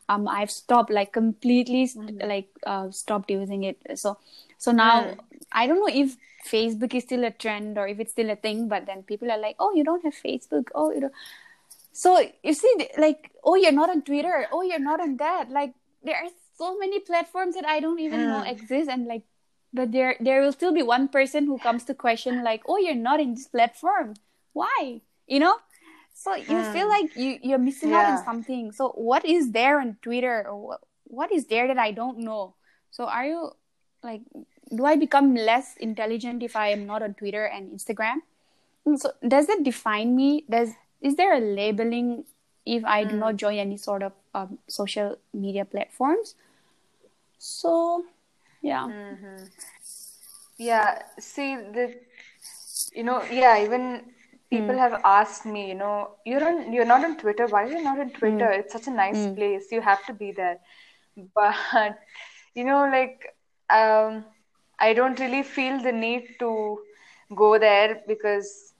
um 0.08 0.28
I've 0.28 0.50
stopped 0.50 0.90
like 0.90 1.12
completely 1.12 1.84
mm-hmm. 1.84 2.28
like 2.28 2.48
uh, 2.66 2.90
stopped 2.90 3.30
using 3.30 3.64
it. 3.64 3.78
So 3.94 4.18
so 4.58 4.72
now 4.72 5.02
mm. 5.02 5.18
I 5.52 5.66
don't 5.66 5.80
know 5.80 5.94
if 5.94 6.16
Facebook 6.46 6.94
is 6.94 7.04
still 7.04 7.24
a 7.24 7.30
trend 7.30 7.78
or 7.78 7.88
if 7.88 8.00
it's 8.00 8.12
still 8.12 8.30
a 8.30 8.36
thing. 8.36 8.68
But 8.68 8.86
then 8.86 9.02
people 9.02 9.30
are 9.30 9.38
like, 9.38 9.56
oh, 9.58 9.72
you 9.74 9.84
don't 9.84 10.04
have 10.04 10.14
Facebook. 10.14 10.68
Oh, 10.74 10.90
you 10.92 11.00
know. 11.00 11.10
So 11.92 12.20
you 12.42 12.54
see, 12.54 12.88
like, 12.98 13.30
oh, 13.44 13.54
you're 13.54 13.72
not 13.72 13.88
on 13.88 14.02
Twitter. 14.02 14.46
Oh, 14.52 14.62
you're 14.62 14.80
not 14.80 15.00
on 15.00 15.16
that. 15.18 15.50
Like 15.50 15.74
there 16.02 16.16
are 16.16 16.30
so 16.58 16.78
many 16.78 17.00
platforms 17.00 17.54
that 17.54 17.66
I 17.66 17.80
don't 17.80 18.00
even 18.00 18.20
mm. 18.20 18.26
know 18.26 18.42
exist, 18.42 18.90
and 18.90 19.06
like 19.06 19.22
but 19.74 19.90
there 19.90 20.16
there 20.20 20.40
will 20.40 20.52
still 20.52 20.72
be 20.72 20.82
one 20.82 21.08
person 21.08 21.46
who 21.46 21.58
comes 21.58 21.84
to 21.84 21.94
question 21.94 22.42
like 22.44 22.62
oh 22.66 22.78
you're 22.78 22.94
not 22.94 23.20
in 23.20 23.34
this 23.34 23.48
platform 23.48 24.14
why 24.52 25.00
you 25.26 25.40
know 25.40 25.56
so 26.14 26.34
you 26.34 26.56
mm. 26.56 26.72
feel 26.72 26.88
like 26.88 27.14
you 27.16 27.38
you're 27.42 27.58
missing 27.58 27.90
yeah. 27.90 27.98
out 27.98 28.18
on 28.18 28.24
something 28.24 28.70
so 28.72 28.90
what 28.90 29.24
is 29.24 29.50
there 29.50 29.80
on 29.80 29.96
twitter 30.00 30.46
or 30.48 30.56
what, 30.68 30.80
what 31.04 31.32
is 31.32 31.46
there 31.46 31.66
that 31.66 31.76
i 31.76 31.90
don't 31.90 32.18
know 32.18 32.54
so 32.90 33.04
are 33.04 33.26
you 33.26 33.50
like 34.02 34.22
do 34.74 34.84
i 34.86 34.96
become 34.96 35.34
less 35.34 35.76
intelligent 35.78 36.42
if 36.42 36.54
i 36.54 36.68
am 36.68 36.86
not 36.86 37.02
on 37.02 37.14
twitter 37.14 37.44
and 37.44 37.70
instagram 37.70 38.22
so 38.96 39.10
does 39.26 39.48
it 39.48 39.64
define 39.64 40.14
me 40.14 40.44
does 40.48 40.70
is 41.02 41.16
there 41.16 41.34
a 41.34 41.40
labeling 41.40 42.24
if 42.64 42.84
i 42.84 43.04
mm. 43.04 43.10
do 43.10 43.16
not 43.16 43.36
join 43.36 43.58
any 43.58 43.76
sort 43.76 44.02
of 44.02 44.12
um, 44.34 44.58
social 44.68 45.18
media 45.32 45.64
platforms 45.64 46.36
so 47.38 48.04
yeah 48.62 48.86
mm-hmm. 48.86 49.44
yeah 50.58 51.02
see 51.18 51.56
the 51.56 51.94
you 52.94 53.02
know 53.02 53.22
yeah 53.30 53.62
even 53.62 54.13
people 54.54 54.74
mm. 54.74 54.84
have 54.84 55.00
asked 55.04 55.46
me 55.54 55.68
you 55.68 55.78
know 55.82 55.96
you're 56.24 56.46
on 56.50 56.72
you're 56.72 56.90
not 56.92 57.04
on 57.08 57.16
twitter 57.22 57.46
why 57.54 57.62
are 57.64 57.72
you 57.76 57.82
not 57.82 58.00
on 58.04 58.10
twitter 58.18 58.50
mm. 58.50 58.58
it's 58.58 58.72
such 58.78 58.86
a 58.92 58.96
nice 58.98 59.22
mm. 59.24 59.36
place 59.36 59.72
you 59.76 59.80
have 59.80 60.04
to 60.06 60.14
be 60.22 60.30
there 60.32 60.58
but 61.34 61.54
you 62.54 62.64
know 62.70 62.82
like 62.96 63.26
um 63.80 64.24
i 64.78 64.92
don't 65.00 65.20
really 65.24 65.42
feel 65.42 65.82
the 65.88 65.92
need 65.92 66.30
to 66.44 66.52
go 67.42 67.58
there 67.58 68.02
because 68.06 68.74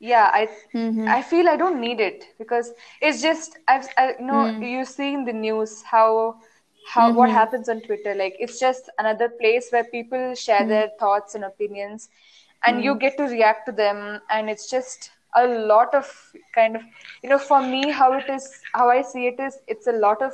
yeah 0.00 0.30
i 0.32 0.48
mm-hmm. 0.74 1.08
i 1.08 1.20
feel 1.22 1.48
i 1.48 1.56
don't 1.56 1.80
need 1.80 2.00
it 2.00 2.24
because 2.38 2.72
it's 3.00 3.20
just 3.22 3.58
i've 3.68 3.88
I, 3.98 4.14
you 4.18 4.26
know 4.26 4.44
mm. 4.46 4.70
you 4.70 4.84
see 4.84 5.12
in 5.12 5.24
the 5.24 5.32
news 5.32 5.82
how 5.82 6.40
how 6.88 7.08
mm-hmm. 7.08 7.18
what 7.18 7.30
happens 7.30 7.68
on 7.68 7.82
twitter 7.82 8.14
like 8.14 8.34
it's 8.40 8.58
just 8.58 8.90
another 8.98 9.28
place 9.28 9.68
where 9.70 9.84
people 9.84 10.34
share 10.34 10.60
mm-hmm. 10.60 10.68
their 10.68 10.90
thoughts 10.98 11.34
and 11.34 11.44
opinions 11.44 12.08
and 12.64 12.76
mm-hmm. 12.76 12.84
you 12.84 12.94
get 12.96 13.16
to 13.16 13.24
react 13.24 13.66
to 13.66 13.72
them 13.72 14.20
and 14.30 14.50
it's 14.50 14.70
just 14.70 15.10
a 15.36 15.46
lot 15.46 15.94
of 15.94 16.06
kind 16.54 16.76
of 16.76 16.82
you 17.22 17.28
know 17.28 17.38
for 17.38 17.60
me 17.62 17.90
how 17.90 18.12
it 18.12 18.28
is 18.28 18.60
how 18.74 18.88
i 18.88 19.00
see 19.00 19.26
it 19.26 19.38
is 19.38 19.58
it's 19.68 19.86
a 19.86 19.92
lot 19.92 20.20
of 20.22 20.32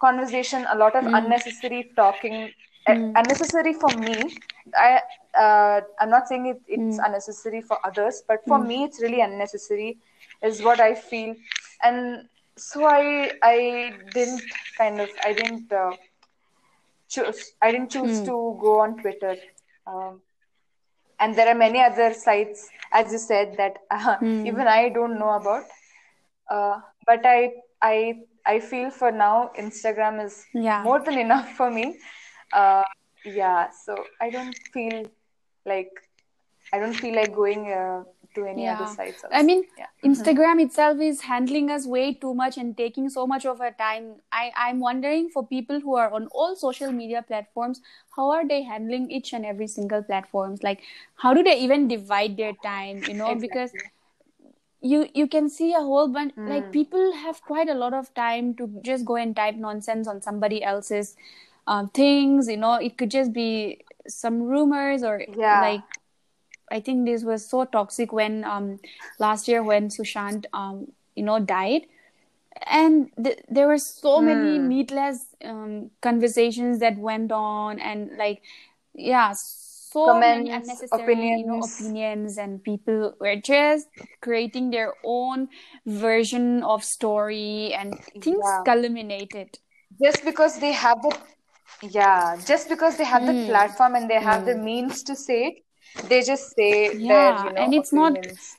conversation 0.00 0.66
a 0.70 0.76
lot 0.76 0.94
of 0.94 1.04
mm. 1.04 1.16
unnecessary 1.16 1.90
talking 1.96 2.50
mm. 2.88 3.12
unnecessary 3.16 3.72
for 3.72 3.88
me 3.96 4.36
i 4.76 5.00
uh, 5.44 5.80
i'm 6.00 6.10
not 6.10 6.28
saying 6.28 6.46
it, 6.46 6.60
it's 6.68 6.98
mm. 6.98 7.06
unnecessary 7.06 7.62
for 7.62 7.78
others 7.86 8.22
but 8.28 8.44
for 8.46 8.58
mm. 8.58 8.66
me 8.66 8.84
it's 8.84 9.00
really 9.00 9.22
unnecessary 9.22 9.96
is 10.42 10.62
what 10.62 10.78
i 10.78 10.94
feel 10.94 11.34
and 11.82 12.28
so 12.56 12.84
I 12.84 13.32
I 13.42 13.92
didn't 14.12 14.42
kind 14.78 15.00
of 15.00 15.08
I 15.24 15.32
didn't 15.32 15.72
uh, 15.72 15.92
choose 17.08 17.52
I 17.60 17.72
didn't 17.72 17.90
choose 17.90 18.20
mm. 18.20 18.26
to 18.26 18.58
go 18.60 18.80
on 18.80 19.00
Twitter. 19.00 19.36
Um, 19.86 20.20
and 21.20 21.34
there 21.34 21.48
are 21.48 21.54
many 21.54 21.80
other 21.80 22.12
sites, 22.12 22.68
as 22.92 23.12
you 23.12 23.18
said, 23.18 23.56
that 23.56 23.78
uh, 23.90 24.18
mm. 24.18 24.46
even 24.46 24.66
I 24.66 24.88
don't 24.88 25.18
know 25.18 25.30
about. 25.30 25.64
Uh, 26.50 26.80
but 27.06 27.20
I 27.24 27.52
I 27.80 28.20
I 28.46 28.60
feel 28.60 28.90
for 28.90 29.10
now 29.10 29.50
Instagram 29.58 30.24
is 30.24 30.44
yeah. 30.52 30.82
more 30.82 31.00
than 31.00 31.18
enough 31.18 31.50
for 31.52 31.70
me. 31.70 31.98
Uh, 32.52 32.82
yeah, 33.24 33.68
so 33.84 33.96
I 34.20 34.30
don't 34.30 34.56
feel 34.72 35.06
like 35.64 35.90
I 36.72 36.78
don't 36.78 36.94
feel 36.94 37.14
like 37.14 37.34
going 37.34 37.72
uh, 37.72 38.04
to 38.34 38.44
any 38.44 38.64
Yeah. 38.64 38.74
other 38.74 38.86
sites. 38.94 39.24
I 39.32 39.42
mean, 39.42 39.64
yeah. 39.78 39.86
Instagram 40.04 40.60
itself 40.62 41.00
is 41.00 41.22
handling 41.22 41.70
us 41.70 41.86
way 41.86 42.14
too 42.14 42.34
much 42.34 42.58
and 42.58 42.76
taking 42.76 43.08
so 43.08 43.26
much 43.26 43.46
of 43.46 43.60
our 43.60 43.72
time. 43.72 44.16
I, 44.32 44.52
I'm 44.56 44.80
wondering 44.80 45.30
for 45.30 45.46
people 45.46 45.80
who 45.80 45.96
are 45.96 46.10
on 46.12 46.26
all 46.28 46.54
social 46.56 46.92
media 46.92 47.22
platforms, 47.22 47.80
how 48.16 48.30
are 48.30 48.46
they 48.46 48.62
handling 48.62 49.10
each 49.10 49.32
and 49.32 49.44
every 49.46 49.66
single 49.66 50.02
platforms? 50.02 50.62
Like, 50.62 50.80
how 51.16 51.34
do 51.34 51.42
they 51.42 51.58
even 51.60 51.88
divide 51.88 52.36
their 52.36 52.52
time? 52.52 53.02
You 53.06 53.14
know, 53.14 53.34
because 53.34 53.72
you 54.80 55.08
you 55.14 55.26
can 55.26 55.48
see 55.48 55.72
a 55.72 55.80
whole 55.80 56.08
bunch 56.08 56.34
like 56.46 56.70
people 56.70 57.12
have 57.14 57.40
quite 57.44 57.68
a 57.68 57.74
lot 57.74 57.94
of 57.94 58.12
time 58.14 58.54
to 58.54 58.68
just 58.82 59.04
go 59.04 59.16
and 59.16 59.34
type 59.34 59.54
nonsense 59.56 60.06
on 60.06 60.20
somebody 60.20 60.62
else's 60.62 61.16
um, 61.66 61.88
things. 61.90 62.48
You 62.48 62.58
know, 62.58 62.74
it 62.74 62.98
could 62.98 63.10
just 63.10 63.32
be 63.32 63.84
some 64.06 64.42
rumors 64.42 65.02
or 65.02 65.24
Yeah. 65.28 65.60
like 65.60 65.84
I 66.70 66.80
think 66.80 67.06
this 67.06 67.24
was 67.24 67.48
so 67.48 67.64
toxic 67.64 68.12
when 68.12 68.44
um 68.44 68.80
last 69.18 69.48
year 69.48 69.62
when 69.62 69.88
Sushant 69.88 70.46
um 70.52 70.92
you 71.14 71.22
know 71.24 71.38
died, 71.40 71.86
and 72.66 73.10
th- 73.22 73.40
there 73.48 73.66
were 73.68 73.78
so 73.78 74.20
many 74.20 74.58
Hmm. 74.58 74.68
meatless 74.68 75.26
um 75.44 75.90
conversations 76.02 76.78
that 76.80 76.96
went 76.98 77.32
on 77.32 77.78
and 77.80 78.16
like 78.16 78.42
yeah 78.94 79.32
so 79.34 80.14
many 80.14 80.50
Comments, 80.50 80.50
unnecessary 80.50 81.30
you 81.38 81.46
know 81.46 81.58
opinions. 81.58 81.76
opinions 81.78 82.38
and 82.38 82.62
people 82.62 83.14
were 83.20 83.36
just 83.36 83.88
creating 84.20 84.70
their 84.70 84.94
own 85.04 85.48
version 85.86 86.62
of 86.62 86.84
story 86.84 87.72
and 87.74 87.98
things 88.20 88.36
Yeah. 88.44 88.62
culminated. 88.64 89.58
just 90.02 90.24
because 90.24 90.58
they 90.60 90.72
have 90.72 91.00
the 91.02 91.16
yeah 91.82 92.36
just 92.46 92.68
because 92.68 92.96
they 92.96 93.04
have 93.04 93.22
Hmm. 93.22 93.26
the 93.26 93.34
platform 93.46 93.94
and 93.94 94.08
they 94.10 94.20
have 94.20 94.44
the 94.44 94.54
means 94.54 95.02
to 95.04 95.14
say 95.16 95.38
it 95.48 95.54
they 96.02 96.22
just 96.22 96.54
say 96.54 96.98
their 97.06 97.32
yeah 97.32 97.42
you 97.42 97.52
know 97.52 97.64
and 97.64 97.74
it's 97.74 97.92
not 97.92 98.12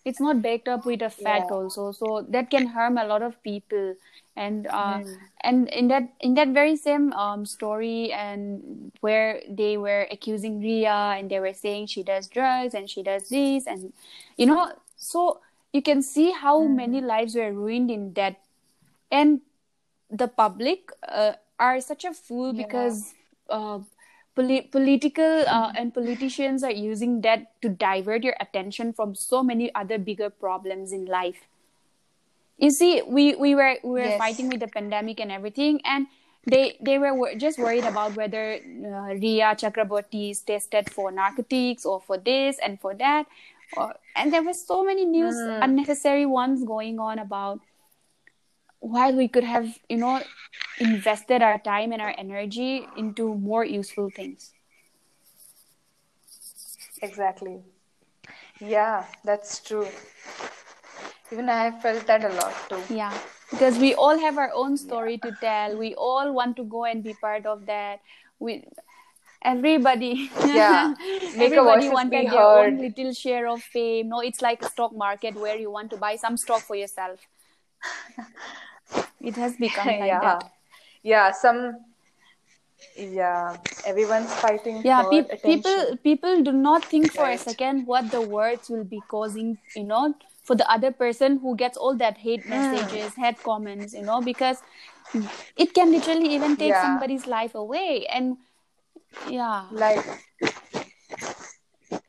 it's 0.05 0.19
not 0.19 0.41
baked 0.41 0.67
up 0.67 0.85
with 0.85 1.01
a 1.01 1.09
fact 1.09 1.49
Yeah. 1.49 1.51
also 1.51 1.91
so 1.91 2.25
that 2.29 2.49
can 2.49 2.67
harm 2.67 2.97
a 2.97 3.05
lot 3.05 3.21
of 3.21 3.41
people 3.43 3.95
and 4.35 4.67
uh, 4.67 4.99
Hmm. 4.99 5.27
and 5.43 5.67
in 5.69 5.87
that 5.87 6.13
in 6.19 6.33
that 6.35 6.49
very 6.49 6.75
same 6.75 7.11
um, 7.13 7.45
story 7.45 8.11
and 8.11 8.91
where 9.01 9.41
they 9.49 9.77
were 9.77 10.07
accusing 10.11 10.59
Rhea 10.61 11.15
and 11.17 11.29
they 11.29 11.39
were 11.39 11.53
saying 11.53 11.87
she 11.87 12.03
does 12.03 12.27
drugs 12.27 12.73
and 12.73 12.89
she 12.89 13.03
does 13.03 13.29
this 13.29 13.65
and 13.67 13.93
you 14.37 14.45
know 14.45 14.71
so 14.97 15.39
you 15.73 15.81
can 15.81 16.01
see 16.01 16.31
how 16.31 16.65
Hmm. 16.65 16.67
many 16.67 17.01
lives 17.01 17.35
were 17.35 17.51
ruined 17.51 17.89
in 17.91 18.13
that 18.13 18.37
and 19.11 19.41
the 20.09 20.27
public 20.27 20.89
uh, 21.07 21.33
are 21.59 21.79
such 21.81 22.03
a 22.05 22.13
fool 22.13 22.53
because 22.53 23.13
uh, 23.49 23.79
poli- 24.35 24.61
political 24.71 25.43
uh, 25.47 25.71
and 25.75 25.93
politicians 25.93 26.63
are 26.63 26.71
using 26.71 27.21
that 27.21 27.59
to 27.61 27.69
divert 27.69 28.23
your 28.23 28.35
attention 28.39 28.93
from 28.93 29.15
so 29.15 29.43
many 29.43 29.73
other 29.73 29.97
bigger 29.97 30.29
problems 30.29 30.91
in 30.91 31.05
life. 31.05 31.47
You 32.57 32.69
see 32.71 33.01
we 33.05 33.35
we 33.35 33.55
were 33.55 33.75
we 33.83 33.91
were 33.99 34.13
Yes. 34.15 34.17
fighting 34.17 34.49
with 34.49 34.59
the 34.61 34.67
pandemic 34.67 35.19
and 35.19 35.31
everything 35.31 35.81
and 35.83 36.07
they 36.47 36.77
they 36.81 36.97
were 36.99 37.35
just 37.35 37.59
worried 37.59 37.83
about 37.83 38.15
whether 38.15 38.53
uh, 38.55 39.13
Rhea 39.23 39.55
Chakraborty 39.59 40.31
is 40.31 40.41
tested 40.41 40.89
for 40.89 41.11
narcotics 41.11 41.85
or 41.85 41.99
for 41.99 42.17
this 42.17 42.57
and 42.63 42.79
for 42.79 42.93
that. 42.95 43.25
Or, 43.75 43.95
and 44.15 44.31
there 44.31 44.43
were 44.43 44.53
so 44.53 44.85
many 44.85 45.05
news 45.05 45.35
unnecessary 45.61 46.25
ones 46.25 46.63
going 46.63 46.99
on 46.99 47.19
about 47.19 47.59
while 48.79 49.15
we 49.15 49.27
could 49.27 49.43
have 49.43 49.77
you 49.89 49.97
know 49.97 50.21
invested 50.79 51.41
our 51.41 51.59
time 51.59 51.91
and 51.91 52.01
our 52.01 52.13
energy 52.17 52.87
into 52.97 53.33
more 53.35 53.65
useful 53.65 54.09
things. 54.09 54.51
Exactly. 57.01 57.59
Yeah 58.59 59.05
that's 59.23 59.59
true. 59.59 59.87
Even 61.31 61.49
i 61.49 61.63
have 61.63 61.81
felt 61.81 62.05
that 62.07 62.23
a 62.23 62.29
lot 62.29 62.53
too. 62.69 62.81
Yeah 62.93 63.17
because 63.51 63.77
we 63.77 63.93
all 63.93 64.17
have 64.17 64.37
our 64.37 64.51
own 64.53 64.75
story 64.75 65.17
to 65.19 65.31
tell. 65.39 65.77
We 65.77 65.93
all 65.95 66.33
want 66.33 66.55
to 66.57 66.63
go 66.63 66.85
and 66.85 67.03
be 67.03 67.13
part 67.13 67.45
of 67.45 67.65
that. 67.67 68.01
We 68.39 68.65
everybody 69.43 70.31
Yeah. 70.43 70.93
Make 71.35 71.51
everybody 71.51 71.89
wanted 71.89 72.11
be 72.11 72.29
their 72.29 72.41
own 72.41 72.77
little 72.79 73.13
share 73.13 73.47
of 73.47 73.61
fame. 73.61 74.09
No 74.09 74.19
it's 74.19 74.41
like 74.41 74.61
a 74.63 74.69
stock 74.69 74.95
market 74.95 75.35
where 75.35 75.57
you 75.57 75.71
want 75.71 75.91
to 75.91 75.97
buy 75.97 76.15
some 76.15 76.37
stock 76.37 76.61
for 76.61 76.75
yourself 76.75 77.19
it 79.21 79.35
has 79.35 79.55
become 79.57 79.87
like 79.99 79.99
yeah 80.07 80.21
that. 80.21 80.43
Yeah 81.03 81.31
some 81.31 81.77
yeah 82.97 83.55
everyone's 83.85 84.33
fighting 84.35 84.83
yeah 84.83 85.01
attention 85.01 85.41
people 85.43 85.97
people 86.03 86.41
do 86.43 86.51
not 86.51 86.83
think 86.85 87.11
for 87.11 87.29
a 87.29 87.37
second 87.37 87.85
what 87.85 88.09
the 88.11 88.21
words 88.21 88.69
will 88.69 88.83
be 88.83 89.01
causing 89.07 89.57
you 89.75 89.83
know 89.83 90.13
for 90.43 90.55
the 90.55 90.69
other 90.71 90.91
person 90.91 91.37
who 91.39 91.55
gets 91.55 91.77
all 91.77 91.95
that 91.95 92.17
hate 92.17 92.45
Hmm. 92.45 92.49
messages 92.49 93.15
hate 93.15 93.41
comments 93.43 93.93
you 93.93 94.03
know 94.03 94.21
because 94.21 94.61
it 95.57 95.73
can 95.73 95.91
literally 95.91 96.33
even 96.35 96.55
take 96.55 96.69
Yeah. 96.69 96.81
somebody's 96.81 97.27
life 97.27 97.55
away 97.55 98.05
and 98.07 98.37
yeah. 99.29 99.65
Like 99.71 100.05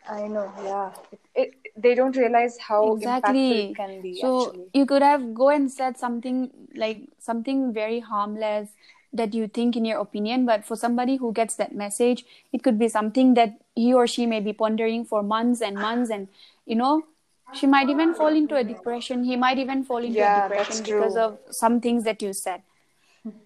i 0.09 0.27
know 0.29 0.51
yeah. 0.65 0.91
It, 1.13 1.21
it, 1.35 1.66
they 1.77 1.95
don't 1.95 2.17
realize 2.17 2.57
how 2.59 2.83
impactful 2.97 2.97
exactly 2.97 3.61
it 3.71 3.77
can 3.77 4.01
be 4.03 4.21
so 4.21 4.49
actually. 4.49 4.71
you 4.73 4.87
could 4.87 5.03
have 5.03 5.35
go 5.35 5.49
and 5.51 5.71
said 5.71 5.97
something 5.97 6.51
like 6.75 7.01
something 7.19 7.73
very 7.73 8.01
harmless 8.01 8.71
that 9.13 9.35
you 9.35 9.47
think 9.49 9.77
in 9.77 9.85
your 9.85 10.01
opinion 10.01 10.45
but 10.47 10.65
for 10.65 10.77
somebody 10.77 11.17
who 11.17 11.33
gets 11.33 11.57
that 11.57 11.75
message 11.75 12.25
it 12.53 12.63
could 12.63 12.79
be 12.79 12.89
something 12.89 13.35
that 13.35 13.59
he 13.75 13.93
or 13.93 14.07
she 14.07 14.27
may 14.27 14.41
be 14.41 14.53
pondering 14.53 15.05
for 15.05 15.23
months 15.23 15.61
and 15.61 15.81
months 15.81 16.11
and 16.11 16.29
you 16.67 16.75
know 16.77 17.05
she 17.53 17.67
might 17.67 17.89
even 17.89 18.13
fall 18.13 18.29
into 18.29 18.57
a 18.57 18.65
depression. 18.65 19.25
He 19.25 19.37
might 19.37 19.59
even 19.59 19.83
fall 19.85 19.99
into 19.99 20.19
Yeah, 20.19 20.49
a 20.49 20.51
depression 20.51 20.85
because 20.85 21.17
of 21.17 21.39
some 21.51 21.81
things 21.81 22.05
that 22.05 22.21
you 22.21 22.33
said. 22.35 22.63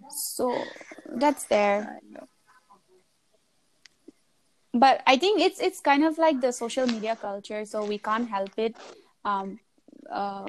So 0.09 0.67
that's 1.07 1.45
there 1.45 2.01
but 4.75 5.03
i 5.07 5.17
think 5.17 5.41
it's 5.41 5.61
it's 5.61 5.81
kind 5.81 6.05
of 6.05 6.19
like 6.19 6.41
the 6.41 6.53
social 6.53 6.87
media 6.87 7.17
culture 7.17 7.65
so 7.65 7.85
we 7.85 7.99
can't 7.99 8.29
help 8.29 8.51
it. 8.59 8.75
Um 9.25 9.59
uh 10.11 10.47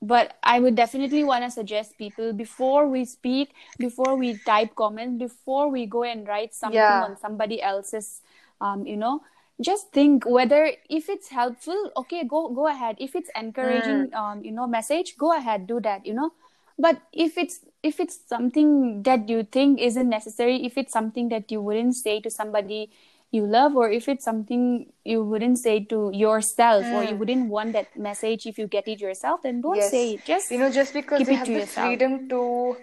but 0.00 0.36
i 0.42 0.60
would 0.60 0.74
definitely 0.76 1.24
want 1.24 1.44
to 1.44 1.50
suggest 1.50 1.98
people 1.98 2.32
before 2.32 2.86
we 2.88 3.04
speak 3.04 3.52
before 3.78 4.16
we 4.16 4.38
type 4.38 4.74
comments 4.76 5.18
before 5.18 5.68
we 5.70 5.86
go 5.86 6.02
and 6.04 6.26
write 6.28 6.54
something 6.54 6.74
Yeah. 6.74 7.02
on 7.02 7.16
somebody 7.16 7.60
else's 7.62 8.22
um 8.60 8.86
you 8.86 8.96
know 8.96 9.22
just 9.60 9.90
think 9.92 10.24
whether 10.24 10.70
if 10.88 11.08
it's 11.08 11.28
helpful 11.28 11.90
okay 11.96 12.22
go 12.24 12.48
go 12.50 12.68
ahead. 12.68 12.96
If 13.00 13.16
it's 13.16 13.30
encouraging 13.34 14.10
um 14.14 14.44
you 14.44 14.52
know 14.52 14.66
message 14.68 15.16
go 15.18 15.34
ahead 15.36 15.66
do 15.66 15.80
that 15.80 16.06
you 16.06 16.14
know. 16.14 16.32
But 16.78 17.02
if 17.12 17.36
it's 17.36 17.60
if 17.82 17.98
it's 17.98 18.20
something 18.26 19.02
that 19.02 19.28
you 19.28 19.42
think 19.42 19.80
isn't 19.80 20.08
necessary 20.08 20.64
if 20.64 20.78
it's 20.78 20.92
something 20.92 21.28
that 21.30 21.50
you 21.50 21.60
wouldn't 21.60 21.96
say 21.96 22.20
to 22.20 22.30
somebody 22.30 22.90
you 23.30 23.46
love 23.46 23.76
or 23.76 23.90
if 23.90 24.08
it's 24.08 24.24
something 24.24 24.92
you 25.04 25.22
wouldn't 25.22 25.58
say 25.58 25.84
to 25.84 26.10
yourself 26.14 26.84
or 26.92 27.04
you 27.04 27.14
wouldn't 27.16 27.48
want 27.48 27.72
that 27.72 27.94
message 27.96 28.46
if 28.46 28.58
you 28.58 28.66
get 28.66 28.88
it 28.88 29.00
yourself 29.00 29.42
then 29.42 29.60
don't 29.60 29.76
yes 29.76 29.90
say 29.90 30.14
it 30.14 30.24
just 30.24 30.50
you 30.50 30.58
know 30.58 30.70
just 30.70 30.94
because 30.94 31.28
you 31.28 31.36
have 31.36 31.46
the 31.46 31.60
yourself. 31.60 31.86
freedom 31.86 32.28
to 32.28 32.76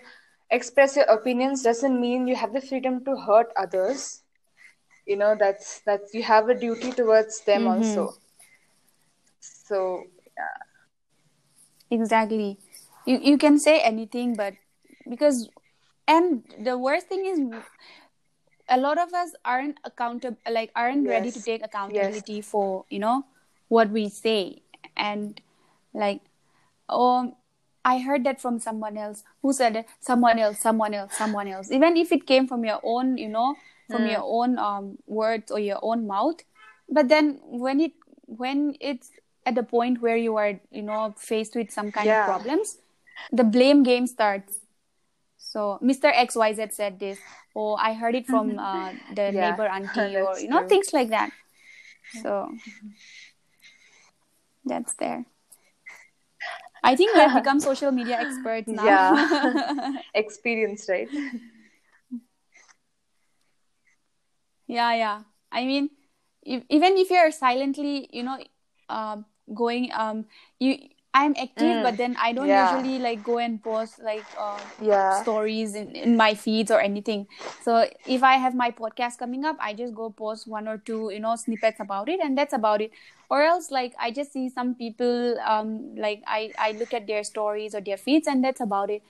express 0.51 0.95
your 0.95 1.05
opinions 1.05 1.63
doesn't 1.63 1.99
mean 1.99 2.27
you 2.27 2.35
have 2.35 2.53
the 2.53 2.61
freedom 2.61 3.03
to 3.03 3.15
hurt 3.15 3.51
others 3.57 4.21
you 5.05 5.15
know 5.17 5.35
that's 5.39 5.79
that's 5.85 6.13
you 6.13 6.23
have 6.23 6.49
a 6.49 6.55
duty 6.55 6.91
towards 6.91 7.41
them 7.45 7.67
Mm-hmm. 7.67 7.79
also 7.97 8.13
so 9.39 10.03
yeah. 10.37 10.57
exactly 11.89 12.57
you 13.05 13.17
you 13.21 13.37
can 13.37 13.57
say 13.59 13.79
anything 13.79 14.35
but 14.35 14.53
because 15.09 15.49
and 16.07 16.43
the 16.59 16.77
worst 16.77 17.07
thing 17.07 17.25
is 17.25 17.39
a 18.69 18.77
lot 18.77 18.97
of 18.97 19.13
us 19.13 19.31
aren't 19.43 19.79
accountable 19.83 20.37
like 20.49 20.71
aren't 20.75 21.07
ready 21.07 21.31
to 21.31 21.41
take 21.41 21.63
accountability 21.63 22.41
for 22.41 22.85
you 22.89 22.99
know 22.99 23.25
what 23.67 23.89
we 23.89 24.09
say. 24.09 24.61
And 24.97 25.39
like 25.93 26.21
um 26.89 27.33
i 27.83 27.99
heard 27.99 28.23
that 28.23 28.41
from 28.41 28.59
someone 28.59 28.97
else 28.97 29.23
who 29.41 29.53
said 29.53 29.75
it 29.75 29.85
someone 29.99 30.39
else 30.39 30.59
someone 30.59 30.93
else 30.93 31.15
someone 31.17 31.47
else. 31.47 31.71
Even 31.71 31.97
if 31.97 32.11
it 32.11 32.25
came 32.27 32.47
from 32.47 32.65
your 32.65 32.79
own 32.83 33.17
you 33.17 33.29
know 33.29 33.55
from 33.89 34.05
your 34.07 34.21
own 34.23 34.57
um 34.57 34.97
words 35.05 35.51
or 35.51 35.59
your 35.59 35.79
own 35.81 36.07
mouth. 36.07 36.37
But 36.89 37.07
then 37.09 37.39
when 37.43 37.79
it 37.79 37.93
when 38.25 38.75
it's 38.79 39.11
at 39.45 39.55
the 39.55 39.63
point 39.63 40.01
where 40.01 40.17
you 40.17 40.35
are 40.37 40.59
you 40.71 40.81
know 40.81 41.13
faced 41.17 41.55
with 41.55 41.71
some 41.71 41.91
kind 41.91 42.07
Yeah. 42.07 42.19
of 42.21 42.25
problems 42.25 42.77
the 43.31 43.43
blame 43.43 43.83
game 43.83 44.07
starts. 44.07 44.59
So 45.37 45.79
Mr. 45.81 46.11
XYZ 46.11 46.71
said 46.73 46.99
this, 46.99 47.19
or 47.55 47.77
I 47.81 47.93
heard 47.93 48.15
it 48.15 48.27
from 48.27 48.59
uh, 48.59 48.93
the 49.11 49.31
Yeah, 49.33 49.33
neighbor 49.33 49.67
auntie, 49.67 50.17
or 50.17 50.39
you 50.39 50.49
know, 50.49 50.61
true. 50.61 50.69
things 50.69 50.93
like 50.93 51.09
that. 51.09 51.31
So 52.09 52.49
that's 54.65 54.93
there. 54.95 55.25
I 56.83 56.95
think 56.95 57.15
we 57.15 57.21
have 57.21 57.33
become 57.33 57.59
social 57.59 57.91
media 57.91 58.17
experts 58.19 58.71
now. 58.71 59.13
yeah 59.13 59.15
experience 60.15 60.87
right 60.89 61.09
yeah, 64.67 64.93
yeah. 64.95 65.21
I 65.51 65.65
mean, 65.65 65.89
if, 66.43 66.63
even 66.69 66.97
if 66.97 67.09
you're 67.09 67.31
silently, 67.31 68.09
you 68.11 68.23
know, 68.23 68.37
um 68.89 69.25
going 69.53 69.89
um 69.93 70.25
you 70.59 70.77
I'm 71.15 71.33
active, 71.39 71.79
mm. 71.79 71.83
but 71.83 71.95
then 71.95 72.17
I 72.19 72.33
don't 72.33 72.49
yeah. 72.49 72.75
usually 72.75 72.99
like 72.99 73.23
go 73.23 73.37
and 73.37 73.63
post 73.63 74.03
like 74.03 74.25
uh, 74.37 74.59
yeah. 74.81 75.21
stories 75.21 75.73
in, 75.73 75.95
in 75.95 76.17
my 76.17 76.33
feeds 76.35 76.69
or 76.69 76.81
anything. 76.81 77.27
So 77.63 77.87
if 78.05 78.21
I 78.21 78.33
have 78.35 78.53
my 78.53 78.69
podcast 78.69 79.17
coming 79.17 79.45
up, 79.45 79.55
I 79.61 79.73
just 79.73 79.95
go 79.95 80.09
post 80.09 80.45
one 80.45 80.67
or 80.67 80.77
two, 80.77 81.11
you 81.13 81.21
know, 81.21 81.37
snippets 81.37 81.79
about 81.79 82.09
it, 82.09 82.19
and 82.21 82.37
that's 82.37 82.51
about 82.51 82.81
it. 82.81 82.91
Or 83.29 83.41
else, 83.43 83.71
like 83.71 83.95
I 83.97 84.11
just 84.11 84.33
see 84.33 84.49
some 84.49 84.75
people, 84.75 85.39
um, 85.39 85.95
like 85.95 86.21
I 86.27 86.51
I 86.59 86.73
look 86.73 86.93
at 86.93 87.07
their 87.07 87.23
stories 87.23 87.73
or 87.73 87.79
their 87.79 87.97
feeds, 87.97 88.27
and 88.27 88.43
that's 88.43 88.59
about 88.59 88.89
it. 88.89 89.01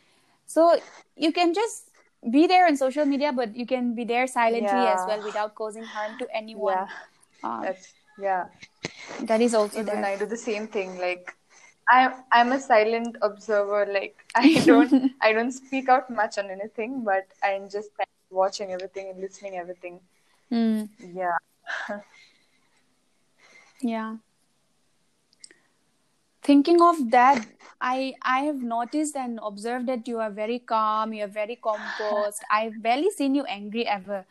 So 0.45 0.79
you 1.17 1.31
can 1.31 1.55
just 1.55 1.89
be 2.29 2.45
there 2.45 2.67
on 2.67 2.77
social 2.77 3.05
media, 3.05 3.33
but 3.33 3.55
you 3.55 3.65
can 3.65 3.95
be 3.95 4.05
there 4.05 4.27
silently 4.27 4.69
yeah. 4.69 4.93
as 4.93 5.07
well 5.07 5.23
without 5.23 5.55
causing 5.55 5.83
harm 5.83 6.19
to 6.19 6.27
anyone. 6.43 6.75
Yeah. 6.75 7.49
Um, 7.49 7.63
that's 7.63 7.93
yeah. 8.19 8.45
That 9.21 9.41
is 9.41 9.55
also 9.55 9.79
Even 9.79 10.01
there. 10.01 10.05
I 10.05 10.17
do 10.17 10.25
the 10.27 10.37
same 10.37 10.67
thing, 10.67 10.99
like 10.99 11.33
I'm 11.89 12.13
I'm 12.31 12.51
a 12.51 12.59
silent 12.59 13.17
observer. 13.21 13.85
Like 13.85 14.25
I 14.35 14.53
don't 14.65 15.11
I 15.21 15.33
don't 15.33 15.51
speak 15.51 15.89
out 15.89 16.09
much 16.09 16.37
on 16.37 16.49
anything, 16.49 17.03
but 17.03 17.27
I'm 17.43 17.69
just 17.69 17.89
watching 18.29 18.71
everything 18.71 19.09
and 19.09 19.19
listening 19.21 19.57
everything. 19.57 19.99
Mm. 20.51 20.89
Yeah. 21.13 21.37
yeah. 23.81 24.15
Thinking 26.43 26.79
of 26.79 27.09
that, 27.09 27.43
I 27.81 28.13
I 28.21 28.41
have 28.41 28.61
noticed 28.61 29.15
and 29.15 29.39
observed 29.41 29.87
that 29.87 30.07
you 30.07 30.19
are 30.19 30.29
very 30.29 30.59
calm. 30.59 31.13
You 31.13 31.23
are 31.25 31.35
very 31.41 31.55
composed. 31.55 32.43
I've 32.51 32.81
barely 32.81 33.09
seen 33.09 33.33
you 33.33 33.45
angry 33.45 33.87
ever. 33.87 34.25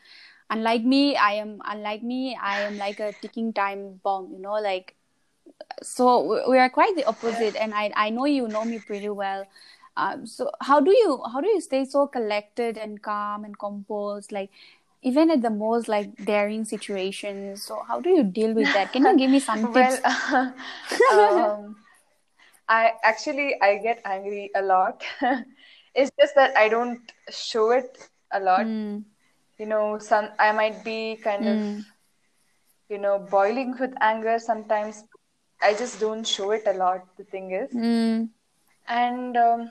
Unlike 0.51 0.85
me, 0.85 1.17
I 1.17 1.33
am 1.35 1.61
unlike 1.65 2.03
me. 2.05 2.37
I 2.41 2.61
am 2.61 2.79
like 2.79 3.01
a 3.01 3.13
ticking 3.21 3.53
time 3.53 4.01
bomb. 4.05 4.31
You 4.33 4.39
know, 4.39 4.55
like 4.61 4.95
so 5.83 6.49
we 6.49 6.59
are 6.59 6.71
quite 6.71 6.97
the 6.97 7.05
opposite 7.05 7.57
and 7.57 7.75
i 7.75 7.93
i 7.97 8.11
know 8.11 8.25
you 8.25 8.49
know 8.49 8.65
me 8.65 8.79
pretty 8.79 9.09
well. 9.09 9.47
Um, 9.97 10.27
so 10.27 10.51
how 10.61 10.81
do 10.81 10.91
you 10.91 11.23
how 11.33 11.41
do 11.41 11.47
you 11.47 11.61
stay 11.61 11.85
so 11.85 12.09
collected 12.09 12.77
and 12.77 13.01
calm 13.01 13.45
and 13.45 13.57
composed 13.57 14.33
like 14.33 14.51
even 15.03 15.31
at 15.31 15.41
the 15.41 15.51
most 15.51 15.87
like 15.87 16.17
daring 16.25 16.65
situations? 16.65 17.63
So 17.63 17.81
how 17.87 18.01
do 18.01 18.11
you 18.11 18.25
deal 18.25 18.55
with 18.55 18.73
that? 18.73 18.93
Can 18.93 19.05
you 19.05 19.17
give 19.17 19.31
me 19.31 19.39
some 19.39 19.73
tips? 19.75 20.01
well, 20.03 20.53
um, 21.13 21.77
i 22.69 22.93
actually 23.05 23.55
i 23.63 23.77
get 23.79 24.03
angry 24.05 24.51
a 24.55 24.63
lot. 24.63 25.05
It's 25.95 26.11
just 26.19 26.35
that 26.35 26.57
i 26.57 26.69
don't 26.69 27.13
show 27.31 27.71
it 27.71 28.09
a 28.33 28.41
lot. 28.41 28.67
Mm. 28.67 29.05
you 29.59 29.67
know 29.67 29.99
some 29.99 30.29
i 30.41 30.51
might 30.51 30.83
be 30.85 31.17
kind 31.23 31.45
mm. 31.45 31.79
of 31.79 31.85
you 32.89 32.99
know 32.99 33.19
boiling 33.31 33.77
with 33.79 33.95
anger 34.01 34.41
sometimes 34.41 35.05
I 35.65 35.75
just 35.75 35.99
don't 35.99 36.27
show 36.27 36.51
it 36.51 36.63
a 36.67 36.75
lot. 36.75 37.07
The 37.17 37.25
thing 37.25 37.51
is, 37.53 37.71
mm. 37.73 38.29
and 38.89 39.37
um, 39.37 39.71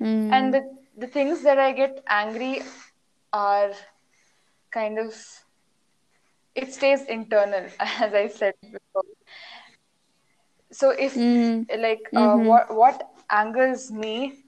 mm. 0.00 0.32
and 0.32 0.54
the 0.54 0.62
the 0.96 1.06
things 1.06 1.42
that 1.42 1.58
I 1.58 1.72
get 1.72 2.02
angry 2.06 2.62
are 3.32 3.72
kind 4.70 4.98
of 4.98 5.14
it 6.54 6.72
stays 6.74 7.04
internal, 7.04 7.66
as 7.80 8.14
I 8.14 8.28
said 8.28 8.54
before. 8.62 9.04
So 10.70 10.90
if 10.90 11.14
mm. 11.14 11.66
like 11.80 12.08
uh, 12.14 12.20
mm-hmm. 12.20 12.46
what 12.46 12.74
what 12.74 13.10
angers 13.30 13.90
me 13.90 14.44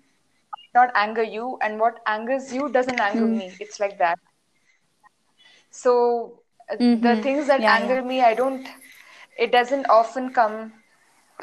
not 0.75 0.91
anger 0.95 1.23
you 1.23 1.59
and 1.63 1.81
what 1.81 2.01
angers 2.07 2.53
you 2.53 2.69
doesn't 2.69 3.01
anger 3.01 3.27
mm. 3.27 3.39
me 3.39 3.53
it's 3.61 3.81
like 3.81 3.99
that 3.99 4.19
so 5.71 6.41
uh, 6.71 6.77
mm-hmm. 6.77 7.03
the 7.03 7.23
things 7.23 7.47
that 7.47 7.61
yeah, 7.61 7.77
anger 7.77 7.97
yeah. 7.97 8.11
me 8.11 8.21
i 8.21 8.35
don't 8.35 8.69
it 9.39 9.53
doesn't 9.53 9.87
often 9.89 10.31
come 10.33 10.73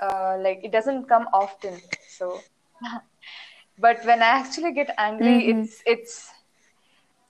uh, 0.02 0.38
like 0.40 0.60
it 0.64 0.72
doesn't 0.72 1.08
come 1.08 1.28
often 1.34 1.80
so 2.08 2.42
but 3.80 4.06
when 4.06 4.22
i 4.22 4.32
actually 4.42 4.74
get 4.74 4.94
angry 4.98 5.28
mm-hmm. 5.28 5.62
it's 5.62 5.82
it's 5.86 6.32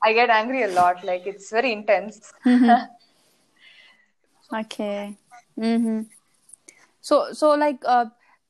i 0.03 0.13
get 0.13 0.29
angry 0.29 0.63
a 0.63 0.67
lot 0.69 1.03
like 1.03 1.25
it's 1.25 1.51
very 1.51 1.71
intense 1.71 2.33
mm-hmm. 2.45 2.85
okay 4.61 5.15
mm-hmm. 5.59 6.01
so 7.01 7.31
so 7.31 7.53
like 7.53 7.79
uh, 7.85 8.05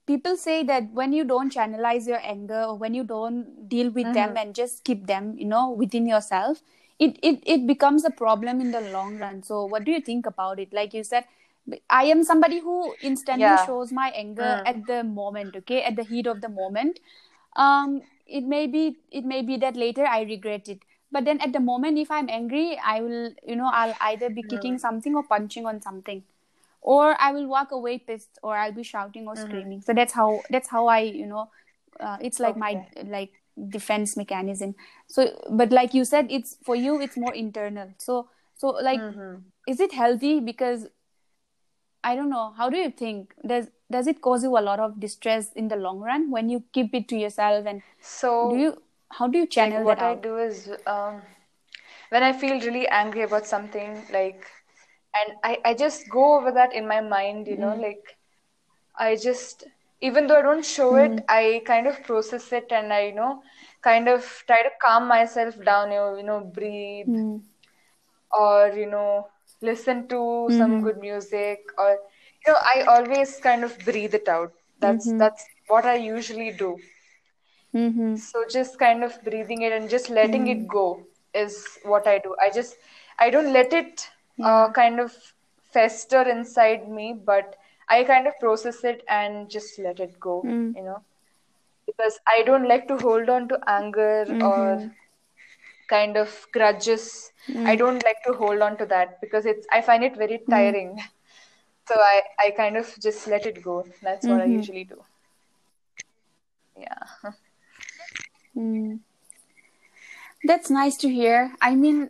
people 0.08 0.38
say 0.38 0.64
that 0.64 0.92
when 0.94 1.12
you 1.12 1.24
don't 1.26 1.54
channelize 1.54 2.08
your 2.08 2.20
anger 2.24 2.64
or 2.64 2.76
when 2.78 2.94
you 2.94 3.04
don't 3.04 3.68
deal 3.68 3.90
with 3.90 4.14
them 4.14 4.30
mm-hmm. 4.30 4.38
and 4.38 4.56
just 4.56 4.84
keep 4.84 5.06
them 5.08 5.34
you 5.38 5.46
know 5.46 5.72
within 5.72 6.08
yourself 6.08 6.62
it, 6.98 7.18
it 7.22 7.42
it 7.46 7.68
becomes 7.68 8.06
a 8.06 8.10
problem 8.10 8.62
in 8.62 8.72
the 8.72 8.82
long 8.92 9.18
run 9.18 9.44
so 9.44 9.66
what 9.66 9.84
do 9.84 9.92
you 9.92 10.00
think 10.00 10.26
about 10.26 10.60
it 10.60 10.72
like 10.72 10.94
you 10.94 11.04
said 11.04 11.26
I 11.90 12.06
am 12.06 12.24
somebody 12.24 12.60
who 12.60 12.94
instantly 13.02 13.42
yeah. 13.42 13.66
shows 13.66 13.92
my 13.92 14.10
anger 14.16 14.62
mm. 14.64 14.68
at 14.68 14.86
the 14.86 15.04
moment, 15.04 15.56
okay, 15.56 15.82
at 15.84 15.96
the 15.96 16.04
heat 16.04 16.28
of 16.28 16.42
the 16.42 16.50
moment. 16.50 17.00
Um, 17.56 18.02
it 18.28 18.44
may 18.44 18.68
be 18.68 18.98
it 19.12 19.26
may 19.26 19.42
be 19.42 19.58
that 19.58 19.76
later 19.76 20.06
I 20.06 20.22
regret 20.24 20.68
it, 20.68 20.80
but 21.12 21.26
then 21.26 21.40
at 21.42 21.54
the 21.54 21.60
moment, 21.60 21.98
if 21.98 22.12
I'm 22.12 22.30
angry, 22.30 22.80
I 22.84 23.02
will, 23.02 23.34
you 23.48 23.56
know, 23.56 23.70
I'll 23.72 23.96
either 24.02 24.30
be 24.30 24.44
kicking 24.44 24.76
mm. 24.76 24.80
something 24.80 25.16
or 25.16 25.24
punching 25.24 25.66
on 25.66 25.82
something, 25.82 26.24
or 26.82 27.16
I 27.20 27.32
will 27.32 27.48
walk 27.48 27.72
away 27.72 27.98
pissed, 28.00 28.38
or 28.44 28.56
I'll 28.56 28.72
be 28.72 28.84
shouting 28.84 29.28
or 29.28 29.34
mm-hmm. 29.34 29.48
screaming. 29.48 29.82
So 29.82 29.94
that's 29.94 30.14
how 30.14 30.42
that's 30.50 30.70
how 30.70 30.88
I, 30.88 31.00
you 31.00 31.26
know, 31.26 31.50
uh, 32.00 32.18
it's 32.22 32.40
like 32.40 32.58
okay. 32.58 32.60
my 32.60 32.88
like 33.06 33.32
defense 33.70 34.18
mechanism. 34.18 34.76
So, 35.08 35.30
but 35.50 35.72
like 35.72 35.94
you 35.94 36.06
said, 36.06 36.28
it's 36.30 36.58
for 36.64 36.76
you, 36.76 37.00
it's 37.00 37.18
more 37.18 37.34
internal. 37.34 37.94
So, 37.98 38.30
so 38.56 38.70
like, 38.70 39.00
mm-hmm. 39.00 39.36
is 39.68 39.80
it 39.80 39.94
healthy 39.94 40.40
because 40.40 40.88
I 42.06 42.16
don't 42.16 42.30
know. 42.30 42.54
How 42.56 42.70
do 42.70 42.78
you 42.78 42.92
think? 42.92 43.34
Does 43.52 43.70
does 43.92 44.08
it 44.08 44.22
cause 44.22 44.44
you 44.44 44.58
a 44.58 44.66
lot 44.66 44.80
of 44.80 45.00
distress 45.00 45.52
in 45.54 45.70
the 45.70 45.76
long 45.76 46.00
run 46.00 46.30
when 46.32 46.50
you 46.50 46.64
keep 46.72 46.94
it 46.94 47.08
to 47.10 47.18
yourself? 47.18 47.66
And 47.66 47.82
so 48.00 48.52
do 48.52 48.60
you? 48.64 48.74
How 49.12 49.28
do 49.28 49.40
you 49.40 49.48
channel 49.48 49.80
like 49.80 49.86
what 49.86 50.04
I 50.04 50.16
do 50.16 50.38
is 50.38 50.70
um, 50.86 51.22
when 52.10 52.24
I 52.24 52.32
feel 52.44 52.60
really 52.62 52.88
angry 52.88 53.24
about 53.24 53.48
something, 53.48 53.98
like, 54.14 54.46
and 55.16 55.34
I 55.44 55.58
I 55.66 55.74
just 55.74 56.08
go 56.10 56.38
over 56.38 56.52
that 56.60 56.76
in 56.82 56.88
my 56.88 57.02
mind. 57.02 57.48
You 57.48 57.56
mm. 57.56 57.66
know, 57.66 57.76
like 57.88 58.16
I 59.08 59.16
just 59.28 59.68
even 60.02 60.28
though 60.28 60.40
I 60.40 60.44
don't 60.44 60.66
show 60.78 60.94
mm. 60.94 61.06
it, 61.06 61.26
I 61.28 61.64
kind 61.66 61.88
of 61.88 62.04
process 62.04 62.52
it 62.54 62.72
and 62.82 62.94
I 62.94 63.06
you 63.08 63.16
know 63.16 63.44
kind 63.82 64.08
of 64.08 64.32
try 64.48 64.64
to 64.64 64.76
calm 64.88 65.08
myself 65.08 65.64
down. 65.74 65.92
You 65.92 65.98
know, 65.98 66.18
you 66.18 66.24
know, 66.32 66.40
breathe, 66.60 67.08
mm. 67.08 67.42
or 68.32 68.74
you 68.84 68.92
know 68.98 69.30
listen 69.62 70.08
to 70.08 70.16
mm-hmm. 70.16 70.58
some 70.58 70.82
good 70.82 70.98
music 70.98 71.72
or 71.78 71.98
you 72.46 72.54
know 72.54 72.60
i 72.74 72.82
always 72.96 73.38
kind 73.38 73.64
of 73.64 73.78
breathe 73.80 74.14
it 74.14 74.28
out 74.28 74.52
that's 74.80 75.08
mm-hmm. 75.08 75.18
that's 75.18 75.46
what 75.68 75.86
i 75.86 75.96
usually 75.96 76.52
do 76.52 76.78
mm-hmm. 77.74 78.16
so 78.16 78.44
just 78.50 78.78
kind 78.80 79.04
of 79.04 79.18
breathing 79.24 79.62
it 79.62 79.72
and 79.72 79.90
just 79.90 80.10
letting 80.10 80.48
it 80.48 80.60
mm. 80.60 80.68
go 80.68 81.04
is 81.34 81.66
what 81.84 82.08
i 82.08 82.18
do 82.20 82.36
i 82.42 82.50
just 82.50 82.76
i 83.20 83.30
don't 83.30 83.52
let 83.54 83.74
it 83.74 84.10
uh, 84.44 84.70
kind 84.72 85.00
of 85.00 85.16
fester 85.72 86.22
inside 86.22 86.90
me 86.90 87.14
but 87.14 87.56
i 87.90 88.04
kind 88.04 88.28
of 88.28 88.38
process 88.40 88.84
it 88.84 89.04
and 89.08 89.50
just 89.50 89.80
let 89.80 90.00
it 90.00 90.20
go 90.20 90.42
mm. 90.46 90.76
you 90.76 90.84
know 90.84 91.02
because 91.86 92.20
i 92.28 92.44
don't 92.44 92.68
like 92.68 92.88
to 92.88 92.98
hold 92.98 93.30
on 93.30 93.48
to 93.48 93.60
anger 93.68 94.26
or 94.42 94.62
mm-hmm 94.76 94.88
kind 95.88 96.18
of 96.18 96.48
grudges 96.52 97.32
mm. 97.48 97.66
i 97.66 97.76
don't 97.76 98.04
like 98.04 98.22
to 98.24 98.34
hold 98.34 98.62
on 98.62 98.78
to 98.78 98.86
that 98.86 99.20
because 99.22 99.46
it's 99.46 99.68
i 99.72 99.82
find 99.82 100.04
it 100.04 100.16
very 100.18 100.38
hmm. 100.38 100.52
tiring 100.52 100.90
mm. 100.96 101.02
so 101.88 101.96
i 101.98 102.22
i 102.40 102.52
kind 102.52 102.78
of 102.78 102.94
just 103.00 103.28
let 103.28 103.46
it 103.46 103.62
go 103.64 103.86
that's 104.02 104.26
what 104.26 104.40
mm-hmm. 104.40 104.52
i 104.52 104.56
usually 104.60 104.84
do 104.84 105.02
yeah 106.78 107.06
mm. 108.58 109.00
that's 110.44 110.70
nice 110.70 110.98
to 110.98 111.10
hear 111.10 111.52
i 111.62 111.76
mean 111.76 112.10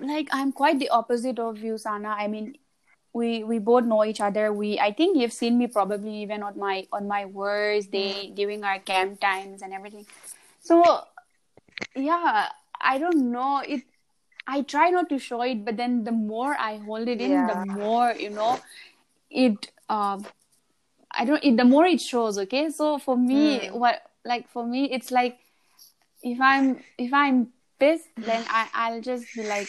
like 0.00 0.28
i'm 0.32 0.52
quite 0.52 0.78
the 0.78 0.90
opposite 0.90 1.38
of 1.38 1.58
you 1.58 1.78
sana 1.78 2.14
i 2.18 2.28
mean 2.28 2.54
we 3.16 3.42
we 3.44 3.58
both 3.58 3.84
know 3.84 4.04
each 4.04 4.20
other 4.20 4.52
we 4.52 4.78
i 4.78 4.92
think 4.92 5.16
you've 5.16 5.32
seen 5.32 5.56
me 5.56 5.66
probably 5.66 6.20
even 6.20 6.42
on 6.42 6.58
my 6.58 6.86
on 6.92 7.08
my 7.08 7.24
worst 7.24 7.90
day 7.90 8.30
during 8.36 8.62
our 8.62 8.78
camp 8.78 9.18
times 9.20 9.62
and 9.62 9.72
everything 9.72 10.04
so 10.60 10.84
yeah 11.94 12.48
I 12.80 12.98
don't 12.98 13.30
know 13.32 13.62
it. 13.66 13.82
I 14.46 14.62
try 14.62 14.90
not 14.90 15.08
to 15.08 15.18
show 15.18 15.42
it, 15.42 15.64
but 15.64 15.76
then 15.76 16.04
the 16.04 16.12
more 16.12 16.56
I 16.58 16.76
hold 16.78 17.08
it 17.08 17.20
in, 17.20 17.32
yeah. 17.32 17.46
the 17.46 17.72
more 17.72 18.12
you 18.12 18.30
know 18.30 18.60
it. 19.30 19.70
Um, 19.88 20.26
I 21.10 21.24
don't. 21.24 21.42
It, 21.42 21.56
the 21.56 21.64
more 21.64 21.86
it 21.86 22.00
shows. 22.00 22.38
Okay, 22.38 22.70
so 22.70 22.98
for 22.98 23.16
me, 23.16 23.60
mm. 23.60 23.72
what 23.72 24.02
like 24.24 24.48
for 24.48 24.66
me, 24.66 24.90
it's 24.92 25.10
like 25.10 25.38
if 26.22 26.40
I'm 26.40 26.82
if 26.98 27.12
I'm 27.12 27.48
pissed, 27.78 28.08
then 28.16 28.44
I 28.48 28.68
I'll 28.74 29.00
just 29.00 29.26
be 29.34 29.46
like 29.46 29.68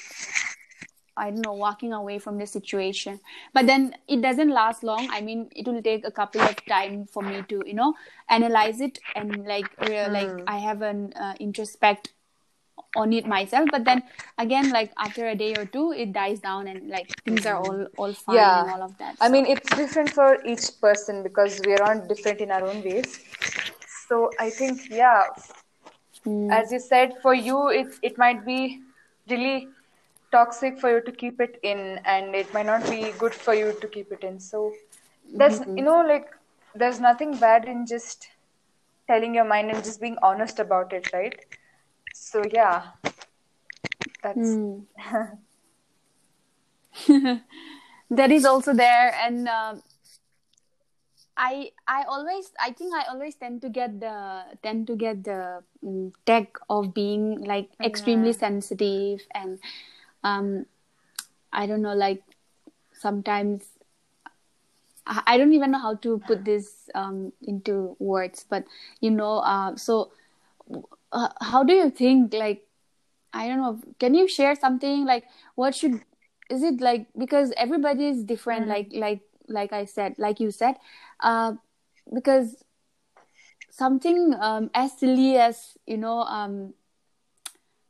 I 1.17 1.31
don't 1.31 1.41
know, 1.41 1.53
walking 1.53 1.93
away 1.93 2.19
from 2.19 2.37
the 2.37 2.45
situation. 2.45 3.19
But 3.53 3.65
then 3.65 3.95
it 4.07 4.21
doesn't 4.21 4.49
last 4.49 4.83
long. 4.83 5.09
I 5.11 5.21
mean, 5.21 5.49
it 5.55 5.67
will 5.67 5.81
take 5.81 6.05
a 6.05 6.11
couple 6.11 6.41
of 6.41 6.55
time 6.65 7.07
for 7.07 7.23
me 7.23 7.41
to, 7.49 7.63
you 7.65 7.73
know, 7.73 7.95
analyze 8.29 8.79
it 8.79 8.99
and 9.15 9.45
like, 9.45 9.65
real, 9.81 10.05
mm. 10.05 10.13
like 10.13 10.43
I 10.47 10.57
have 10.59 10.83
an 10.83 11.13
uh, 11.13 11.33
introspect 11.39 12.09
on 12.95 13.13
it 13.13 13.25
myself 13.27 13.67
but 13.71 13.85
then 13.85 14.01
again 14.37 14.69
like 14.71 14.91
after 14.97 15.27
a 15.27 15.35
day 15.35 15.53
or 15.55 15.65
two 15.65 15.91
it 15.91 16.13
dies 16.13 16.39
down 16.39 16.67
and 16.67 16.89
like 16.89 17.09
things 17.25 17.45
are 17.45 17.57
all 17.57 17.87
all 17.97 18.13
fine 18.13 18.43
Yeah. 18.43 18.57
and 18.57 18.69
all 18.69 18.81
of 18.81 18.97
that 18.97 19.15
I 19.19 19.29
mean, 19.29 19.45
it's 19.45 19.69
different 19.69 20.09
for 20.11 20.37
each 20.45 20.79
person 20.81 21.23
because 21.23 21.61
we 21.65 21.73
are 21.73 21.83
all 21.83 22.07
different 22.07 22.39
in 22.41 22.51
our 22.51 22.63
own 22.69 22.83
ways. 22.83 23.19
So 24.07 24.31
I 24.39 24.49
think, 24.49 24.81
yeah, 24.89 25.23
Mm. 26.25 26.49
as 26.49 26.71
you 26.71 26.79
said, 26.79 27.13
for 27.21 27.33
you, 27.33 27.69
it 27.69 27.87
it 28.01 28.17
might 28.17 28.45
be 28.45 28.81
really 29.29 29.67
toxic 30.31 30.79
for 30.79 30.89
you 30.95 31.01
to 31.01 31.11
keep 31.11 31.39
it 31.41 31.59
in, 31.63 31.99
and 32.05 32.35
it 32.35 32.53
might 32.53 32.65
not 32.65 32.89
be 32.89 33.11
good 33.23 33.33
for 33.33 33.53
you 33.53 33.73
to 33.81 33.87
keep 33.87 34.11
it 34.11 34.23
in. 34.23 34.39
So 34.39 34.71
there's, 35.33 35.59
Mm-hmm. 35.59 35.77
you 35.77 35.83
know, 35.83 36.01
like 36.05 36.27
there's 36.75 36.99
nothing 36.99 37.37
bad 37.37 37.65
in 37.65 37.85
just 37.85 38.27
telling 39.07 39.35
your 39.35 39.45
mind 39.45 39.71
and 39.71 39.83
just 39.83 40.01
being 40.01 40.17
honest 40.21 40.59
about 40.59 40.93
it, 40.93 41.11
right? 41.13 41.35
So 42.19 42.41
yeah, 42.51 42.91
that's 44.21 44.37
Mm. 44.37 44.85
that 48.09 48.31
is 48.31 48.45
also 48.45 48.73
there 48.73 49.13
and 49.21 49.47
um 49.47 49.81
i 51.37 51.69
i 51.87 52.03
always 52.03 52.51
i 52.59 52.71
think 52.71 52.93
i 52.93 53.03
always 53.09 53.35
tend 53.35 53.61
to 53.61 53.69
get 53.69 53.99
the 53.99 54.43
tend 54.63 54.87
to 54.87 54.95
get 54.95 55.23
the 55.23 55.63
mm, 55.83 56.11
tag 56.25 56.47
of 56.69 56.93
being 56.93 57.39
like 57.45 57.69
extremely 57.83 58.33
sensitive 58.33 59.21
and 59.33 59.59
um 60.23 60.65
i 61.53 61.65
don't 61.67 61.81
know 61.81 61.93
like 61.93 62.21
sometimes 62.93 63.63
I 65.07 65.23
I 65.25 65.37
don't 65.37 65.53
even 65.53 65.71
know 65.71 65.79
how 65.79 65.95
to 66.03 66.19
put 66.27 66.43
this 66.43 66.89
um, 66.93 67.31
into 67.41 67.95
words, 67.99 68.45
but 68.49 68.65
you 68.99 69.09
know, 69.11 69.37
uh, 69.39 69.75
so 69.77 70.11
uh, 71.11 71.29
how 71.41 71.63
do 71.63 71.73
you 71.73 71.89
think? 71.89 72.33
Like, 72.33 72.65
I 73.33 73.47
don't 73.47 73.57
know. 73.61 73.79
Can 73.99 74.13
you 74.15 74.27
share 74.27 74.55
something? 74.55 75.05
Like, 75.05 75.25
what 75.55 75.75
should 75.75 76.01
is 76.49 76.63
it 76.63 76.81
like? 76.81 77.07
Because 77.17 77.53
everybody 77.57 78.07
is 78.07 78.23
different. 78.23 78.67
Like, 78.67 78.89
like, 78.93 79.21
like 79.47 79.73
I 79.73 79.85
said, 79.85 80.15
like 80.17 80.39
you 80.39 80.51
said, 80.51 80.75
uh, 81.19 81.53
because 82.13 82.63
something 83.69 84.33
um, 84.39 84.69
as 84.73 84.97
silly 84.97 85.37
as 85.37 85.77
you 85.85 85.97
know, 85.97 86.19
um, 86.21 86.73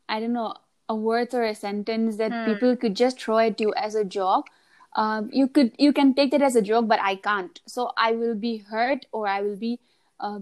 I 0.09 0.20
don't 0.20 0.34
know, 0.34 0.55
a 0.89 0.95
word 0.95 1.34
or 1.34 1.43
a 1.43 1.55
sentence 1.55 2.18
that 2.18 2.43
people 2.45 2.76
could 2.76 2.95
just 2.95 3.20
throw 3.22 3.38
at 3.39 3.59
you 3.59 3.74
as 3.76 3.95
a 3.95 4.03
joke. 4.05 4.47
Um, 4.95 5.30
you 5.32 5.47
could 5.47 5.74
you 5.78 5.93
can 5.93 6.13
take 6.13 6.32
that 6.32 6.41
as 6.41 6.55
a 6.55 6.61
joke, 6.61 6.88
but 6.88 6.99
I 7.01 7.15
can't. 7.15 7.59
So 7.68 7.91
I 7.97 8.13
will 8.13 8.36
be 8.36 8.57
hurt 8.57 9.05
or 9.11 9.28
I 9.28 9.41
will 9.41 9.55
be 9.57 9.80
uh, 10.20 10.39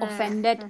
offended 0.00 0.64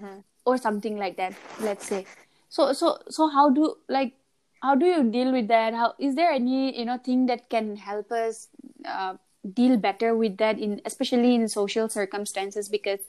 or 0.47 0.59
something 0.59 0.97
like 0.99 1.16
that. 1.18 1.34
Let's 1.61 1.86
say. 1.86 2.07
So 2.51 2.72
so 2.72 2.99
so 3.11 3.28
how 3.28 3.51
do 3.51 3.76
like 3.88 4.14
how 4.62 4.74
do 4.76 4.86
you 4.86 5.05
deal 5.11 5.32
with 5.32 5.49
that? 5.49 5.74
How 5.74 5.94
is 5.99 6.14
there 6.16 6.30
any 6.30 6.78
you 6.78 6.86
know 6.86 6.99
thing 6.99 7.26
that 7.26 7.51
can 7.51 7.76
help 7.76 8.12
us 8.12 8.49
uh, 8.86 9.16
deal 9.55 9.76
better 9.76 10.16
with 10.16 10.38
that 10.38 10.59
in 10.59 10.80
especially 10.86 11.34
in 11.34 11.49
social 11.49 11.88
circumstances 11.88 12.68
because 12.68 13.01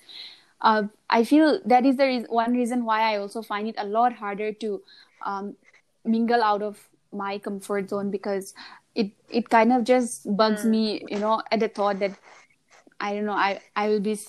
uh, 0.62 0.84
I 1.10 1.24
feel 1.24 1.62
that 1.66 1.86
is 1.86 1.98
the 1.98 2.06
re- 2.06 2.26
one 2.30 2.54
reason 2.54 2.86
why 2.86 3.14
I 3.14 3.18
also 3.18 3.42
find 3.42 3.68
it 3.68 3.76
a 3.78 3.86
lot 3.86 4.14
harder 4.14 4.52
to 4.54 4.82
um, 5.26 5.56
mingle 6.06 6.44
out 6.44 6.62
of 6.64 6.90
my 7.14 7.40
comfort 7.40 7.90
zone 7.90 8.12
because 8.12 8.54
it 8.96 9.12
it 9.30 9.50
kind 9.50 9.72
of 9.72 9.84
just 9.84 10.36
bugs 10.36 10.66
me, 10.66 11.04
you 11.08 11.20
know, 11.20 11.42
at 11.52 11.60
the 11.60 11.70
thought 11.70 12.00
that 12.00 12.14
I 13.00 13.14
don't 13.14 13.26
know, 13.26 13.34
I 13.34 13.62
I 13.76 13.90
will 13.90 14.00
be 14.00 14.20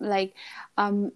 like 0.00 0.34
um 0.78 1.12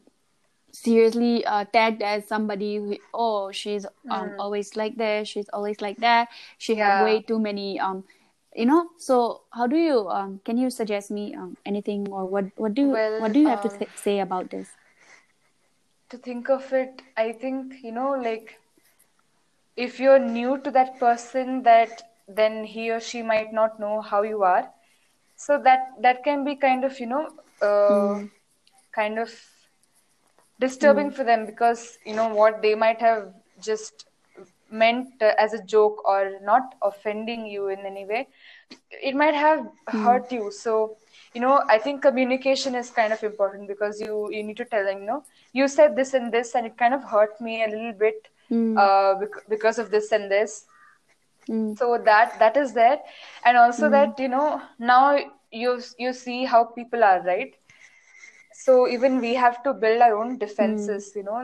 seriously 0.83 1.45
uh, 1.45 1.65
tagged 1.73 2.03
as 2.03 2.27
somebody 2.29 2.77
who 2.77 2.97
oh 3.15 3.51
she's 3.53 3.87
um, 4.11 4.35
always 4.39 4.77
like 4.77 4.97
this, 4.97 5.29
she's 5.29 5.49
always 5.53 5.81
like 5.81 5.99
that, 6.01 6.29
she 6.59 6.75
Yeah. 6.77 7.03
way 7.05 7.21
too 7.23 7.39
many 7.39 7.79
um 7.81 8.05
you 8.55 8.67
know? 8.67 8.89
So 8.99 9.43
how 9.53 9.67
do 9.67 9.77
you 9.77 10.09
um 10.09 10.41
can 10.45 10.57
you 10.59 10.71
suggest 10.71 11.11
me 11.11 11.35
um, 11.35 11.57
anything 11.67 12.09
or 12.11 12.27
what 12.27 12.47
what 12.57 12.75
do 12.75 12.83
you 12.83 12.93
Well, 12.93 13.15
what 13.17 13.33
do 13.33 13.41
you 13.41 13.49
have 13.49 13.61
to 13.63 13.69
um, 13.69 13.79
th- 13.79 13.97
say 13.97 14.21
about 14.21 14.51
this? 14.51 14.77
to 16.11 16.19
think 16.19 16.49
of 16.51 16.73
it, 16.73 17.03
I 17.17 17.33
think, 17.33 17.83
you 17.83 17.93
know, 17.93 18.11
like 18.13 18.61
if 19.77 19.99
you're 20.01 20.19
new 20.19 20.59
to 20.63 20.71
that 20.73 20.99
person, 20.99 21.63
that 21.63 22.03
then 22.27 22.65
he 22.65 22.91
or 22.91 23.01
she 23.01 23.23
might 23.23 23.53
not 23.53 23.79
know 23.81 24.01
how 24.01 24.23
you 24.23 24.43
are. 24.43 24.71
So 25.37 25.61
that 25.63 25.81
that 26.03 26.25
can 26.25 26.45
be 26.45 26.57
kind 26.57 26.85
of, 26.85 26.99
you 27.01 27.07
know, 27.07 27.29
uh, 27.63 28.25
kind 28.95 29.19
of 29.19 29.31
disturbing 30.61 31.11
for 31.11 31.25
them 31.25 31.47
because 31.47 31.99
you 32.05 32.15
know 32.15 32.29
what 32.29 32.63
they 32.63 32.75
might 32.75 33.01
have 33.01 33.33
just 33.63 34.07
meant 34.71 35.09
uh, 35.23 35.33
as 35.39 35.55
a 35.55 35.63
joke 35.65 36.03
or 36.07 36.33
not 36.43 36.75
offending 36.83 37.47
you 37.47 37.69
in 37.69 37.81
any 37.87 38.05
way. 38.05 38.29
It 38.91 39.15
might 39.15 39.35
have 39.35 39.67
hurt 39.87 40.31
you. 40.33 40.51
So 40.51 40.97
you 41.35 41.41
know 41.41 41.61
i 41.69 41.79
think 41.79 42.01
communication 42.03 42.75
is 42.75 42.91
kind 42.91 43.13
of 43.13 43.23
important 43.23 43.69
because 43.69 44.01
you 44.01 44.31
you 44.33 44.43
need 44.43 44.57
to 44.57 44.65
tell 44.65 44.85
them 44.85 45.01
you 45.01 45.07
know 45.07 45.23
you 45.53 45.69
said 45.69 45.95
this 45.97 46.15
and 46.15 46.33
this 46.33 46.55
and 46.55 46.67
it 46.67 46.77
kind 46.79 46.95
of 46.95 47.05
hurt 47.05 47.41
me 47.41 47.63
a 47.65 47.69
little 47.69 47.93
bit 47.93 48.29
uh, 48.77 49.15
bec- 49.21 49.45
because 49.49 49.79
of 49.79 49.91
this 49.91 50.13
and 50.13 50.31
this. 50.31 50.65
Mm. 51.49 51.79
so 51.79 51.99
that 52.05 52.39
that 52.39 52.57
is 52.57 52.73
there. 52.75 52.99
And 53.45 53.57
also 53.57 53.89
that 53.91 54.19
you 54.19 54.29
know 54.29 54.61
now 54.79 55.19
you 55.51 55.81
you 55.99 56.13
see 56.13 56.45
how 56.45 56.65
people 56.65 57.05
are 57.05 57.23
right 57.23 57.55
so 58.65 58.89
even 58.89 59.21
we 59.21 59.35
have 59.35 59.63
to 59.65 59.73
build 59.85 60.01
our 60.07 60.17
own 60.21 60.39
defenses 60.39 61.13
you 61.17 61.23
know 61.25 61.41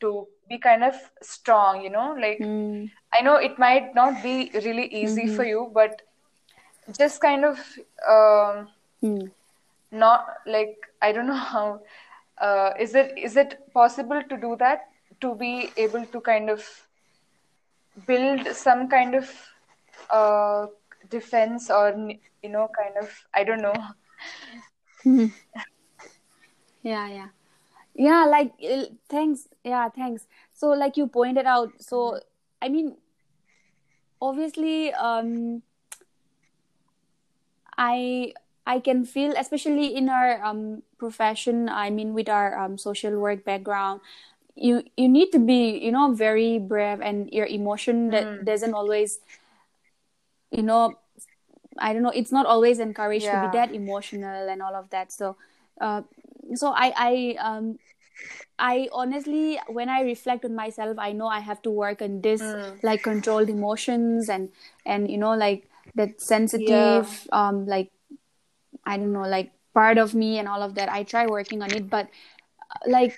to 0.00 0.26
be 0.48 0.58
kind 0.58 0.84
of 0.84 0.94
strong 1.22 1.82
you 1.82 1.90
know 1.90 2.08
like 2.26 2.48
Mm. 2.48 2.90
i 3.18 3.22
know 3.22 3.36
it 3.36 3.58
might 3.58 3.94
not 3.94 4.22
be 4.22 4.50
really 4.64 4.86
easy 5.02 5.26
for 5.26 5.44
you 5.44 5.70
but 5.74 6.02
just 6.98 7.20
kind 7.20 7.44
of 7.44 7.58
um 8.08 8.68
Mm. 9.02 9.30
not 9.90 10.26
like 10.46 10.76
i 11.02 11.12
don't 11.12 11.26
know 11.26 11.42
how 11.52 11.80
uh, 12.40 12.70
is 12.80 12.94
it 12.94 13.12
is 13.16 13.36
it 13.36 13.58
possible 13.72 14.20
to 14.28 14.36
do 14.36 14.56
that? 14.58 14.80
To 15.20 15.34
be 15.34 15.70
able 15.76 16.04
to 16.06 16.20
kind 16.20 16.50
of 16.50 16.64
build 18.06 18.46
some 18.54 18.88
kind 18.88 19.14
of 19.14 19.30
uh, 20.10 20.66
defense 21.10 21.70
or 21.70 21.94
you 22.42 22.48
know 22.50 22.68
kind 22.78 22.96
of 23.00 23.10
i 23.34 23.44
don't 23.44 23.62
know 23.62 23.74
yeah 26.82 27.08
yeah. 27.08 27.28
Yeah 27.94 28.24
like 28.24 28.52
uh, 28.62 28.86
thanks. 29.08 29.48
Yeah 29.64 29.88
thanks. 29.88 30.26
So 30.52 30.68
like 30.70 30.96
you 30.96 31.06
pointed 31.06 31.46
out 31.46 31.72
so 31.80 32.20
i 32.62 32.68
mean 32.68 32.96
obviously 34.20 34.94
um 34.94 35.62
i 37.76 38.32
i 38.66 38.78
can 38.78 39.04
feel 39.04 39.34
especially 39.36 39.94
in 39.96 40.08
our 40.08 40.38
um 40.44 40.82
profession 40.98 41.68
i 41.68 41.90
mean 41.90 42.14
with 42.14 42.28
our 42.28 42.56
um 42.56 42.78
social 42.78 43.18
work 43.18 43.44
background 43.44 44.00
you 44.54 44.84
you 44.96 45.08
need 45.08 45.32
to 45.32 45.38
be 45.40 45.76
you 45.78 45.90
know 45.90 46.12
very 46.14 46.58
brave 46.58 47.00
and 47.00 47.32
your 47.32 47.46
emotion 47.46 48.10
that 48.10 48.30
doesn't 48.44 48.74
always 48.74 49.18
you 50.50 50.62
know 50.62 50.94
i 51.78 51.92
don't 51.92 52.02
know 52.02 52.14
it's 52.14 52.30
not 52.32 52.46
always 52.46 52.78
encouraged 52.78 53.30
to 53.30 53.36
be 53.36 53.48
that 53.48 53.74
emotional 53.74 54.48
and 54.48 54.62
all 54.62 54.74
of 54.74 54.90
that. 54.90 55.10
So 55.10 55.36
uh 55.80 56.02
so 56.54 56.72
i 56.74 56.92
i 56.96 57.36
um 57.40 57.78
I 58.58 58.88
honestly, 58.92 59.58
when 59.68 59.88
I 59.88 60.02
reflect 60.02 60.44
on 60.44 60.54
myself, 60.54 60.96
I 60.98 61.12
know 61.12 61.26
I 61.26 61.40
have 61.40 61.62
to 61.62 61.70
work 61.70 62.00
on 62.00 62.20
this, 62.20 62.54
like 62.82 63.02
controlled 63.02 63.50
emotions 63.50 64.28
and 64.28 64.50
and 64.86 65.10
you 65.10 65.18
know 65.18 65.34
like 65.34 65.68
that 65.96 66.20
sensitive, 66.20 67.26
um, 67.32 67.66
like 67.66 67.90
I 68.86 68.96
don't 68.98 69.12
know, 69.12 69.26
like 69.28 69.52
part 69.74 69.98
of 69.98 70.14
me 70.14 70.38
and 70.38 70.48
all 70.48 70.62
of 70.62 70.74
that. 70.76 70.88
I 70.88 71.02
try 71.02 71.26
working 71.26 71.62
on 71.62 71.72
it, 71.72 71.90
but 71.90 72.08
uh, 72.70 72.78
like 72.90 73.16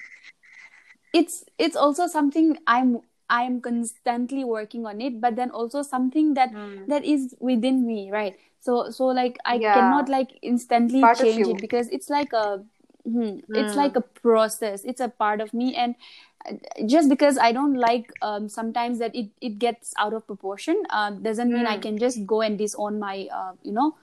it's 1.13 1.45
it's 1.59 1.77
also 1.77 2.07
something 2.07 2.59
I'm 2.67 3.01
I'm 3.39 3.61
constantly 3.61 4.45
working 4.45 4.87
on 4.87 5.01
it, 5.01 5.21
but 5.21 5.37
then 5.37 5.51
also 5.51 5.83
something 5.83 6.35
that 6.35 6.51
that 6.87 7.05
is 7.05 7.35
within 7.41 7.87
me, 7.87 8.11
right? 8.11 8.37
So 8.61 8.91
so 8.91 9.07
like 9.07 9.39
I 9.45 9.59
Yeah. 9.59 9.75
cannot 9.79 10.09
like 10.09 10.39
instantly 10.43 11.07
Part 11.07 11.19
change 11.23 11.49
it 11.49 11.61
because 11.61 11.89
it's 11.89 12.11
like 12.11 12.33
a 12.33 12.65
hmm, 13.05 13.39
it's 13.55 13.75
like 13.75 13.97
a 13.97 14.01
process. 14.01 14.85
It's 14.85 15.01
a 15.01 15.09
part 15.09 15.41
of 15.41 15.55
me, 15.55 15.75
and 15.75 15.95
uh, 16.49 16.55
just 16.87 17.09
because 17.09 17.39
I 17.39 17.53
don't 17.53 17.75
like 17.75 18.13
um, 18.23 18.49
sometimes 18.49 18.99
that 19.01 19.15
it 19.15 19.31
it 19.41 19.59
gets 19.59 19.95
out 19.99 20.13
of 20.15 20.27
proportion 20.27 20.83
uh, 20.91 21.11
doesn't 21.11 21.53
mean 21.53 21.67
I 21.67 21.79
can 21.79 21.99
just 21.99 22.27
go 22.27 22.41
and 22.43 22.59
disown 22.59 22.99
my 22.99 23.29
uh, 23.33 23.53
you 23.63 23.73
know 23.73 23.97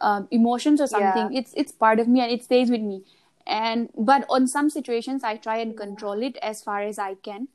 um, 0.00 0.28
emotions 0.30 0.80
or 0.80 0.86
something. 0.86 1.30
Yeah. 1.30 1.32
It's 1.32 1.52
it's 1.56 1.72
part 1.72 2.00
of 2.00 2.08
me 2.08 2.20
and 2.20 2.30
it 2.32 2.44
stays 2.44 2.70
with 2.70 2.80
me. 2.80 3.04
And 3.46 3.90
but 3.96 4.24
on 4.28 4.46
some 4.46 4.70
situations, 4.70 5.24
I 5.24 5.36
try 5.36 5.58
and 5.58 5.76
control 5.76 6.22
it 6.22 6.36
as 6.42 6.62
far 6.62 6.82
as 6.82 6.98
I 6.98 7.14
can. 7.14 7.48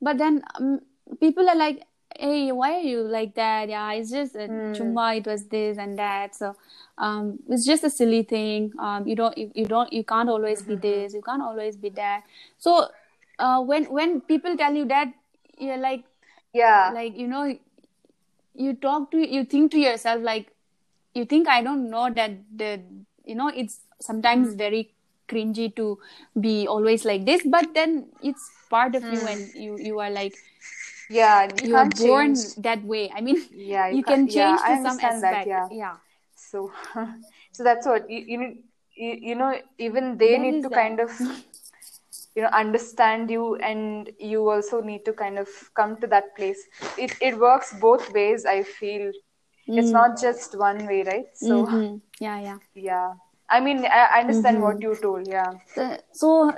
But 0.00 0.18
then 0.18 0.42
um, 0.54 0.80
people 1.20 1.48
are 1.48 1.56
like, 1.56 1.82
"Hey, 2.18 2.52
why 2.52 2.74
are 2.74 2.86
you 2.92 3.02
like 3.02 3.34
that? 3.34 3.68
Yeah, 3.68 3.92
it's 3.92 4.10
just 4.10 4.34
a 4.34 4.48
chumma. 4.74 5.16
It 5.18 5.26
was 5.26 5.46
this 5.46 5.78
and 5.78 5.98
that. 5.98 6.34
So 6.34 6.54
um, 6.98 7.38
it's 7.48 7.66
just 7.66 7.84
a 7.84 7.90
silly 7.90 8.22
thing. 8.22 8.72
Um, 8.78 9.06
you 9.06 9.16
don't 9.16 9.36
you, 9.36 9.50
you 9.54 9.66
don't 9.66 9.92
you 9.92 10.04
can't 10.04 10.28
always 10.28 10.62
be 10.62 10.76
this. 10.76 11.14
You 11.14 11.22
can't 11.22 11.42
always 11.42 11.76
be 11.76 11.90
that. 11.90 12.24
So 12.58 12.88
uh, 13.38 13.60
when 13.60 13.84
when 13.86 14.20
people 14.22 14.56
tell 14.56 14.74
you 14.74 14.86
that, 14.86 15.12
you're 15.58 15.78
like, 15.78 16.04
yeah 16.52 16.90
like 16.94 17.16
you 17.16 17.28
know 17.28 17.56
you 18.54 18.74
talk 18.74 19.10
to 19.10 19.18
you 19.18 19.44
think 19.44 19.70
to 19.72 19.78
yourself 19.78 20.22
like 20.22 20.48
you 21.14 21.24
think 21.24 21.48
i 21.48 21.62
don't 21.62 21.88
know 21.90 22.10
that 22.10 22.32
the 22.56 22.80
you 23.24 23.34
know 23.34 23.48
it's 23.48 23.80
sometimes 24.00 24.54
very 24.54 24.92
cringy 25.32 25.68
to 25.76 25.98
be 26.48 26.54
always 26.76 27.04
like 27.04 27.24
this 27.26 27.42
but 27.56 27.72
then 27.74 27.96
it's 28.22 28.50
part 28.70 28.94
of 28.94 29.10
you 29.10 29.26
and 29.26 29.50
you 29.54 29.78
you 29.90 29.98
are 30.00 30.10
like 30.10 30.34
yeah 31.08 31.48
you 31.62 31.76
are 31.76 31.88
born 31.98 32.34
change. 32.34 32.54
that 32.68 32.82
way. 32.84 33.10
I 33.14 33.20
mean 33.20 33.36
yeah 33.50 33.88
you 33.88 34.02
can't- 34.02 34.26
can 34.26 34.34
yeah, 34.34 34.56
change 34.56 34.60
I 34.62 34.74
to 34.74 34.76
some 34.82 34.98
understand 34.98 35.22
that, 35.24 35.34
aspect. 35.34 35.46
yeah. 35.46 35.68
Yeah. 35.70 35.96
So 36.36 36.72
so 37.52 37.64
that's 37.64 37.86
what 37.86 38.10
you 38.10 38.20
you, 38.26 38.38
need- 38.38 38.62
you, 38.96 39.12
you 39.30 39.34
know 39.34 39.52
even 39.78 40.16
they 40.18 40.32
That 40.32 40.40
need 40.46 40.62
to 40.62 40.68
that. 40.70 40.74
kind 40.82 41.00
of 41.00 41.10
you 42.36 42.42
know 42.42 42.48
understand 42.52 43.30
you 43.30 43.56
and 43.56 44.10
you 44.18 44.48
also 44.48 44.80
need 44.80 45.04
to 45.04 45.12
kind 45.12 45.38
of 45.38 45.48
come 45.74 45.96
to 46.00 46.06
that 46.08 46.34
place. 46.36 46.60
It 46.98 47.14
it 47.20 47.38
works 47.38 47.72
both 47.80 48.12
ways 48.12 48.44
i 48.46 48.62
feel. 48.62 49.10
It's 49.76 49.92
not 49.92 50.20
just 50.20 50.58
one 50.58 50.86
way 50.86 51.02
right? 51.04 51.26
So 51.34 51.66
Mhm. 51.66 52.00
yeah 52.20 52.38
yeah. 52.40 52.58
yeah 52.74 53.12
i 53.50 53.60
mean 53.60 53.84
i 53.84 54.20
understand 54.20 54.62
what 54.62 54.80
you 54.82 54.96
told 54.96 55.26
yeah. 55.26 55.54
So 56.12 56.52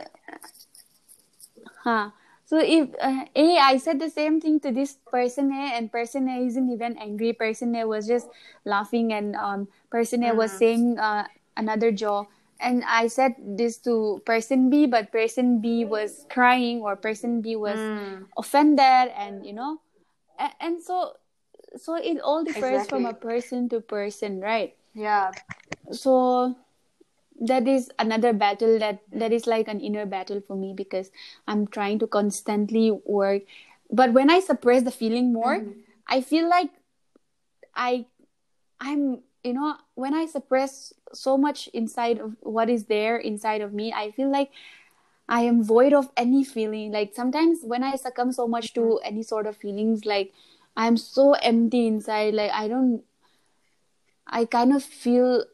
huh 1.84 2.10
so 2.44 2.58
if 2.60 2.90
uh, 3.00 3.24
a 3.34 3.58
i 3.58 3.76
said 3.78 3.98
the 3.98 4.10
same 4.10 4.40
thing 4.40 4.60
to 4.60 4.70
this 4.70 4.98
person 5.10 5.52
a 5.52 5.72
and 5.76 5.90
person 5.90 6.28
a 6.28 6.36
isn't 6.44 6.68
even 6.70 6.96
angry. 6.98 7.32
Person 7.32 7.74
a 7.76 7.86
was 7.86 8.06
just 8.06 8.28
laughing 8.64 9.12
and 9.12 9.36
um 9.36 9.68
person 9.90 10.22
a 10.24 10.34
was 10.34 10.52
saying 10.52 10.98
uh, 10.98 11.24
another 11.56 11.90
jaw. 11.92 12.24
And 12.60 12.84
i 12.86 13.08
said 13.08 13.34
this 13.58 13.78
to 13.88 14.22
person 14.24 14.70
b 14.70 14.86
but 14.86 15.10
person 15.10 15.60
b 15.60 15.84
was 15.84 16.26
crying 16.30 16.82
or 16.82 16.94
person 16.94 17.40
b 17.42 17.56
was 17.56 17.80
offended 18.38 19.10
and 19.18 19.44
you 19.44 19.52
know 19.52 19.80
and, 20.38 20.52
and 20.60 20.82
so 20.82 21.16
so 21.76 21.96
it 21.96 22.20
all 22.20 22.44
differs 22.44 22.86
from 22.86 23.06
a 23.06 23.14
person 23.14 23.68
to 23.70 23.80
person 23.80 24.40
right? 24.40 24.76
Yeah. 24.94 25.32
So 25.90 26.54
that 27.40 27.66
is 27.66 27.90
another 27.98 28.32
battle 28.32 28.78
that 28.78 29.00
that 29.12 29.32
is 29.32 29.46
like 29.46 29.68
an 29.68 29.80
inner 29.80 30.06
battle 30.06 30.40
for 30.46 30.56
me 30.56 30.72
because 30.76 31.10
i'm 31.46 31.66
trying 31.66 31.98
to 31.98 32.06
constantly 32.06 32.90
work. 33.04 33.42
But 33.90 34.12
when 34.12 34.30
i 34.30 34.40
suppress 34.40 34.82
the 34.82 34.90
feeling 34.90 35.32
more 35.32 35.56
mm-hmm. 35.56 35.80
i 36.08 36.20
feel 36.20 36.48
like 36.48 36.70
i 37.74 38.06
i'm 38.80 39.20
you 39.44 39.52
know 39.52 39.76
when 39.94 40.14
i 40.14 40.26
suppress 40.26 40.94
so 41.12 41.36
much 41.36 41.68
inside 41.74 42.18
of 42.18 42.36
what 42.40 42.70
is 42.70 42.86
there 42.86 43.16
inside 43.16 43.60
of 43.60 43.72
me 43.72 43.92
i 43.92 44.10
feel 44.10 44.30
like 44.30 44.50
i 45.28 45.42
am 45.42 45.62
void 45.62 45.92
of 45.92 46.10
any 46.16 46.44
feeling. 46.44 46.92
Like 46.92 47.14
sometimes 47.14 47.60
when 47.62 47.82
i 47.82 47.96
succumb 47.96 48.32
so 48.32 48.46
much 48.48 48.72
to 48.74 48.80
mm-hmm. 48.80 49.06
any 49.06 49.22
sort 49.22 49.46
of 49.46 49.56
feelings 49.56 50.04
like 50.04 50.32
i'm 50.76 50.96
so 50.96 51.32
empty 51.34 51.86
inside. 51.86 52.34
Like 52.34 52.50
i 52.52 52.68
don't 52.68 53.02
i 54.26 54.44
kind 54.44 54.72
of 54.72 54.82
feel 54.82 55.44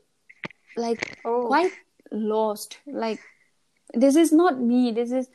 like 0.78 1.18
Oh. 1.24 1.46
quite 1.46 1.72
lost. 2.10 2.78
Like 2.86 3.20
this 3.92 4.16
is 4.16 4.32
not 4.32 4.60
me. 4.60 4.92
This 4.92 5.12
is 5.12 5.28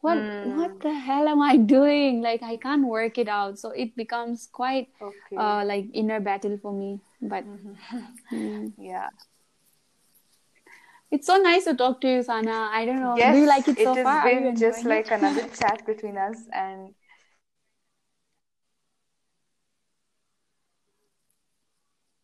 what 0.00 0.18
hmm. 0.18 0.56
what 0.56 0.80
the 0.80 0.92
hell 0.92 1.28
am 1.28 1.42
i 1.42 1.56
doing? 1.56 2.22
Like 2.22 2.42
i 2.42 2.56
can't 2.56 2.86
work 2.86 3.18
it 3.18 3.28
out. 3.28 3.58
So 3.58 3.70
it 3.70 3.94
becomes 3.96 4.48
quite 4.60 4.88
okay. 5.00 5.36
uh 5.36 5.64
like 5.64 5.86
inner 5.92 6.20
battle 6.20 6.58
for 6.62 6.72
me. 6.72 7.00
But 7.20 7.44
mm-hmm. 7.44 7.98
hmm. 8.30 8.66
yeah. 8.78 9.08
It's 11.10 11.28
so 11.28 11.36
nice 11.36 11.64
to 11.64 11.74
talk 11.74 12.00
to 12.00 12.08
you 12.08 12.22
sana. 12.22 12.68
I 12.72 12.84
don't 12.84 13.00
know. 13.00 13.16
Yes 13.16 13.34
do 13.34 13.40
you 13.40 13.46
like 13.46 13.68
it 13.68 13.78
so 13.78 13.94
has 13.94 14.04
far? 14.04 14.24
Been 14.24 14.56
just 14.56 14.84
like 14.84 15.06
it? 15.06 15.12
another 15.12 15.48
chat 15.60 15.86
between 15.86 16.18
us 16.18 16.36
and 16.52 16.94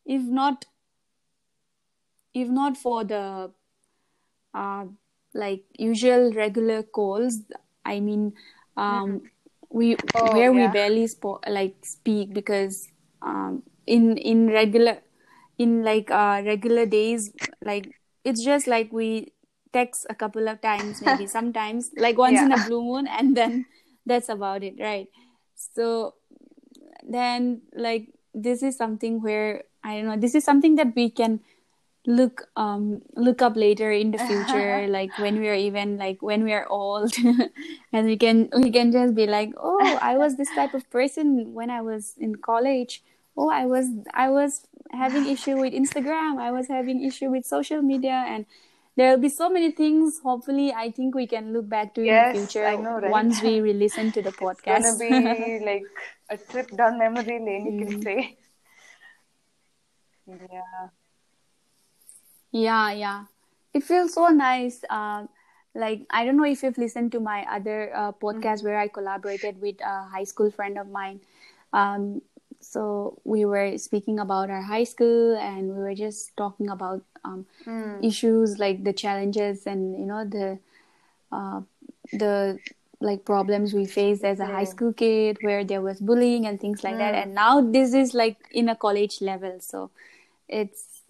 if 0.05 0.23
not 0.23 0.67
if 2.35 2.49
not 2.49 2.77
for 2.77 3.05
the 3.05 3.51
uh 4.55 4.85
like 5.35 5.63
usual 5.79 6.33
regular 6.33 6.83
calls 6.83 7.39
i 7.85 8.01
mean 8.01 8.33
um 8.77 9.23
we 9.71 9.97
Oh, 10.15 10.33
where 10.35 10.53
we 10.53 10.67
barely 10.67 11.05
spo- 11.07 11.41
like 11.49 11.77
speak 11.85 12.35
because 12.35 12.89
um 13.23 13.63
in 13.87 14.17
in 14.19 14.49
regular 14.49 14.99
in 15.59 15.83
like 15.85 16.11
uh 16.11 16.43
regular 16.45 16.87
days 16.87 17.31
like 17.63 17.87
it's 18.25 18.43
just 18.43 18.67
like 18.67 18.93
we 18.93 19.33
text 19.73 20.07
a 20.11 20.15
couple 20.15 20.49
of 20.49 20.61
times 20.61 21.01
maybe 21.01 21.27
sometimes 21.39 21.91
like 21.97 22.19
once 22.19 22.41
in 22.43 22.51
a 22.53 22.59
blue 22.59 22.83
moon 22.83 23.07
and 23.07 23.37
then 23.37 23.67
that's 24.07 24.29
about 24.29 24.63
it 24.65 24.75
right? 24.81 25.07
So 25.57 26.15
then 27.03 27.63
like 27.75 28.09
this 28.35 28.63
is 28.63 28.77
something 28.77 29.21
where 29.23 29.65
i 29.83 29.97
don't 29.97 30.07
know 30.07 30.17
this 30.17 30.35
is 30.35 30.45
something 30.45 30.77
that 30.77 30.95
we 30.95 31.11
can 31.11 31.41
look 32.07 32.49
um 32.57 33.03
look 33.15 33.43
up 33.43 33.57
later 33.57 33.91
in 33.93 34.11
the 34.11 34.19
future 34.19 34.87
like 34.89 35.19
when 35.19 35.39
we 35.39 35.49
are 35.49 35.55
even 35.55 35.99
like 35.99 36.21
when 36.23 36.45
we 36.45 36.53
are 36.53 36.67
old 36.69 37.13
and 37.93 38.07
we 38.07 38.17
can 38.17 38.49
we 38.57 38.71
can 38.71 38.91
just 38.91 39.15
be 39.15 39.27
like 39.27 39.53
oh 39.59 39.99
i 40.01 40.17
was 40.17 40.37
this 40.37 40.51
type 40.51 40.73
of 40.75 40.89
person 40.91 41.53
when 41.53 41.71
i 41.71 41.81
was 41.81 42.15
in 42.19 42.35
college 42.37 43.03
oh 43.37 43.51
i 43.51 43.67
was 43.67 43.87
i 44.15 44.29
was 44.31 44.67
having 44.93 45.27
issue 45.27 45.59
with 45.59 45.73
instagram 45.75 46.39
i 46.39 46.51
was 46.51 46.69
having 46.69 47.05
issue 47.05 47.31
with 47.31 47.45
social 47.45 47.83
media 47.83 48.25
and 48.27 48.47
there 48.97 49.11
will 49.11 49.21
be 49.21 49.29
so 49.29 49.49
many 49.49 49.71
things 49.71 50.21
hopefully 50.23 50.73
i 50.73 50.91
think 50.91 51.15
we 51.15 51.27
can 51.27 51.53
look 51.53 51.69
back 51.69 51.95
to 51.95 52.03
in 52.03 52.17
the 52.25 52.31
future 52.31 52.67
I 52.67 52.77
know, 52.77 52.99
right? 53.01 53.11
once 53.11 53.43
we 53.43 53.61
re-listen 53.69 54.11
to 54.13 54.23
the 54.23 54.31
It's 54.31 54.61
gonna 54.63 54.93
podcast 54.93 54.99
be 54.99 55.61
like 55.65 55.85
a 56.31 56.37
trip 56.39 56.71
down 56.77 56.99
memory 56.99 57.39
lane, 57.39 57.67
you 57.67 57.73
Mm. 57.73 57.89
can 57.89 58.03
say. 58.03 58.37
Yeah. 60.27 60.89
Yeah, 62.53 62.93
yeah. 62.93 63.25
It 63.73 63.85
feels 63.85 64.15
so 64.15 64.29
nice. 64.29 64.83
Um, 64.91 65.29
like 65.75 66.03
I 66.11 66.25
don't 66.25 66.37
know 66.37 66.45
if 66.45 66.63
you've 66.63 66.79
listened 66.79 67.13
to 67.13 67.21
my 67.21 67.47
other 67.51 67.95
uh, 67.95 68.13
podcast 68.13 68.65
where 68.65 68.79
I 68.79 68.89
collaborated 68.89 69.61
with 69.61 69.81
a 69.81 70.05
high 70.05 70.25
school 70.25 70.51
friend 70.51 70.79
of 70.79 70.91
mine. 70.91 71.21
Um, 71.73 72.23
so 72.61 73.19
we 73.25 73.45
were 73.45 73.79
speaking 73.79 74.19
about 74.19 74.51
our 74.51 74.63
high 74.63 74.85
school, 74.85 75.37
and 75.37 75.69
we 75.75 75.79
were 75.83 75.95
just 75.95 76.37
talking 76.37 76.69
about 76.69 77.03
um, 77.25 77.47
issues 78.03 78.59
like 78.59 78.83
the 78.85 78.93
challenges 78.93 79.67
and 79.67 79.99
you 79.99 80.07
know 80.07 80.25
the 80.25 80.59
uh, 81.33 81.61
the 82.13 82.59
like 83.01 83.25
problems 83.25 83.73
we 83.73 83.87
faced 83.87 84.25
as 84.25 84.41
a 84.41 84.45
high 84.47 84.65
school 84.65 84.93
kid 84.93 85.39
where 85.41 85.65
there 85.65 85.81
was 85.81 86.01
bullying 86.01 86.45
and 86.47 86.61
things 86.61 86.85
like 86.85 86.99
that. 86.99 87.15
And 87.15 87.35
now 87.35 87.61
this 87.63 87.95
is 87.95 88.13
like 88.13 88.37
in 88.51 88.69
a 88.69 88.77
college 88.77 89.23
level, 89.23 89.59
so 89.61 89.91
it's 90.49 91.01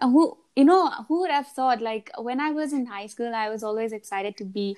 uh, 0.00 0.08
who 0.08 0.36
you 0.58 0.64
know 0.64 0.80
who 1.08 1.20
would 1.20 1.30
have 1.30 1.46
thought 1.58 1.80
like 1.80 2.10
when 2.28 2.40
i 2.40 2.50
was 2.50 2.72
in 2.78 2.86
high 2.86 3.06
school 3.06 3.34
i 3.34 3.48
was 3.48 3.62
always 3.62 3.92
excited 3.92 4.36
to 4.36 4.44
be 4.44 4.76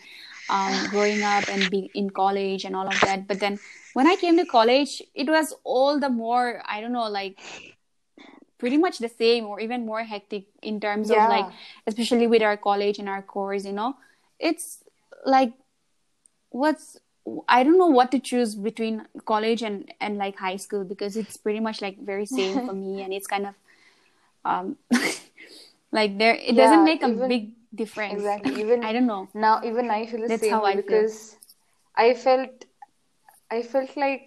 um, 0.48 0.88
growing 0.88 1.22
up 1.22 1.48
and 1.48 1.70
be 1.70 1.90
in 1.94 2.10
college 2.10 2.64
and 2.64 2.76
all 2.76 2.88
of 2.88 3.00
that 3.00 3.26
but 3.28 3.40
then 3.40 3.58
when 3.94 4.06
i 4.06 4.16
came 4.16 4.36
to 4.36 4.44
college 4.44 5.02
it 5.14 5.28
was 5.36 5.54
all 5.64 6.00
the 6.00 6.10
more 6.10 6.62
i 6.66 6.80
don't 6.80 6.92
know 6.92 7.08
like 7.08 7.38
pretty 8.58 8.76
much 8.76 8.98
the 8.98 9.08
same 9.08 9.46
or 9.46 9.60
even 9.60 9.86
more 9.86 10.02
hectic 10.04 10.44
in 10.62 10.80
terms 10.80 11.10
Yeah. 11.10 11.24
of 11.24 11.30
like 11.30 11.46
especially 11.86 12.26
with 12.26 12.42
our 12.42 12.56
college 12.56 12.98
and 12.98 13.08
our 13.08 13.22
course 13.22 13.64
you 13.64 13.72
know 13.72 13.96
it's 14.38 14.84
like 15.24 15.52
what's 16.50 16.98
I 17.48 17.62
don't 17.62 17.78
know 17.78 17.86
what 17.86 18.10
to 18.12 18.18
choose 18.18 18.54
between 18.54 19.06
college 19.24 19.62
and 19.62 19.92
and 20.00 20.18
like 20.18 20.36
high 20.36 20.56
school 20.56 20.84
because 20.84 21.16
it's 21.16 21.36
pretty 21.36 21.60
much 21.60 21.80
like 21.80 21.98
very 22.00 22.26
same 22.26 22.60
for 22.60 22.72
me 22.84 23.02
and 23.02 23.12
it's 23.12 23.26
kind 23.26 23.46
of 23.46 23.54
um 24.44 24.76
like 25.92 26.18
there 26.18 26.34
it 26.34 26.54
Yeah, 26.54 26.64
doesn't 26.64 26.84
make 26.84 27.02
a 27.02 27.08
even- 27.08 27.28
big 27.28 27.52
difference. 27.74 28.18
Exactly. 28.18 28.60
Even 28.60 28.82
I 28.84 28.92
don't 28.92 29.06
know. 29.06 29.28
now, 29.34 29.60
even 29.64 29.90
I 29.90 30.06
feel 30.06 30.20
the 30.20 30.28
That's 30.28 30.42
same 30.42 30.52
how 30.52 30.64
I 30.64 30.74
feel. 30.74 30.82
because 30.82 31.36
I 31.96 32.14
felt, 32.14 32.64
I 33.50 33.62
felt 33.62 33.96
like, 33.96 34.22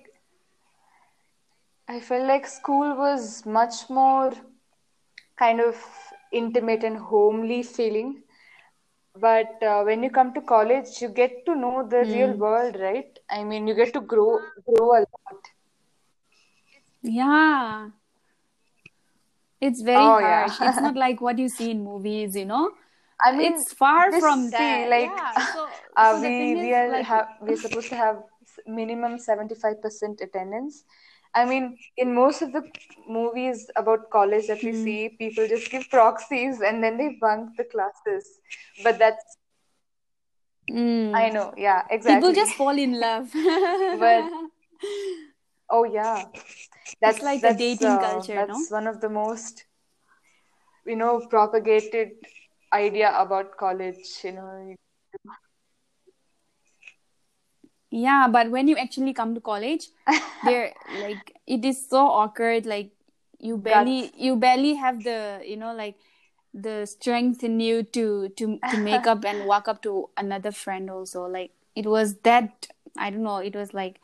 I 1.88 2.00
felt 2.00 2.28
like 2.28 2.48
school 2.48 2.96
was 2.96 3.46
much 3.46 3.90
more 3.90 4.32
kind 5.38 5.60
of 5.62 5.76
intimate 6.32 6.84
and 6.84 6.98
homely 6.98 7.64
feeling. 7.64 8.24
But 9.16 9.62
uh, 9.62 9.84
when 9.84 10.04
you 10.04 10.10
come 10.10 10.34
to 10.34 10.42
college, 10.42 11.02
you 11.02 11.10
get 11.10 11.46
to 11.46 11.56
know 11.56 11.88
the 11.88 12.06
real 12.06 12.34
Hmm. 12.34 12.40
world, 12.40 12.78
right? 12.80 13.18
I 13.30 13.44
mean, 13.44 13.68
you 13.68 13.76
get 13.76 13.94
to 13.94 14.02
grow, 14.02 14.40
grow 14.66 14.92
a 14.98 15.00
lot. 15.02 15.42
Yeah. 17.02 17.90
It's 19.64 19.82
very 19.82 20.12
Oh, 20.12 20.18
yeah. 20.20 20.46
harsh. 20.46 20.60
It's 20.62 20.80
not 20.80 20.96
like 20.96 21.22
what 21.22 21.38
you 21.40 21.48
see 21.50 21.72
in 21.72 21.84
movies, 21.84 22.36
you 22.36 22.46
know. 22.46 22.72
I 23.26 23.32
mean, 23.32 23.54
it's 23.54 23.74
far 23.74 24.12
from 24.12 24.50
that. 24.52 24.90
like, 24.90 25.12
yeah. 25.16 25.34
So, 25.54 25.68
uh, 25.96 26.20
so 26.20 26.20
we 26.22 26.56
we 26.56 26.74
are 26.74 26.90
like, 26.92 27.06
have 27.06 27.28
we're 27.42 27.56
supposed 27.58 27.90
to 27.90 27.96
have 27.96 28.18
minimum 28.68 29.18
75% 29.20 30.22
attendance. 30.22 30.84
I 31.36 31.46
mean, 31.46 31.78
in 31.98 32.14
most 32.16 32.42
of 32.42 32.52
the 32.52 32.64
movies 33.08 33.70
about 33.76 34.10
college 34.12 34.48
that 34.48 34.64
we 34.64 34.72
Hmm. 34.72 34.84
see, 34.84 35.10
people 35.18 35.48
just 35.48 35.70
give 35.72 35.90
proxies 35.90 36.62
and 36.62 36.84
then 36.84 36.98
they 36.98 37.18
bunk 37.22 37.58
the 37.58 37.64
classes. 37.66 38.28
But 38.84 39.00
that's, 39.00 39.38
mm, 40.70 41.14
I 41.16 41.30
know, 41.30 41.54
yeah, 41.58 41.84
exactly. 41.90 42.22
people 42.22 42.34
just 42.34 42.54
fall 42.56 42.78
in 42.78 43.00
love. 43.00 43.32
But 44.00 44.30
Oh 45.70 45.84
yeah, 45.84 46.26
that's 47.02 47.18
it's 47.18 47.24
like 47.24 47.42
that's, 47.42 47.56
a 47.56 47.58
dating 47.58 47.88
uh, 47.88 48.00
culture. 48.00 48.36
That's 48.36 48.72
no? 48.72 48.78
one 48.78 48.88
of 48.88 49.02
the 49.02 49.10
most, 49.10 49.66
you 50.86 50.96
know, 50.96 51.26
propagated 51.30 52.12
idea 52.72 53.14
about 53.18 53.58
college. 53.58 54.20
You 54.24 54.32
know. 54.34 54.76
Yeah, 57.92 58.28
but 58.28 58.50
when 58.50 58.68
you 58.68 58.76
actually 58.78 59.14
come 59.14 59.36
to 59.36 59.42
college, 59.42 59.90
there 60.46 60.74
like 61.00 61.36
it 61.46 61.64
is 61.66 61.88
so 61.88 62.08
awkward. 62.08 62.66
Like 62.66 62.92
you 63.40 63.58
barely 63.58 64.12
you 64.18 64.36
barely 64.36 64.76
have 64.76 65.04
the 65.04 65.42
you 65.46 65.58
know 65.58 65.74
like 65.74 65.96
the 66.54 66.86
strength 66.86 67.44
in 67.44 67.60
you 67.60 67.84
to 67.84 68.30
to 68.30 68.60
to 68.72 68.78
make 68.78 69.08
up 69.08 69.26
and 69.32 69.46
walk 69.46 69.68
up 69.68 69.82
to 69.82 70.10
another 70.18 70.52
friend 70.52 70.90
also 70.90 71.26
like 71.26 71.52
it 71.76 71.86
was 71.86 72.16
that 72.20 72.68
i 72.98 73.10
don't 73.10 73.24
know 73.24 73.38
it 73.38 73.56
was 73.56 73.74
like 73.74 74.00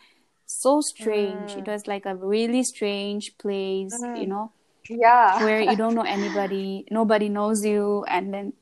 so 0.49 0.81
strange. 0.81 1.51
Mm. 1.53 1.59
It 1.59 1.67
was 1.67 1.87
like 1.87 2.05
a 2.05 2.15
really 2.15 2.63
strange 2.63 3.37
place, 3.37 3.93
mm. 4.01 4.19
you 4.19 4.27
know. 4.27 4.51
Yeah. 4.89 5.43
where 5.43 5.61
you 5.61 5.75
don't 5.75 5.93
know 5.93 6.01
anybody, 6.17 6.85
nobody 6.89 7.29
knows 7.29 7.63
you, 7.63 8.05
and 8.07 8.33
then 8.33 8.53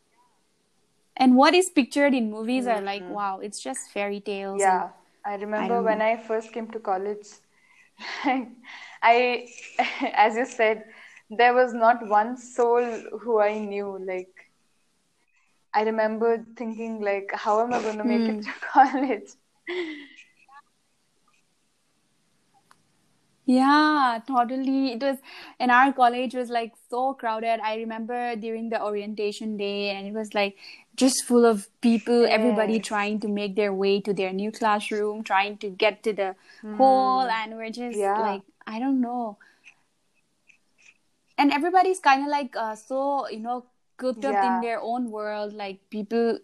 and 1.15 1.35
what 1.35 1.53
is 1.53 1.69
pictured 1.69 2.13
in 2.13 2.29
movies 2.29 2.65
mm. 2.65 2.75
are 2.75 2.81
like, 2.81 3.01
mm-hmm. 3.01 3.13
wow, 3.13 3.39
it's 3.39 3.59
just 3.59 3.91
fairy 3.91 4.19
tales. 4.19 4.61
Yeah. 4.61 4.89
I 5.25 5.35
remember 5.35 5.77
I 5.77 5.79
when 5.81 5.99
know. 5.99 6.05
I 6.05 6.17
first 6.17 6.53
came 6.53 6.67
to 6.71 6.79
college, 6.79 7.27
I, 8.23 9.47
as 10.13 10.35
you 10.35 10.45
said, 10.45 10.83
there 11.29 11.53
was 11.53 11.73
not 11.73 12.07
one 12.07 12.37
soul 12.37 12.83
who 13.21 13.39
I 13.41 13.57
knew. 13.57 13.97
Like, 13.99 14.33
I 15.73 15.83
remember 15.83 16.45
thinking, 16.55 17.01
like, 17.01 17.31
how 17.33 17.61
am 17.61 17.73
I 17.73 17.81
going 17.81 17.97
to 17.97 18.03
make 18.03 18.21
it 18.21 18.35
hmm. 18.35 18.41
to 18.41 18.53
college? 18.71 19.29
Yeah, 23.47 24.19
totally. 24.27 24.91
It 24.91 25.01
was, 25.01 25.19
and 25.57 25.71
our 25.71 25.93
college 25.93 26.33
was 26.35 26.49
like 26.49 26.73
so 26.89 27.13
crowded. 27.13 27.61
I 27.61 27.77
remember 27.77 28.35
during 28.35 28.69
the 28.69 28.83
orientation 28.83 29.55
day, 29.55 29.91
and 29.91 30.05
it 30.05 30.13
was 30.13 30.33
like 30.33 30.57
just 30.97 31.23
full 31.23 31.45
of 31.45 31.69
people, 31.79 32.25
everybody 32.29 32.81
trying 32.81 33.21
to 33.21 33.29
make 33.29 33.55
their 33.55 33.73
way 33.73 34.01
to 34.01 34.13
their 34.13 34.33
new 34.33 34.51
classroom, 34.51 35.23
trying 35.23 35.57
to 35.59 35.69
get 35.69 36.03
to 36.03 36.11
the 36.11 36.35
mm. 36.61 36.75
hall, 36.75 37.21
and 37.21 37.55
we're 37.55 37.69
just 37.69 37.97
yeah. 37.97 38.19
like, 38.19 38.41
I 38.67 38.79
don't 38.79 38.99
know. 38.99 39.37
And 41.37 41.53
everybody's 41.53 41.99
kind 42.01 42.23
of 42.23 42.27
like 42.27 42.53
uh, 42.57 42.75
so, 42.75 43.29
you 43.29 43.39
know, 43.39 43.63
cooped 43.95 44.25
up 44.25 44.43
in 44.43 44.59
their 44.59 44.81
own 44.81 45.09
world. 45.09 45.53
Like 45.53 45.79
people, 45.89 46.39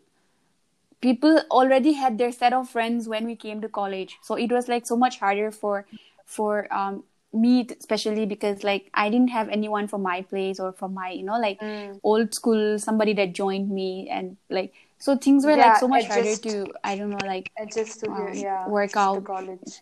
people 1.01 1.41
already 1.51 1.91
had 1.91 2.17
their 2.17 2.31
set 2.31 2.53
of 2.53 2.69
friends 2.69 3.09
when 3.09 3.25
we 3.25 3.35
came 3.35 3.59
to 3.59 3.67
college, 3.67 4.19
so 4.21 4.35
it 4.35 4.53
was 4.53 4.69
like 4.69 4.87
so 4.87 4.95
much 4.95 5.19
harder 5.19 5.51
for 5.51 5.85
for 6.25 6.71
um, 6.73 7.03
me 7.33 7.67
especially 7.79 8.25
because 8.25 8.63
like 8.63 8.89
i 8.93 9.09
didn't 9.09 9.29
have 9.29 9.49
anyone 9.49 9.87
from 9.87 10.03
my 10.03 10.21
place 10.21 10.59
or 10.59 10.71
from 10.71 10.93
my 10.93 11.09
you 11.09 11.23
know 11.23 11.39
like 11.39 11.59
mm. 11.59 11.99
old 12.03 12.33
school 12.33 12.77
somebody 12.77 13.13
that 13.13 13.33
joined 13.33 13.69
me 13.69 14.07
and 14.09 14.37
like 14.49 14.71
so 14.99 15.17
things 15.17 15.43
were 15.43 15.57
yeah, 15.57 15.69
like 15.69 15.77
so 15.77 15.87
much 15.87 16.05
harder 16.05 16.35
to 16.35 16.67
i 16.83 16.95
don't 16.95 17.09
know 17.09 17.25
like 17.25 17.51
just 17.73 17.99
to 17.99 18.11
um, 18.11 18.31
yeah, 18.33 18.67
work 18.67 18.95
out 18.95 19.23
college 19.23 19.81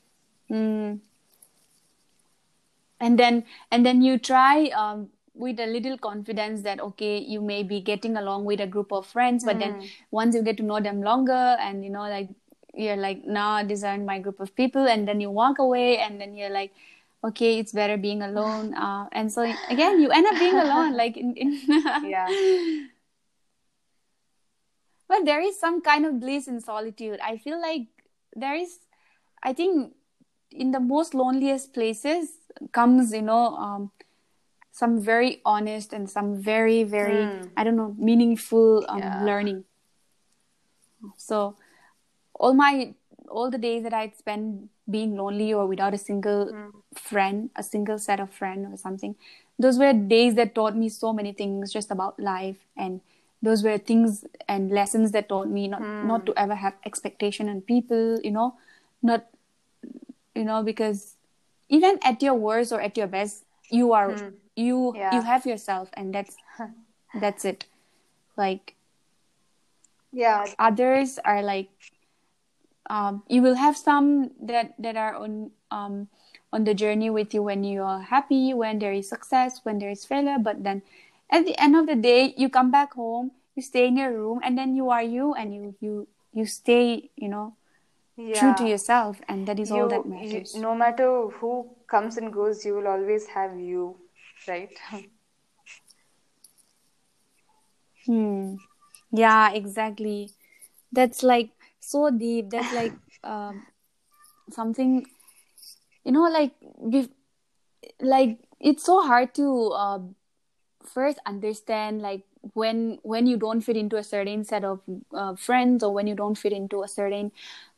mm. 0.49 0.97
and 3.01 3.19
then 3.19 3.43
and 3.69 3.85
then 3.85 4.01
you 4.01 4.17
try 4.17 4.67
um, 4.67 5.09
with 5.33 5.59
a 5.59 5.65
little 5.65 5.97
confidence 5.97 6.61
that 6.61 6.79
okay 6.79 7.17
you 7.17 7.41
may 7.41 7.63
be 7.63 7.81
getting 7.81 8.15
along 8.15 8.45
with 8.45 8.61
a 8.61 8.67
group 8.67 8.93
of 8.93 9.05
friends 9.05 9.43
but 9.43 9.57
mm. 9.57 9.59
then 9.59 9.89
once 10.09 10.35
you 10.35 10.41
get 10.41 10.55
to 10.55 10.63
know 10.63 10.79
them 10.79 11.01
longer 11.01 11.57
and 11.59 11.83
you 11.83 11.89
know 11.89 12.07
like 12.07 12.29
you're 12.73 12.97
like 12.97 13.25
nah 13.25 13.63
these 13.63 13.83
aren't 13.83 14.05
my 14.05 14.19
group 14.19 14.39
of 14.39 14.55
people 14.55 14.87
and 14.87 15.07
then 15.07 15.19
you 15.19 15.29
walk 15.29 15.59
away 15.59 15.97
and 15.97 16.19
then 16.21 16.35
you're 16.35 16.49
like 16.49 16.71
okay 17.23 17.59
it's 17.59 17.71
better 17.71 17.97
being 17.97 18.21
alone 18.21 18.73
uh, 18.85 19.07
and 19.11 19.31
so 19.31 19.41
again 19.69 19.99
you 19.99 20.09
end 20.09 20.25
up 20.27 20.39
being 20.39 20.55
alone 20.55 20.93
like 20.93 21.17
in, 21.17 21.33
in 21.35 21.59
yeah 22.05 22.27
but 25.07 25.25
there 25.25 25.41
is 25.41 25.59
some 25.59 25.81
kind 25.81 26.05
of 26.05 26.19
bliss 26.19 26.47
in 26.47 26.59
solitude 26.59 27.19
i 27.23 27.37
feel 27.37 27.59
like 27.61 27.87
there 28.35 28.55
is 28.55 28.79
i 29.43 29.53
think 29.53 29.93
in 30.51 30.71
the 30.71 30.79
most 30.79 31.13
loneliest 31.13 31.73
places 31.73 32.29
comes 32.71 33.13
you 33.13 33.21
know 33.21 33.55
um, 33.55 33.91
some 34.71 34.99
very 34.99 35.41
honest 35.45 35.93
and 35.93 36.09
some 36.09 36.35
very 36.35 36.83
very 36.83 37.25
mm. 37.25 37.49
i 37.57 37.63
don't 37.63 37.75
know 37.75 37.93
meaningful 37.97 38.85
um, 38.87 38.99
yeah. 38.99 39.23
learning 39.23 39.63
so 41.17 41.55
all 42.41 42.55
my 42.55 42.93
all 43.29 43.49
the 43.49 43.57
days 43.57 43.83
that 43.83 43.93
I'd 43.93 44.17
spent 44.17 44.69
being 44.89 45.15
lonely 45.15 45.53
or 45.53 45.65
without 45.65 45.93
a 45.93 45.97
single 45.97 46.47
mm. 46.47 46.71
friend, 46.93 47.49
a 47.55 47.63
single 47.63 47.97
set 47.97 48.19
of 48.19 48.29
friend 48.29 48.73
or 48.73 48.77
something, 48.77 49.15
those 49.57 49.77
were 49.77 49.93
days 49.93 50.35
that 50.35 50.53
taught 50.53 50.75
me 50.75 50.89
so 50.89 51.13
many 51.13 51.31
things 51.31 51.71
just 51.71 51.91
about 51.91 52.19
life 52.19 52.57
and 52.75 52.99
those 53.41 53.63
were 53.63 53.77
things 53.77 54.25
and 54.47 54.69
lessons 54.71 55.11
that 55.11 55.29
taught 55.29 55.47
me 55.47 55.67
not 55.67 55.81
mm. 55.81 56.05
not 56.05 56.25
to 56.25 56.33
ever 56.35 56.55
have 56.55 56.73
expectation 56.85 57.47
on 57.47 57.61
people, 57.61 58.19
you 58.23 58.31
know, 58.31 58.55
not 59.03 59.27
you 60.35 60.43
know, 60.43 60.63
because 60.63 61.15
even 61.69 61.99
at 62.03 62.21
your 62.21 62.33
worst 62.33 62.71
or 62.71 62.81
at 62.81 62.97
your 62.97 63.07
best, 63.07 63.45
you 63.69 63.93
are 63.93 64.09
mm. 64.09 64.33
you 64.55 64.93
yeah. 64.95 65.15
you 65.15 65.21
have 65.21 65.45
yourself 65.45 65.89
and 65.93 66.13
that's 66.13 66.35
that's 67.21 67.45
it. 67.45 67.65
Like 68.35 68.75
yeah 70.13 70.45
others 70.59 71.19
are 71.23 71.41
like 71.41 71.69
um, 72.91 73.23
you 73.31 73.41
will 73.41 73.55
have 73.55 73.77
some 73.79 74.35
that 74.43 74.75
that 74.77 74.97
are 74.99 75.15
on 75.15 75.51
um, 75.71 76.11
on 76.51 76.65
the 76.67 76.75
journey 76.75 77.09
with 77.09 77.33
you 77.33 77.41
when 77.41 77.63
you 77.63 77.83
are 77.83 78.01
happy, 78.01 78.53
when 78.53 78.79
there 78.79 78.91
is 78.91 79.07
success, 79.07 79.61
when 79.63 79.79
there 79.79 79.89
is 79.89 80.03
failure. 80.03 80.35
But 80.37 80.67
then, 80.67 80.83
at 81.31 81.45
the 81.47 81.55
end 81.55 81.79
of 81.79 81.87
the 81.87 81.95
day, 81.95 82.35
you 82.35 82.49
come 82.49 82.69
back 82.69 82.93
home, 82.99 83.31
you 83.55 83.63
stay 83.63 83.87
in 83.87 83.95
your 83.95 84.11
room, 84.11 84.41
and 84.43 84.57
then 84.57 84.75
you 84.75 84.89
are 84.89 85.01
you, 85.01 85.33
and 85.33 85.55
you 85.55 85.75
you 85.79 86.07
you 86.33 86.45
stay, 86.45 87.09
you 87.15 87.29
know, 87.31 87.55
yeah. 88.17 88.35
true 88.35 88.53
to 88.59 88.67
yourself, 88.67 89.23
and 89.31 89.47
that 89.47 89.55
is 89.57 89.71
you, 89.71 89.83
all 89.83 89.87
that 89.87 90.03
matters. 90.05 90.51
You, 90.53 90.61
no 90.61 90.75
matter 90.75 91.31
who 91.39 91.71
comes 91.87 92.17
and 92.17 92.27
goes, 92.27 92.65
you 92.65 92.75
will 92.75 92.91
always 92.91 93.25
have 93.27 93.55
you, 93.55 93.95
right? 94.51 94.75
hmm. 98.05 98.59
Yeah, 99.15 99.55
exactly. 99.55 100.31
That's 100.91 101.23
like 101.23 101.51
so 101.81 102.09
deep 102.11 102.51
that 102.51 102.73
like 102.73 102.93
um, 103.25 103.67
something 104.51 105.05
you 106.05 106.11
know 106.11 106.29
like 106.29 106.53
like 107.99 108.39
it's 108.59 108.85
so 108.85 109.01
hard 109.01 109.33
to 109.35 109.69
uh, 109.75 109.99
first 110.85 111.19
understand 111.25 112.01
like 112.01 112.23
when 112.53 112.99
when 113.03 113.27
you 113.27 113.37
don't 113.37 113.61
fit 113.61 113.77
into 113.77 113.97
a 113.97 114.03
certain 114.03 114.43
set 114.43 114.63
of 114.63 114.81
uh, 115.13 115.35
friends 115.35 115.83
or 115.83 115.93
when 115.93 116.07
you 116.07 116.15
don't 116.15 116.37
fit 116.37 116.53
into 116.53 116.83
a 116.83 116.87
certain 116.87 117.31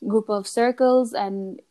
group 0.08 0.30
of 0.30 0.48
circles 0.48 1.14
and 1.14 1.62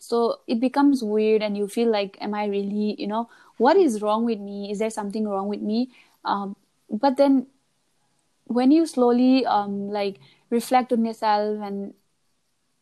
so 0.00 0.40
it 0.48 0.60
becomes 0.60 1.02
weird 1.02 1.42
and 1.42 1.56
you 1.56 1.68
feel 1.68 1.90
like 1.90 2.18
am 2.20 2.34
i 2.34 2.46
really 2.46 2.96
you 2.98 3.06
know 3.06 3.28
what 3.58 3.76
is 3.76 4.02
wrong 4.02 4.24
with 4.24 4.40
me? 4.40 4.70
Is 4.70 4.80
there 4.80 4.90
something 4.90 5.28
wrong 5.28 5.48
with 5.48 5.60
me? 5.60 5.90
Um, 6.24 6.56
but 6.90 7.16
then 7.16 7.46
when 8.46 8.70
you 8.70 8.86
slowly 8.86 9.46
um, 9.46 9.88
like 9.90 10.20
reflect 10.54 10.92
on 10.92 11.04
yourself 11.04 11.60
and 11.68 11.94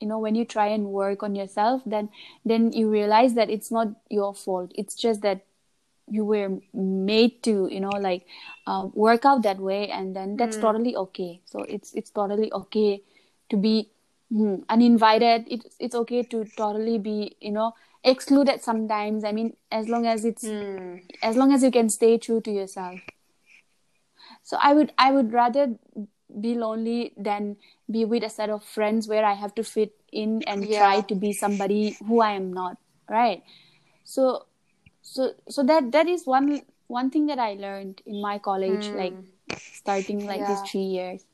you 0.03 0.09
know 0.09 0.19
when 0.19 0.35
you 0.35 0.45
try 0.45 0.67
and 0.67 0.87
work 0.99 1.23
on 1.23 1.35
yourself 1.39 1.83
then 1.87 2.09
then 2.45 2.73
you 2.73 2.91
realize 2.91 3.35
that 3.35 3.49
it's 3.49 3.71
not 3.71 3.89
your 4.11 4.35
fault. 4.35 4.73
It's 4.75 4.97
just 4.97 5.23
that 5.23 5.47
you 6.09 6.25
were 6.25 6.59
made 6.75 7.43
to 7.45 7.69
you 7.71 7.81
know 7.81 7.95
like 8.07 8.27
uh, 8.67 8.89
work 8.95 9.25
out 9.25 9.43
that 9.45 9.59
way 9.59 9.89
and 9.89 10.17
then 10.17 10.37
that's 10.37 10.57
mm. 10.57 10.61
totally 10.61 10.97
okay. 11.05 11.41
So 11.45 11.63
it's 11.63 11.95
it's 11.95 12.11
totally 12.11 12.53
okay 12.53 13.03
to 13.51 13.57
be 13.57 13.91
mm, 14.33 14.65
uninvited. 14.69 15.47
It's 15.49 15.77
it's 15.79 15.95
okay 16.03 16.23
to 16.35 16.45
totally 16.57 16.99
be 16.99 17.37
you 17.41 17.53
know 17.53 17.73
excluded 18.03 18.61
sometimes. 18.61 19.25
I 19.25 19.33
mean 19.33 19.57
as 19.71 19.89
long 19.89 20.07
as 20.07 20.25
it's 20.25 20.45
mm. 20.45 21.01
as 21.23 21.37
long 21.37 21.53
as 21.53 21.63
you 21.63 21.71
can 21.71 21.89
stay 21.89 22.19
true 22.19 22.41
to 22.41 22.51
yourself. 22.51 23.01
So 24.43 24.59
i 24.61 24.75
would 24.75 24.93
i 24.99 25.13
would 25.13 25.33
rather 25.33 25.67
be 26.41 26.55
lonely 26.55 27.13
than 27.17 27.57
be 27.91 28.05
with 28.05 28.23
a 28.23 28.31
set 28.31 28.51
of 28.51 28.65
friends 28.65 29.09
where 29.09 29.25
I 29.25 29.35
have 29.35 29.55
to 29.57 29.65
fit 29.65 29.93
in 30.13 30.43
and 30.47 30.65
yeah. 30.65 30.79
try 30.79 31.01
to 31.03 31.15
be 31.15 31.33
somebody 31.33 31.97
who 32.07 32.21
I 32.21 32.33
am 32.33 32.53
not. 32.53 32.77
Right. 33.09 33.43
So 34.05 34.47
so 35.03 35.35
so 35.49 35.63
that 35.65 35.93
that 35.93 36.07
is 36.07 36.27
one 36.27 36.63
one 36.87 37.11
thing 37.11 37.27
that 37.27 37.39
I 37.39 37.55
learned 37.55 38.03
in 38.07 38.21
my 38.21 38.39
college, 38.39 38.87
mm. 38.87 38.97
like 38.97 39.15
starting 39.59 40.27
like 40.27 40.41
yeah. 40.41 40.49
these 40.49 40.71
three 40.71 40.89
years. 40.99 41.25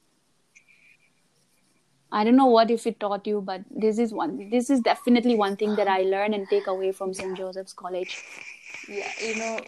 I 2.11 2.25
don't 2.25 2.37
know 2.37 2.47
what 2.47 2.71
if 2.71 2.87
it 2.87 2.99
taught 3.01 3.27
you, 3.27 3.43
but 3.43 3.63
this 3.71 3.99
is 3.99 4.13
one. 4.13 4.49
This 4.51 4.71
is 4.71 4.81
definitely 4.81 5.35
one 5.35 5.57
thing 5.57 5.77
that 5.77 5.89
I 5.89 6.03
learned 6.03 6.35
and 6.35 6.49
take 6.49 6.67
away 6.67 6.93
from 6.93 7.13
St. 7.13 7.37
Joseph's 7.37 7.75
College. 7.75 8.23
Yeah, 8.89 9.11
you 9.21 9.37
know, 9.37 9.61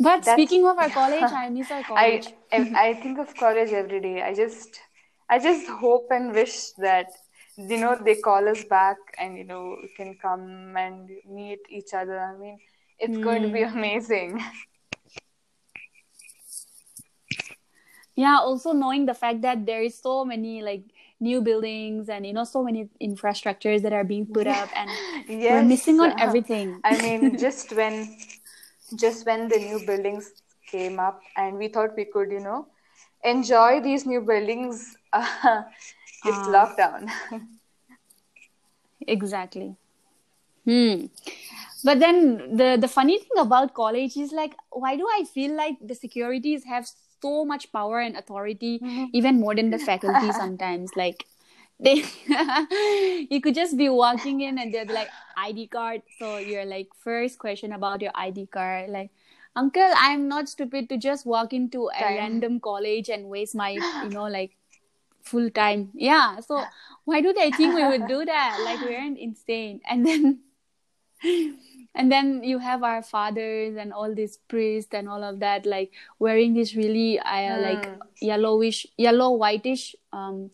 but 0.00 0.24
That's, 0.24 0.32
speaking 0.32 0.66
of 0.66 0.78
our 0.78 0.88
college, 1.00 1.22
I 1.22 1.48
miss 1.50 1.70
our 1.70 1.82
college. 1.82 2.26
I, 2.52 2.72
I 2.74 2.94
think 2.94 3.18
of 3.18 3.34
college 3.36 3.70
every 3.70 4.00
day. 4.00 4.22
I 4.22 4.34
just 4.34 4.80
I 5.28 5.38
just 5.38 5.68
hope 5.68 6.08
and 6.10 6.32
wish 6.32 6.70
that 6.78 7.06
you 7.68 7.78
know 7.78 7.96
they 8.04 8.16
call 8.16 8.48
us 8.48 8.64
back 8.64 8.96
and 9.18 9.36
you 9.36 9.44
know 9.44 9.76
we 9.82 9.88
can 9.96 10.16
come 10.20 10.76
and 10.76 11.10
meet 11.28 11.60
each 11.68 11.92
other 11.92 12.18
i 12.18 12.36
mean 12.36 12.58
it's 12.98 13.16
mm. 13.16 13.22
going 13.22 13.42
to 13.42 13.48
be 13.48 13.62
hmm. 13.62 13.76
amazing 13.76 14.42
yeah 18.14 18.38
also 18.40 18.72
knowing 18.72 19.06
the 19.06 19.14
fact 19.14 19.42
that 19.42 19.66
there 19.66 19.82
is 19.82 19.98
so 19.98 20.24
many 20.24 20.62
like 20.62 20.84
new 21.20 21.42
buildings 21.42 22.08
and 22.08 22.26
you 22.26 22.32
know 22.32 22.44
so 22.44 22.62
many 22.62 22.88
infrastructures 23.02 23.82
that 23.82 23.92
are 23.92 24.04
being 24.04 24.24
put 24.24 24.46
up 24.46 24.70
and 24.74 24.90
yes. 25.28 25.52
we're 25.52 25.68
missing 25.68 26.00
on 26.00 26.18
everything 26.26 26.80
i 26.84 26.96
mean 27.02 27.36
just 27.36 27.72
when 27.72 28.16
just 28.94 29.26
when 29.26 29.48
the 29.48 29.58
new 29.58 29.80
buildings 29.86 30.32
came 30.66 30.98
up 31.00 31.20
and 31.36 31.56
we 31.56 31.68
thought 31.68 31.96
we 31.96 32.04
could 32.04 32.30
you 32.30 32.40
know 32.40 32.66
enjoy 33.24 33.80
these 33.80 34.06
new 34.06 34.20
buildings 34.20 34.96
uh, 35.12 35.26
it's 36.24 36.38
uh, 36.38 36.52
lockdown. 36.56 37.10
Exactly. 39.06 39.76
Hmm. 40.66 41.06
But 41.82 42.00
then 42.00 42.56
the 42.56 42.76
the 42.78 42.88
funny 42.88 43.18
thing 43.18 43.38
about 43.38 43.72
college 43.72 44.16
is 44.16 44.30
like 44.30 44.54
why 44.70 44.96
do 44.96 45.06
i 45.08 45.24
feel 45.24 45.56
like 45.56 45.78
the 45.80 45.94
securities 45.94 46.64
have 46.64 46.86
so 47.22 47.44
much 47.44 47.72
power 47.72 48.00
and 48.00 48.16
authority 48.16 48.78
mm-hmm. 48.78 49.06
even 49.12 49.40
more 49.40 49.54
than 49.54 49.70
the 49.70 49.78
faculty 49.78 50.32
sometimes? 50.42 50.90
Like 50.96 51.24
they 51.80 52.04
you 53.30 53.40
could 53.40 53.54
just 53.54 53.76
be 53.76 53.88
walking 53.88 54.40
in 54.42 54.58
and 54.58 54.72
they're 54.72 54.84
like 54.84 55.08
id 55.36 55.66
card. 55.68 56.02
So 56.18 56.36
you're 56.36 56.66
like 56.66 56.88
first 57.00 57.38
question 57.38 57.72
about 57.72 58.02
your 58.02 58.12
id 58.14 58.46
card 58.46 58.90
like 58.90 59.10
uncle 59.56 59.90
i'm 59.96 60.28
not 60.28 60.48
stupid 60.48 60.88
to 60.88 60.96
just 60.96 61.26
walk 61.26 61.52
into 61.52 61.88
a 61.88 62.14
random 62.14 62.60
college 62.60 63.08
and 63.08 63.26
waste 63.26 63.56
my 63.56 63.70
you 63.70 64.08
know 64.10 64.28
like 64.28 64.56
full 65.22 65.50
time. 65.50 65.90
Yeah 65.94 66.40
so 66.40 66.64
why 67.04 67.20
do 67.20 67.32
they 67.32 67.50
think 67.50 67.74
we 67.74 67.86
would 67.86 68.06
do 68.06 68.24
that? 68.32 68.60
Like 68.64 68.80
we 68.80 68.94
aren't 68.94 69.18
insane. 69.18 69.80
And 69.88 70.06
then 70.06 70.40
and 71.94 72.10
then 72.10 72.42
you 72.44 72.58
have 72.58 72.82
our 72.82 73.02
fathers 73.02 73.76
and 73.76 73.92
all 73.92 74.14
these 74.14 74.38
priests 74.48 74.94
and 74.94 75.08
all 75.08 75.22
of 75.22 75.40
that 75.40 75.66
like 75.66 75.92
wearing 76.18 76.54
this 76.54 76.74
really 76.74 77.18
uh, 77.18 77.24
mm. 77.24 77.62
like 77.62 77.88
yellowish 78.20 78.86
yellow 78.96 79.32
whitish 79.32 79.94
um 80.12 80.50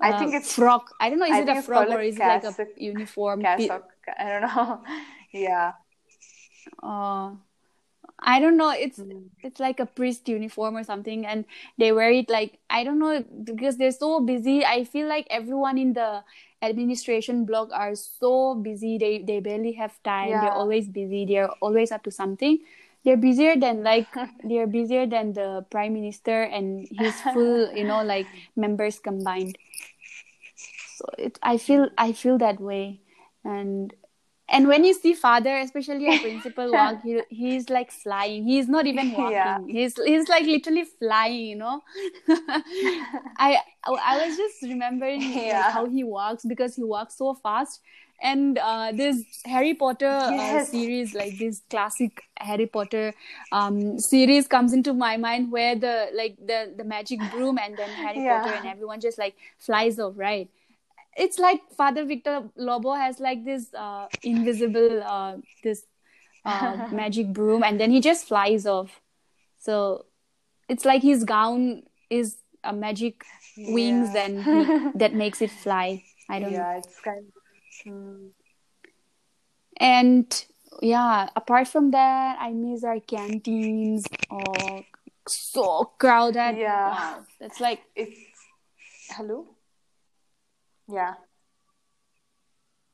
I 0.00 0.10
uh, 0.10 0.18
think 0.18 0.34
it's 0.34 0.54
frock. 0.54 0.90
I 1.00 1.10
don't 1.10 1.18
know. 1.18 1.26
Is 1.26 1.32
I 1.32 1.40
it 1.40 1.48
a 1.48 1.62
frock 1.62 1.88
or 1.88 2.00
is 2.00 2.16
it 2.16 2.20
like 2.20 2.44
a 2.44 2.66
uniform? 2.76 3.42
Cassock. 3.42 3.88
I 4.18 4.24
don't 4.24 4.42
know. 4.42 4.82
yeah. 5.32 5.72
Uh, 6.82 7.32
I 8.18 8.40
don't 8.40 8.56
know. 8.56 8.70
It's 8.70 8.98
mm. 8.98 9.24
it's 9.42 9.60
like 9.60 9.80
a 9.80 9.86
priest 9.86 10.28
uniform 10.28 10.76
or 10.76 10.84
something, 10.84 11.26
and 11.26 11.44
they 11.78 11.92
wear 11.92 12.10
it 12.10 12.28
like 12.28 12.58
I 12.70 12.84
don't 12.84 12.98
know 12.98 13.24
because 13.44 13.76
they're 13.76 13.92
so 13.92 14.20
busy. 14.20 14.64
I 14.64 14.84
feel 14.84 15.08
like 15.08 15.26
everyone 15.30 15.78
in 15.78 15.92
the 15.92 16.24
administration 16.64 17.44
block 17.44 17.68
are 17.72 17.94
so 17.94 18.54
busy 18.54 18.98
they 18.98 19.18
they 19.18 19.40
barely 19.40 19.72
have 19.72 19.92
time 20.02 20.30
yeah. 20.30 20.40
they're 20.40 20.52
always 20.52 20.88
busy 20.88 21.26
they're 21.26 21.50
always 21.60 21.92
up 21.92 22.02
to 22.02 22.10
something 22.10 22.58
they're 23.04 23.16
busier 23.16 23.56
than 23.56 23.82
like 23.82 24.08
they're 24.44 24.66
busier 24.66 25.06
than 25.06 25.32
the 25.32 25.64
prime 25.70 25.94
minister 25.94 26.42
and 26.42 26.88
his 26.90 27.14
full 27.32 27.72
you 27.72 27.84
know 27.84 28.02
like 28.02 28.26
members 28.56 28.98
combined. 28.98 29.58
So 30.96 31.06
it 31.18 31.38
i 31.42 31.58
feel 31.58 31.88
i 31.98 32.12
feel 32.12 32.38
that 32.38 32.60
way. 32.60 33.00
And 33.44 33.92
and 34.48 34.68
when 34.68 34.84
you 34.84 34.94
see 34.94 35.14
father 35.14 35.56
especially 35.58 36.14
a 36.14 36.18
principal 36.18 36.70
walk 36.76 37.02
he, 37.02 37.20
he's 37.28 37.68
like 37.68 37.90
flying. 37.90 38.44
He's 38.44 38.68
not 38.68 38.86
even 38.86 39.12
walking. 39.18 39.32
Yeah. 39.32 39.58
he's 39.66 39.94
he's 40.02 40.28
like 40.28 40.44
literally 40.44 40.84
flying 40.84 41.46
you 41.46 41.56
know? 41.56 41.82
I 43.36 43.58
i 43.86 44.26
was 44.26 44.36
just 44.36 44.62
remembering 44.62 45.20
yeah. 45.20 45.60
like, 45.60 45.72
how 45.72 45.86
he 45.86 46.04
walks 46.04 46.44
because 46.44 46.74
he 46.74 46.84
walks 46.84 47.18
so 47.18 47.34
fast 47.34 47.80
and 48.22 48.58
uh, 48.58 48.92
this 48.92 49.22
harry 49.44 49.74
potter 49.74 50.06
uh, 50.06 50.30
yes. 50.30 50.68
uh, 50.68 50.70
series 50.70 51.14
like 51.14 51.36
this 51.38 51.62
classic 51.68 52.22
harry 52.38 52.66
potter 52.66 53.12
um, 53.52 53.98
series 53.98 54.46
comes 54.46 54.72
into 54.72 54.94
my 54.94 55.16
mind 55.16 55.50
where 55.50 55.74
the 55.74 56.08
like 56.14 56.36
the 56.46 56.72
the 56.76 56.84
magic 56.84 57.20
broom 57.30 57.58
and 57.58 57.76
then 57.76 57.88
harry 57.88 58.24
yeah. 58.24 58.40
potter 58.40 58.54
and 58.54 58.66
everyone 58.68 59.00
just 59.00 59.18
like 59.18 59.34
flies 59.58 59.98
off 59.98 60.14
right 60.16 60.48
it's 61.16 61.38
like 61.38 61.60
Father 61.76 62.04
Victor 62.04 62.42
Lobo 62.56 62.92
has 62.94 63.20
like 63.20 63.44
this 63.44 63.72
uh, 63.74 64.06
invisible 64.22 65.02
uh, 65.02 65.36
this 65.62 65.84
uh, 66.44 66.88
magic 66.92 67.32
broom, 67.32 67.62
and 67.62 67.80
then 67.80 67.90
he 67.90 68.00
just 68.00 68.26
flies 68.26 68.66
off. 68.66 69.00
So 69.58 70.06
it's 70.68 70.84
like 70.84 71.02
his 71.02 71.24
gown 71.24 71.82
is 72.10 72.36
a 72.62 72.72
magic 72.72 73.24
wings, 73.56 74.10
yeah. 74.14 74.28
then 74.28 74.42
he, 74.42 74.90
that 74.98 75.14
makes 75.14 75.40
it 75.40 75.50
fly. 75.50 76.02
I 76.28 76.38
don't 76.38 76.52
yeah, 76.52 76.58
know. 76.58 76.78
It's 76.78 77.00
kind 77.00 77.24
And 79.78 80.44
yeah, 80.82 81.28
apart 81.36 81.68
from 81.68 81.90
that, 81.92 82.38
I 82.40 82.52
miss 82.52 82.84
our 82.84 83.00
canteens. 83.00 84.04
Oh, 84.30 84.84
so 85.26 85.92
crowded. 85.98 86.56
Yeah, 86.56 86.90
wow. 86.90 87.24
that's 87.40 87.60
like 87.60 87.80
it's. 87.94 88.18
Hello 89.10 89.46
yeah 90.88 91.14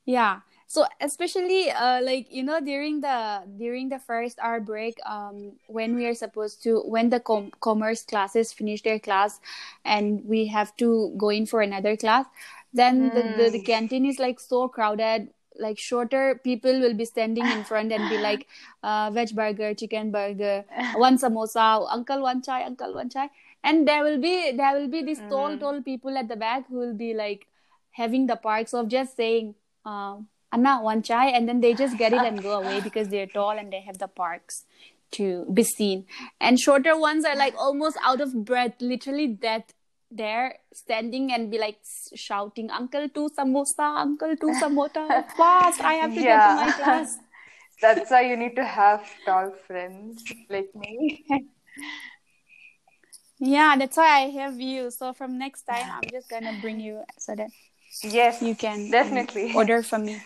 yeah 0.07 0.41
so 0.67 0.87
especially 1.01 1.71
uh, 1.71 2.01
like 2.03 2.27
you 2.31 2.43
know 2.43 2.61
during 2.61 3.01
the 3.01 3.43
during 3.59 3.89
the 3.89 3.99
first 3.99 4.39
hour 4.39 4.61
break 4.61 4.95
um 5.05 5.53
when 5.67 5.97
we 5.97 6.07
are 6.07 6.15
supposed 6.15 6.63
to 6.63 6.81
when 6.87 7.11
the 7.11 7.19
com- 7.19 7.51
commerce 7.61 8.03
classes 8.03 8.53
finish 8.53 8.83
their 8.83 8.99
class 8.99 9.41
and 9.85 10.23
we 10.25 10.47
have 10.47 10.75
to 10.77 11.13
go 11.19 11.29
in 11.29 11.45
for 11.47 11.61
another 11.61 11.97
class 11.97 12.27
then 12.73 13.11
mm. 13.11 13.15
the, 13.15 13.23
the, 13.43 13.51
the 13.51 13.59
hmm. 13.59 13.65
canteen 13.65 14.07
is 14.07 14.19
like 14.19 14.39
so 14.39 14.69
crowded 14.69 15.29
like 15.59 15.79
shorter 15.79 16.41
people 16.43 16.81
will 16.81 16.95
be 16.95 17.05
standing 17.05 17.45
in 17.45 17.65
front 17.65 17.93
and 17.93 18.09
be 18.09 18.19
like 18.19 18.47
uh, 18.83 19.11
veg 19.11 19.35
burger 19.35 19.75
chicken 19.75 20.11
burger 20.11 20.65
one 20.97 21.19
samosa 21.19 21.87
uncle 21.91 22.23
one 22.23 22.43
chai 22.43 22.63
uncle 22.65 22.95
one 22.95 23.11
chai 23.11 23.29
and 23.63 23.87
there 23.87 24.03
will 24.03 24.19
be 24.19 24.53
there 24.53 24.79
will 24.79 24.89
be 24.89 25.03
these 25.03 25.21
tall 25.29 25.51
mm. 25.51 25.61
tall 25.61 25.83
people 25.83 26.17
at 26.17 26.29
the 26.29 26.37
back 26.37 26.67
who 26.69 26.79
will 26.79 26.95
be 26.95 27.13
like 27.15 27.47
having 27.93 28.27
the 28.27 28.37
parks 28.37 28.73
of 28.73 28.89
just 28.89 29.17
saying 29.17 29.55
uh, 29.85 30.17
Anna 30.53 30.81
one 30.83 31.03
chai 31.03 31.27
and 31.27 31.49
then 31.49 31.61
they 31.61 31.75
just 31.75 31.97
get 31.99 32.13
it 32.13 32.21
and 32.21 32.43
go 32.43 32.61
away 32.61 32.81
because 32.81 33.09
they're 33.09 33.27
tall 33.27 33.51
and 33.51 33.73
they 33.73 33.81
have 33.81 33.99
the 33.99 34.09
parks 34.09 34.65
to 35.13 35.45
be 35.53 35.65
seen 35.65 36.07
and 36.41 36.59
shorter 36.59 36.99
ones 36.99 37.25
are 37.25 37.37
like 37.37 37.55
almost 37.59 37.97
out 38.05 38.21
of 38.21 38.45
breath 38.45 38.75
literally 38.81 39.39
that 39.43 39.73
there 40.11 40.59
standing 40.73 41.33
and 41.33 41.51
be 41.51 41.59
like 41.59 41.79
shouting 42.15 42.71
uncle 42.71 43.09
two 43.09 43.29
samosa 43.39 43.89
uncle 44.05 44.37
two 44.37 44.53
samosa 44.61 45.25
fast 45.37 45.81
i 45.93 45.95
have 45.95 46.15
to 46.15 46.21
yeah. 46.21 46.39
get 46.39 46.49
to 46.49 46.55
my 46.67 46.73
class 46.85 47.19
that's 47.83 48.11
why 48.11 48.23
you 48.23 48.37
need 48.37 48.57
to 48.57 48.65
have 48.65 49.09
tall 49.25 49.53
friends 49.67 50.25
like 50.49 50.75
me 50.75 51.25
yeah 53.39 53.77
that's 53.79 53.97
why 53.97 54.23
i 54.23 54.29
have 54.31 54.61
you 54.61 54.91
so 54.91 55.13
from 55.13 55.39
next 55.39 55.63
time 55.63 55.87
i'm 55.93 56.11
just 56.11 56.29
gonna 56.29 56.53
bring 56.61 56.81
you 56.81 57.03
so 57.19 57.35
that 57.35 57.51
Yes, 58.03 58.41
you 58.41 58.55
can 58.55 58.91
definitely 58.91 59.53
order 59.55 59.83
from 59.83 60.07
me. 60.07 60.23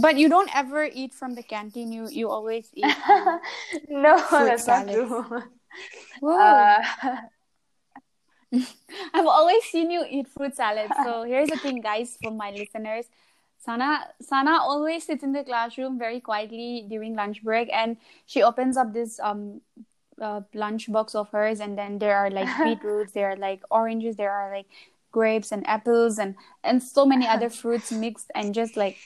But 0.00 0.16
you 0.16 0.28
don't 0.28 0.50
ever 0.54 0.84
eat 0.84 1.12
from 1.12 1.34
the 1.34 1.42
canteen. 1.42 1.92
You 1.92 2.08
you 2.08 2.30
always 2.30 2.70
eat. 2.72 2.84
Um, 2.84 3.40
no, 3.88 4.16
that's 4.16 4.64
salads. 4.64 4.66
not 4.66 4.88
true. 4.88 5.42
Uh... 6.22 6.82
I've 9.12 9.26
always 9.26 9.62
seen 9.64 9.90
you 9.90 10.06
eat 10.08 10.26
fruit 10.28 10.56
salad. 10.56 10.90
So 11.04 11.22
here's 11.24 11.50
the 11.50 11.58
thing, 11.58 11.82
guys, 11.82 12.16
for 12.22 12.30
my 12.30 12.50
listeners. 12.50 13.06
Sana 13.58 14.08
Sana 14.22 14.58
always 14.62 15.04
sits 15.04 15.22
in 15.22 15.32
the 15.32 15.44
classroom 15.44 15.98
very 15.98 16.20
quietly 16.20 16.86
during 16.88 17.14
lunch 17.14 17.42
break, 17.42 17.68
and 17.72 17.98
she 18.24 18.42
opens 18.42 18.76
up 18.76 18.94
this 18.94 19.20
um 19.20 19.60
uh, 20.20 20.40
lunch 20.54 20.90
box 20.90 21.14
of 21.14 21.28
hers 21.30 21.60
and 21.60 21.78
then 21.78 21.98
there 21.98 22.16
are 22.16 22.30
like 22.30 22.48
beetroots 22.64 23.12
there 23.12 23.30
are 23.30 23.36
like 23.36 23.62
oranges 23.70 24.16
there 24.16 24.32
are 24.32 24.54
like 24.54 24.66
grapes 25.12 25.52
and 25.52 25.66
apples 25.66 26.18
and 26.18 26.34
and 26.64 26.82
so 26.82 27.06
many 27.06 27.26
other 27.26 27.48
fruits 27.60 27.92
mixed 27.92 28.30
and 28.34 28.54
just 28.54 28.76
like 28.76 28.96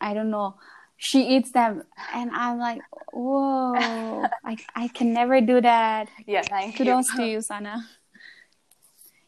i 0.00 0.14
don't 0.14 0.30
know 0.30 0.54
she 1.02 1.34
eats 1.34 1.50
them 1.50 1.82
and 2.14 2.30
i'm 2.30 2.58
like 2.58 2.80
whoa 3.12 4.22
i 4.44 4.56
i 4.74 4.86
can 4.88 5.12
never 5.12 5.40
do 5.40 5.60
that 5.60 6.08
yeah 6.26 6.42
thank 6.42 6.78
you. 6.78 6.84
kudos 6.84 7.10
you. 7.10 7.16
to 7.16 7.24
you 7.26 7.40
sana 7.42 7.82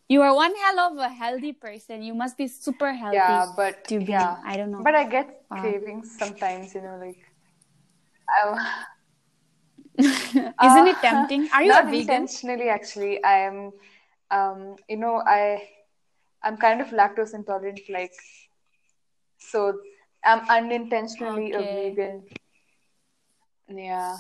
you 0.09 0.23
are 0.23 0.35
one 0.35 0.55
hell 0.55 0.79
of 0.93 0.99
a 0.99 1.09
healthy 1.09 1.53
person 1.53 2.01
you 2.03 2.15
must 2.15 2.39
be 2.39 2.47
super 2.47 2.93
healthy 2.93 3.19
yeah 3.19 3.47
but 3.57 3.83
to 3.89 3.99
be, 3.99 4.13
yeah 4.13 4.39
i 4.47 4.57
don't 4.57 4.71
know 4.71 4.83
but 4.87 4.95
i 4.95 5.03
get 5.03 5.43
cravings 5.51 6.15
sometimes 6.17 6.75
you 6.75 6.81
know 6.81 6.97
like 7.03 7.19
Isn't 9.99 10.59
uh, 10.59 10.91
it 10.91 10.97
tempting? 11.03 11.49
Are 11.55 11.63
you 11.63 11.69
not 11.69 11.87
a 11.87 11.91
vegan? 11.91 12.23
intentionally, 12.27 12.69
actually. 12.69 13.23
I 13.23 13.47
am. 13.47 13.73
Um, 14.31 14.77
you 14.89 14.97
know, 14.97 15.23
I 15.25 15.69
I'm 16.43 16.57
kind 16.57 16.81
of 16.81 16.89
lactose 16.89 17.35
intolerant, 17.35 17.81
like 17.89 18.13
so. 19.39 19.79
I'm 20.25 20.49
unintentionally 20.49 21.55
okay. 21.55 21.65
a 21.65 21.91
vegan. 21.91 22.23
Yeah. 23.69 24.17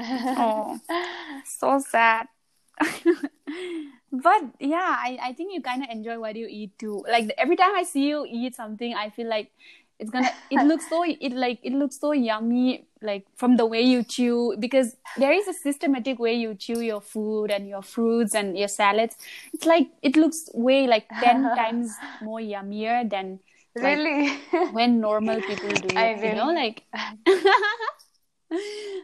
oh, 0.00 0.78
so 1.44 1.78
sad. 1.78 2.26
but 4.12 4.42
yeah, 4.58 4.96
I, 4.98 5.18
I 5.22 5.32
think 5.32 5.54
you 5.54 5.62
kind 5.62 5.84
of 5.84 5.90
enjoy 5.90 6.18
what 6.18 6.36
you 6.36 6.46
eat 6.50 6.78
too. 6.78 7.04
Like 7.08 7.32
every 7.38 7.56
time 7.56 7.72
I 7.74 7.84
see 7.84 8.08
you 8.08 8.26
eat 8.28 8.56
something, 8.56 8.94
I 8.94 9.10
feel 9.10 9.28
like 9.28 9.50
it's 9.98 10.10
gonna. 10.10 10.30
It 10.50 10.64
looks 10.66 10.88
so. 10.88 11.04
It 11.06 11.32
like 11.32 11.60
it 11.62 11.72
looks 11.72 12.00
so 12.00 12.12
yummy. 12.12 12.86
Like 13.00 13.26
from 13.36 13.56
the 13.56 13.66
way 13.66 13.82
you 13.82 14.02
chew, 14.02 14.56
because 14.58 14.96
there 15.18 15.32
is 15.32 15.46
a 15.46 15.52
systematic 15.52 16.18
way 16.18 16.34
you 16.34 16.54
chew 16.54 16.80
your 16.80 17.00
food 17.00 17.50
and 17.50 17.68
your 17.68 17.82
fruits 17.82 18.34
and 18.34 18.58
your 18.58 18.68
salads. 18.68 19.16
It's 19.52 19.66
like 19.66 19.88
it 20.02 20.16
looks 20.16 20.48
way 20.54 20.86
like 20.86 21.08
ten 21.20 21.42
times 21.54 21.94
more 22.22 22.40
yummier 22.40 23.08
than 23.08 23.40
like, 23.76 23.98
Really? 23.98 24.38
when 24.72 25.00
normal 25.00 25.40
people 25.40 25.70
do 25.70 25.96
I 25.96 26.06
it. 26.08 26.24
You 26.24 26.34
know, 26.34 26.52
like. 26.52 26.84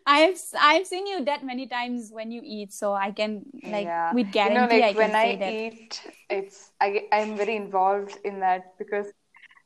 I've 0.06 0.38
I've 0.60 0.86
seen 0.86 1.06
you 1.06 1.24
that 1.24 1.44
many 1.44 1.66
times 1.66 2.10
when 2.12 2.30
you 2.30 2.40
eat, 2.44 2.72
so 2.72 2.92
I 2.92 3.10
can 3.10 3.42
like 3.64 3.86
yeah. 3.86 4.12
with 4.14 4.26
You 4.26 4.32
guarantee 4.32 4.54
know, 4.54 4.68
I 4.76 4.80
like 4.80 4.96
can 4.96 4.96
when 4.96 5.12
say 5.12 5.32
I 5.32 5.36
that. 5.36 5.54
eat, 5.54 6.02
it's 6.28 6.70
I 6.80 7.08
I'm 7.12 7.36
very 7.36 7.56
involved 7.56 8.18
in 8.24 8.40
that 8.40 8.78
because 8.78 9.06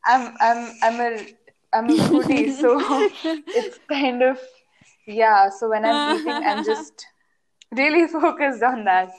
I'm 0.04 0.34
I'm 0.40 0.72
I'm 0.82 1.00
a 1.00 1.26
I'm 1.72 1.90
a 1.90 1.96
foodie, 2.08 2.52
so 2.60 2.80
it's 3.48 3.78
kind 3.88 4.22
of 4.22 4.38
yeah. 5.06 5.50
So 5.50 5.68
when 5.68 5.84
I'm 5.84 6.16
eating, 6.16 6.32
I'm 6.32 6.64
just 6.64 7.06
really 7.72 8.06
focused 8.08 8.62
on 8.62 8.84
that. 8.84 9.10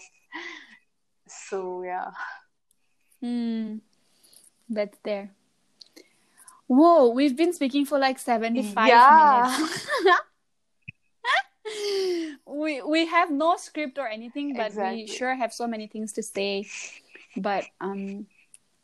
So 1.27 1.83
yeah. 1.83 2.11
Hmm, 3.21 3.77
that's 4.69 4.97
there. 5.03 5.31
Whoa, 6.67 7.09
we've 7.09 7.35
been 7.35 7.53
speaking 7.53 7.85
for 7.85 7.99
like 7.99 8.17
75 8.19 8.87
Yeah. 8.87 9.09
minutes. 9.09 9.81
we 12.45 12.81
we 12.81 13.05
have 13.07 13.31
no 13.31 13.55
script 13.57 13.97
or 13.97 14.07
anything, 14.07 14.55
but 14.55 14.73
we 14.75 15.07
sure 15.07 15.35
have 15.35 15.53
so 15.53 15.67
many 15.67 15.87
things 15.87 16.13
to 16.13 16.23
say. 16.23 16.65
But 17.35 17.65
um 17.81 18.27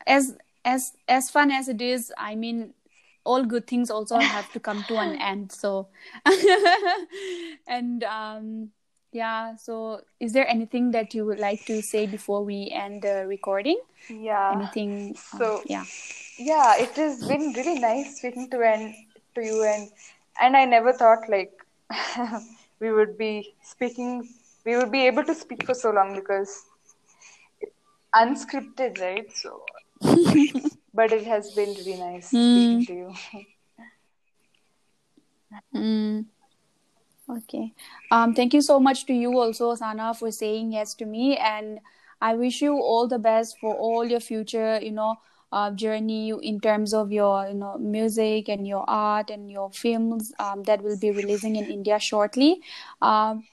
as 0.08 0.38
as 0.66 0.94
as 1.08 1.30
fun 1.30 1.52
as 1.52 1.68
it 1.68 1.82
is, 1.82 2.12
I 2.18 2.36
mean 2.36 2.74
all 3.24 3.46
good 3.46 3.68
things 3.68 3.92
also 3.92 4.24
have 4.24 4.52
to 4.54 4.60
come 4.60 4.84
to 4.86 4.98
an 4.98 5.16
end. 5.22 5.52
So 5.52 5.90
and 7.68 8.04
um 8.04 8.70
yeah, 9.12 9.56
so 9.56 10.02
is 10.20 10.34
there 10.34 10.48
anything 10.48 10.92
that 10.92 11.14
you 11.14 11.26
would 11.26 11.40
like 11.40 11.66
to 11.66 11.82
say 11.82 12.06
before 12.06 12.44
we 12.44 12.70
end 12.74 13.02
the 13.02 13.26
recording? 13.28 13.80
Yeah. 14.10 14.52
Anything 14.54 15.16
um, 15.34 15.40
So 15.40 15.62
yeah. 15.66 15.86
yeah, 16.38 16.78
it 16.78 16.96
has 16.96 17.28
been 17.28 17.54
really 17.54 17.80
nice 17.80 18.18
speaking 18.18 18.50
to 18.52 18.62
and 18.62 18.94
to 19.36 19.46
you 19.46 19.64
and 19.64 19.90
and 20.42 20.56
I 20.56 20.66
never 20.66 20.94
thought 20.94 21.30
like 21.30 21.52
we 22.80 22.92
would 22.92 23.18
be 23.18 23.54
speaking 23.64 24.28
we 24.66 24.78
would 24.78 24.92
be 24.92 25.08
able 25.08 25.24
to 25.26 25.36
speak 25.36 25.66
for 25.66 25.74
so 25.74 25.92
long 25.92 26.16
because 26.16 26.64
it's 27.60 27.74
unscripted, 28.16 29.00
right? 29.02 29.30
So 29.36 29.64
but 30.94 31.12
it 31.12 31.26
has 31.26 31.52
been 31.52 31.70
really 31.70 31.98
nice 31.98 32.30
speaking 32.30 32.86
to 32.86 32.94
you. 32.94 33.14
Mm. 35.76 36.26
Okay. 37.32 37.74
Um, 38.12 38.34
thank 38.34 38.54
you 38.54 38.62
so 38.62 38.80
much 38.80 39.06
to 39.06 39.14
you 39.14 39.38
also, 39.40 39.74
Sana, 39.76 40.14
for 40.14 40.32
saying 40.32 40.74
yes 40.74 40.94
to 40.96 41.06
me. 41.06 41.38
And 41.38 41.80
I 42.20 42.36
wish 42.36 42.62
you 42.62 42.74
all 42.76 43.08
the 43.08 43.20
best 43.20 43.58
for 43.60 43.74
all 43.74 44.06
your 44.06 44.20
future, 44.20 44.80
you 44.82 44.92
know, 44.92 45.16
uh, 45.52 45.72
journey 45.72 46.34
in 46.42 46.60
terms 46.60 46.94
of 46.94 47.12
your, 47.12 47.48
you 47.48 47.54
know, 47.54 47.78
music 47.78 48.50
and 48.50 48.68
your 48.68 48.84
art 48.90 49.30
and 49.30 49.50
your 49.50 49.72
films 49.72 50.34
um, 50.40 50.64
that 50.64 50.82
will 50.82 50.98
be 50.98 51.12
releasing 51.12 51.56
in 51.56 51.66
India 51.66 52.00
shortly. 52.00 52.62
Um, 53.02 53.46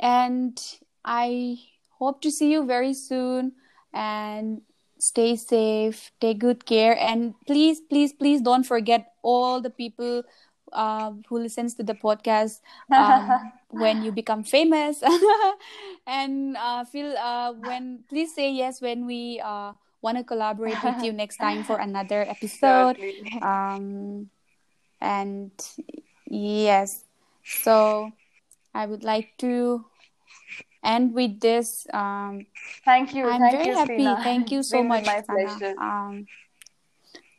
and 0.00 0.60
I 1.04 1.58
hope 1.98 2.20
to 2.22 2.30
see 2.30 2.52
you 2.52 2.66
very 2.66 2.94
soon 2.94 3.52
and 3.92 4.62
stay 4.98 5.36
safe, 5.36 6.10
take 6.20 6.38
good 6.38 6.66
care, 6.66 6.98
and 6.98 7.34
please, 7.46 7.80
please, 7.80 8.12
please 8.12 8.40
don't 8.40 8.64
forget 8.64 9.12
all 9.22 9.60
the 9.60 9.70
people 9.70 10.22
uh, 10.76 11.12
who 11.28 11.38
listens 11.40 11.74
to 11.74 11.82
the 11.82 11.94
podcast 11.96 12.60
um, 12.96 13.40
when 13.70 14.02
you 14.02 14.12
become 14.12 14.44
famous 14.44 15.02
and 16.06 16.56
uh, 16.56 16.84
feel 16.84 17.16
uh, 17.18 17.52
when 17.54 18.04
please 18.08 18.34
say 18.34 18.52
yes 18.52 18.80
when 18.80 19.06
we 19.06 19.40
uh, 19.44 19.72
want 20.02 20.18
to 20.18 20.24
collaborate 20.24 20.82
with 20.84 21.02
you 21.02 21.12
next 21.12 21.38
time 21.38 21.64
for 21.64 21.78
another 21.78 22.22
episode 22.28 22.98
Certainly. 22.98 23.40
um, 23.42 24.30
and 25.00 25.52
yes 26.26 27.04
so 27.44 28.12
i 28.74 28.86
would 28.86 29.04
like 29.04 29.36
to 29.38 29.84
end 30.84 31.14
with 31.14 31.40
this 31.40 31.86
um, 31.92 32.46
Thank 32.84 33.14
you. 33.14 33.26
i'm 33.26 33.40
Thank 33.40 33.52
very 33.52 33.66
you, 33.66 33.74
happy 33.74 33.94
Stina. 33.98 34.20
thank 34.22 34.50
you 34.50 34.62
so 34.62 34.82
much 34.84 35.06
my 35.06 35.20
pleasure. 35.22 35.74
um, 35.80 36.26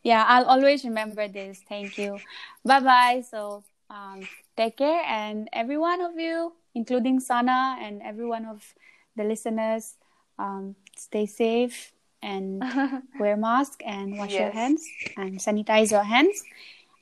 yeah 0.07 0.23
i'll 0.27 0.45
always 0.45 0.83
remember 0.83 1.27
this. 1.27 1.61
Thank 1.67 1.97
you. 1.97 2.21
Bye 2.65 2.79
bye 2.81 3.21
so 3.27 3.63
um, 3.89 4.27
take 4.55 4.77
care. 4.77 5.03
And 5.05 5.49
every 5.53 5.77
one 5.77 6.01
of 6.01 6.17
you 6.17 6.53
including 6.75 7.19
sana 7.19 7.77
and 7.81 8.01
every 8.01 8.25
one 8.25 8.45
of 8.45 8.75
the 9.15 9.23
listeners 9.23 9.97
um, 10.39 10.75
stay 10.95 11.25
safe 11.25 11.91
and 12.21 12.65
wear 13.19 13.37
mask 13.37 13.81
and 13.85 14.17
wash 14.17 14.39
your 14.39 14.51
hands 14.51 14.93
and 15.17 15.39
sanitize 15.39 15.91
your 15.91 16.03
hands 16.03 16.43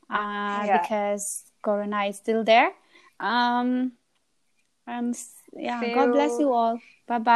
uh, 0.10 0.68
Yeah. 0.68 0.78
because 0.80 1.46
corona 1.62 2.06
is 2.06 2.18
still 2.18 2.44
there. 2.44 2.72
Um, 3.20 3.94
and 4.88 5.16
yeah 5.54 5.80
See 5.80 5.90
god 5.90 6.12
bless 6.12 6.40
you 6.40 6.52
all. 6.54 6.82
Bye 7.08 7.20
bye 7.20 7.34